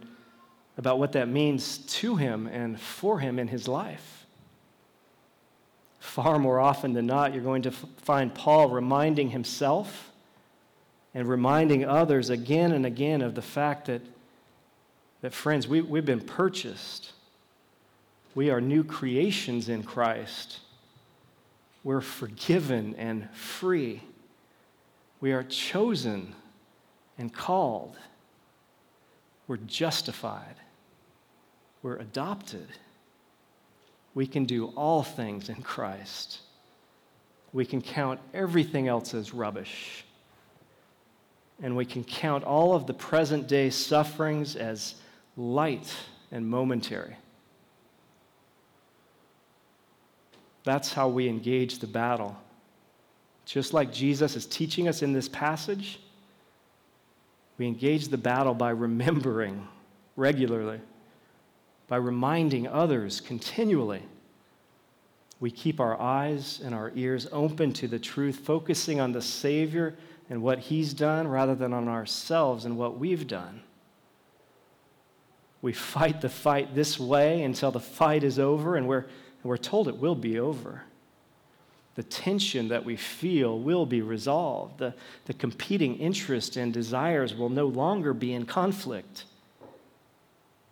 about 0.76 0.98
what 0.98 1.12
that 1.12 1.28
means 1.28 1.78
to 1.78 2.16
him 2.16 2.46
and 2.46 2.80
for 2.80 3.20
him 3.20 3.38
in 3.38 3.48
his 3.48 3.68
life. 3.68 4.26
Far 6.00 6.38
more 6.38 6.60
often 6.60 6.92
than 6.92 7.06
not, 7.06 7.32
you're 7.32 7.42
going 7.42 7.62
to 7.62 7.70
f- 7.70 7.84
find 7.98 8.34
Paul 8.34 8.68
reminding 8.68 9.30
himself 9.30 10.10
and 11.14 11.28
reminding 11.28 11.84
others 11.84 12.28
again 12.28 12.72
and 12.72 12.84
again 12.84 13.22
of 13.22 13.34
the 13.34 13.42
fact 13.42 13.86
that 13.86 14.02
that, 15.24 15.32
friends, 15.32 15.66
we, 15.66 15.80
we've 15.80 16.04
been 16.04 16.20
purchased. 16.20 17.12
We 18.34 18.50
are 18.50 18.60
new 18.60 18.84
creations 18.84 19.70
in 19.70 19.82
Christ. 19.82 20.60
We're 21.82 22.02
forgiven 22.02 22.94
and 22.98 23.30
free. 23.30 24.02
We 25.22 25.32
are 25.32 25.42
chosen 25.42 26.34
and 27.16 27.32
called. 27.32 27.96
We're 29.48 29.56
justified. 29.56 30.56
We're 31.84 31.96
adopted. 31.96 32.66
We 34.14 34.26
can 34.26 34.46
do 34.46 34.68
all 34.74 35.02
things 35.02 35.50
in 35.50 35.56
Christ. 35.56 36.38
We 37.52 37.66
can 37.66 37.82
count 37.82 38.20
everything 38.32 38.88
else 38.88 39.12
as 39.12 39.34
rubbish. 39.34 40.06
And 41.62 41.76
we 41.76 41.84
can 41.84 42.02
count 42.02 42.42
all 42.42 42.72
of 42.74 42.86
the 42.86 42.94
present 42.94 43.48
day 43.48 43.68
sufferings 43.68 44.56
as 44.56 44.94
light 45.36 45.94
and 46.32 46.48
momentary. 46.48 47.16
That's 50.64 50.90
how 50.90 51.08
we 51.08 51.28
engage 51.28 51.80
the 51.80 51.86
battle. 51.86 52.34
Just 53.44 53.74
like 53.74 53.92
Jesus 53.92 54.36
is 54.36 54.46
teaching 54.46 54.88
us 54.88 55.02
in 55.02 55.12
this 55.12 55.28
passage, 55.28 56.00
we 57.58 57.66
engage 57.66 58.08
the 58.08 58.16
battle 58.16 58.54
by 58.54 58.70
remembering 58.70 59.68
regularly, 60.16 60.80
by 61.88 61.96
reminding 61.96 62.66
others 62.66 63.20
continually. 63.20 64.02
We 65.40 65.50
keep 65.50 65.80
our 65.80 66.00
eyes 66.00 66.60
and 66.64 66.74
our 66.74 66.92
ears 66.94 67.26
open 67.30 67.72
to 67.74 67.88
the 67.88 67.98
truth, 67.98 68.38
focusing 68.38 69.00
on 69.00 69.12
the 69.12 69.22
Savior 69.22 69.94
and 70.30 70.42
what 70.42 70.58
He's 70.58 70.94
done 70.94 71.28
rather 71.28 71.54
than 71.54 71.72
on 71.72 71.88
ourselves 71.88 72.64
and 72.64 72.78
what 72.78 72.98
we've 72.98 73.26
done. 73.26 73.62
We 75.60 75.72
fight 75.72 76.20
the 76.20 76.28
fight 76.28 76.74
this 76.74 76.98
way 76.98 77.42
until 77.42 77.70
the 77.70 77.80
fight 77.80 78.22
is 78.22 78.38
over, 78.38 78.76
and 78.76 78.86
we're, 78.86 78.98
and 78.98 79.44
we're 79.44 79.56
told 79.56 79.88
it 79.88 79.96
will 79.96 80.14
be 80.14 80.38
over. 80.38 80.82
The 81.94 82.02
tension 82.02 82.68
that 82.68 82.84
we 82.84 82.96
feel 82.96 83.58
will 83.58 83.86
be 83.86 84.02
resolved. 84.02 84.78
The, 84.78 84.94
the 85.26 85.34
competing 85.34 85.96
interests 85.96 86.56
and 86.56 86.72
desires 86.72 87.34
will 87.34 87.48
no 87.48 87.66
longer 87.66 88.12
be 88.12 88.32
in 88.32 88.46
conflict. 88.46 89.24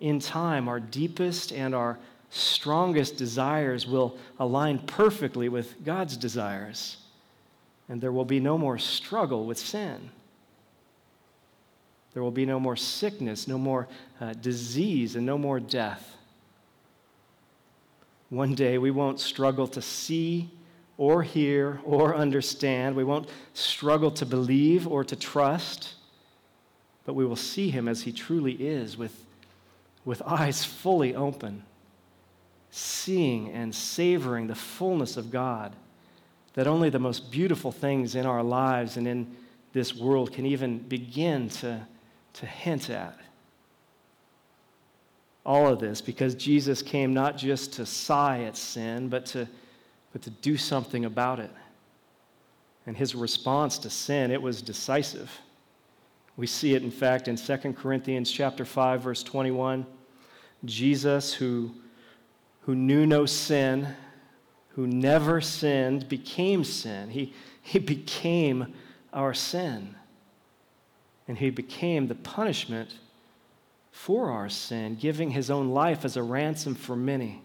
In 0.02 0.18
time, 0.18 0.68
our 0.68 0.80
deepest 0.80 1.52
and 1.52 1.76
our 1.76 1.96
strongest 2.28 3.16
desires 3.16 3.86
will 3.86 4.18
align 4.40 4.80
perfectly 4.80 5.48
with 5.48 5.84
God's 5.84 6.16
desires, 6.16 6.96
and 7.88 8.00
there 8.00 8.10
will 8.10 8.24
be 8.24 8.40
no 8.40 8.58
more 8.58 8.78
struggle 8.78 9.46
with 9.46 9.58
sin. 9.58 10.10
There 12.14 12.22
will 12.22 12.32
be 12.32 12.44
no 12.44 12.58
more 12.58 12.74
sickness, 12.74 13.46
no 13.46 13.58
more 13.58 13.86
uh, 14.20 14.32
disease, 14.32 15.14
and 15.14 15.24
no 15.24 15.38
more 15.38 15.60
death. 15.60 16.16
One 18.28 18.56
day 18.56 18.78
we 18.78 18.90
won't 18.90 19.20
struggle 19.20 19.68
to 19.68 19.80
see 19.80 20.50
or 20.98 21.22
hear 21.22 21.80
or 21.84 22.16
understand. 22.16 22.96
We 22.96 23.04
won't 23.04 23.28
struggle 23.54 24.10
to 24.10 24.26
believe 24.26 24.88
or 24.88 25.04
to 25.04 25.14
trust, 25.14 25.94
but 27.04 27.14
we 27.14 27.24
will 27.24 27.36
see 27.36 27.70
him 27.70 27.86
as 27.86 28.02
he 28.02 28.10
truly 28.10 28.54
is 28.54 28.96
with, 28.96 29.24
with 30.04 30.22
eyes 30.22 30.64
fully 30.64 31.14
open, 31.14 31.62
seeing 32.70 33.50
and 33.50 33.74
savoring 33.74 34.46
the 34.46 34.54
fullness 34.54 35.16
of 35.16 35.30
God 35.30 35.74
that 36.54 36.66
only 36.66 36.90
the 36.90 36.98
most 36.98 37.30
beautiful 37.30 37.72
things 37.72 38.14
in 38.14 38.26
our 38.26 38.42
lives 38.42 38.96
and 38.96 39.08
in 39.08 39.36
this 39.72 39.94
world 39.94 40.32
can 40.32 40.44
even 40.44 40.78
begin 40.78 41.48
to 41.48 41.86
to 42.34 42.46
hint 42.46 42.90
at. 42.90 43.18
All 45.44 45.66
of 45.66 45.80
this 45.80 46.00
because 46.00 46.34
Jesus 46.34 46.82
came 46.82 47.12
not 47.12 47.36
just 47.36 47.72
to 47.74 47.86
sigh 47.86 48.42
at 48.44 48.56
sin, 48.56 49.08
but 49.08 49.26
to, 49.26 49.48
but 50.12 50.22
to 50.22 50.30
do 50.30 50.56
something 50.56 51.04
about 51.04 51.40
it. 51.40 51.50
And 52.86 52.96
his 52.96 53.14
response 53.14 53.78
to 53.78 53.90
sin, 53.90 54.30
it 54.30 54.40
was 54.40 54.62
decisive. 54.62 55.30
We 56.36 56.46
see 56.46 56.74
it, 56.74 56.82
in 56.82 56.90
fact, 56.90 57.28
in 57.28 57.36
2 57.36 57.56
Corinthians 57.74 58.30
chapter 58.30 58.64
5, 58.64 59.02
verse 59.02 59.22
21. 59.22 59.86
Jesus, 60.64 61.34
who, 61.34 61.72
who 62.62 62.74
knew 62.74 63.06
no 63.06 63.26
sin, 63.26 63.88
who 64.70 64.86
never 64.86 65.40
sinned, 65.40 66.08
became 66.08 66.64
sin. 66.64 67.10
He, 67.10 67.34
he 67.60 67.78
became 67.78 68.72
our 69.12 69.34
sin 69.34 69.94
and 71.28 71.38
he 71.38 71.50
became 71.50 72.08
the 72.08 72.14
punishment 72.14 72.98
for 73.90 74.30
our 74.30 74.48
sin, 74.48 74.96
giving 74.96 75.30
his 75.30 75.50
own 75.50 75.70
life 75.70 76.04
as 76.04 76.16
a 76.16 76.22
ransom 76.22 76.74
for 76.74 76.96
many. 76.96 77.42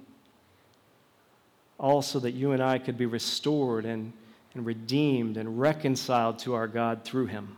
Also, 1.80 2.20
that 2.20 2.32
you 2.32 2.52
and 2.52 2.64
I 2.64 2.80
could 2.80 2.98
be 2.98 3.06
restored 3.06 3.86
and, 3.86 4.14
and 4.54 4.66
redeemed 4.66 5.38
and 5.38 5.60
reconciled 5.60 6.40
to 6.40 6.54
our 6.54 6.68
God 6.68 7.04
through 7.04 7.28
him. 7.28 7.58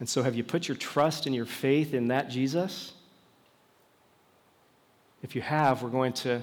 And 0.00 0.08
so, 0.08 0.22
have 0.22 0.34
you 0.34 0.44
put 0.44 0.68
your 0.68 0.76
trust 0.76 1.26
and 1.26 1.34
your 1.34 1.46
faith 1.46 1.94
in 1.94 2.08
that 2.08 2.28
Jesus? 2.28 2.92
If 5.22 5.34
you 5.34 5.42
have, 5.42 5.82
we're 5.82 5.88
going 5.90 6.12
to 6.14 6.42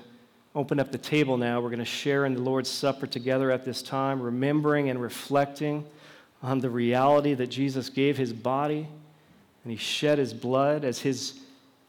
open 0.56 0.80
up 0.80 0.92
the 0.92 0.98
table 0.98 1.38
now. 1.38 1.62
We're 1.62 1.70
going 1.70 1.80
to 1.80 1.86
share 1.86 2.26
in 2.26 2.34
the 2.34 2.42
Lord's 2.42 2.70
Supper 2.70 3.08
together 3.08 3.52
at 3.52 3.64
this 3.64 3.82
time, 3.82 4.22
remembering 4.22 4.90
and 4.90 5.02
reflecting 5.02 5.86
on 6.42 6.60
the 6.60 6.70
reality 6.70 7.34
that 7.36 7.48
Jesus 7.48 7.90
gave 7.90 8.18
his 8.18 8.34
body 8.34 8.88
and 9.64 9.72
he 9.72 9.78
shed 9.78 10.18
his 10.18 10.34
blood 10.34 10.84
as 10.84 11.00
his 11.00 11.40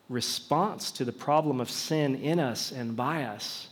response 0.09 0.91
to 0.93 1.05
the 1.05 1.13
problem 1.13 1.61
of 1.61 1.71
sin 1.71 2.17
in 2.17 2.39
us 2.39 2.71
and 2.71 2.95
by 2.95 3.25
us. 3.25 3.69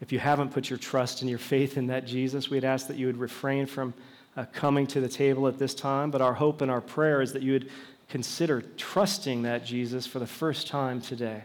If 0.00 0.12
you 0.12 0.18
haven't 0.18 0.52
put 0.52 0.70
your 0.70 0.78
trust 0.78 1.22
and 1.22 1.30
your 1.30 1.38
faith 1.38 1.76
in 1.76 1.88
that 1.88 2.06
Jesus, 2.06 2.48
we'd 2.50 2.64
ask 2.64 2.86
that 2.86 2.96
you 2.96 3.06
would 3.06 3.16
refrain 3.16 3.66
from 3.66 3.94
uh, 4.36 4.44
coming 4.52 4.86
to 4.88 5.00
the 5.00 5.08
table 5.08 5.48
at 5.48 5.58
this 5.58 5.74
time. 5.74 6.10
But 6.10 6.20
our 6.20 6.34
hope 6.34 6.60
and 6.60 6.70
our 6.70 6.80
prayer 6.80 7.22
is 7.22 7.32
that 7.32 7.42
you 7.42 7.52
would 7.52 7.70
consider 8.08 8.62
trusting 8.76 9.42
that 9.42 9.64
Jesus 9.64 10.06
for 10.06 10.18
the 10.18 10.26
first 10.26 10.68
time 10.68 11.00
today. 11.00 11.42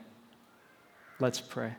Let's 1.20 1.40
pray. 1.40 1.74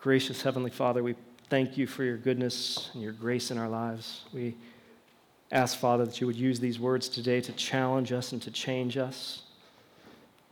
Gracious 0.00 0.42
Heavenly 0.42 0.70
Father, 0.70 1.02
we 1.02 1.14
thank 1.48 1.76
you 1.76 1.86
for 1.86 2.04
your 2.04 2.16
goodness 2.16 2.90
and 2.94 3.02
your 3.02 3.12
grace 3.12 3.50
in 3.50 3.58
our 3.58 3.68
lives. 3.68 4.24
We 4.32 4.54
ask, 5.50 5.78
Father, 5.78 6.04
that 6.04 6.20
you 6.20 6.26
would 6.26 6.36
use 6.36 6.60
these 6.60 6.78
words 6.78 7.08
today 7.08 7.40
to 7.40 7.52
challenge 7.52 8.12
us 8.12 8.32
and 8.32 8.42
to 8.42 8.50
change 8.50 8.96
us. 8.96 9.42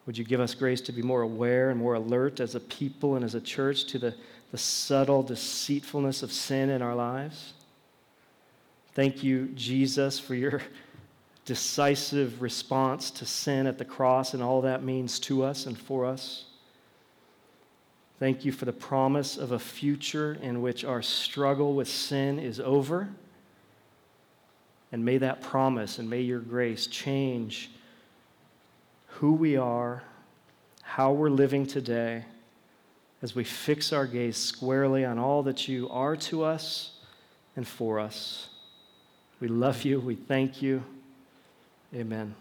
Would 0.07 0.19
you 0.19 0.25
give 0.25 0.41
us 0.41 0.55
grace 0.55 0.81
to 0.83 0.93
be 0.93 1.03
more 1.03 1.23
aware 1.23 1.71
and 1.71 1.79
more 1.79 1.95
alert 1.95 2.41
as 2.41 2.55
a 2.55 2.61
people 2.61 3.15
and 3.15 3.25
as 3.25 3.35
a 3.35 3.41
church 3.41 3.85
to 3.87 3.99
the, 3.99 4.15
the 4.51 4.59
subtle 4.59 5.23
deceitfulness 5.23 6.23
of 6.23 6.33
sin 6.33 6.71
in 6.71 6.83
our 6.83 6.95
lives? 6.95 7.53
Thank 8.95 9.23
you, 9.23 9.47
Jesus, 9.55 10.19
for 10.19 10.35
your 10.35 10.61
decisive 11.45 12.43
response 12.43 13.11
to 13.11 13.27
sin 13.27 13.67
at 13.67 13.79
the 13.79 13.85
cross 13.85 14.35
and 14.35 14.43
all 14.43 14.61
that 14.63 14.83
means 14.83 15.19
to 15.21 15.43
us 15.43 15.67
and 15.67 15.77
for 15.79 16.05
us. 16.05 16.45
Thank 18.19 18.45
you 18.45 18.53
for 18.53 18.67
the 18.67 18.73
promise 18.73 19.37
of 19.37 19.51
a 19.51 19.59
future 19.59 20.39
in 20.41 20.63
which 20.63 20.85
our 20.85 21.03
struggle 21.03 21.75
with 21.75 21.89
sin 21.89 22.39
is 22.39 22.61
over. 22.61 23.09
And 24.93 25.05
may 25.05 25.19
that 25.19 25.41
promise 25.41 25.99
and 25.99 26.09
may 26.09 26.21
your 26.21 26.39
grace 26.39 26.87
change 26.87 27.71
who 29.07 29.33
we 29.33 29.57
are, 29.57 30.05
how 30.83 31.13
we're 31.13 31.31
living 31.31 31.67
today, 31.67 32.25
as 33.23 33.35
we 33.35 33.43
fix 33.43 33.93
our 33.93 34.07
gaze 34.07 34.37
squarely 34.37 35.05
on 35.05 35.19
all 35.19 35.43
that 35.45 35.67
you 35.67 35.89
are 35.89 36.15
to 36.17 36.45
us 36.45 36.99
and 37.57 37.67
for 37.67 37.99
us. 37.99 38.49
We 39.43 39.49
love 39.49 39.85
you. 39.85 39.99
We 39.99 40.15
thank 40.15 40.63
you. 40.63 40.85
Amen. 41.93 42.33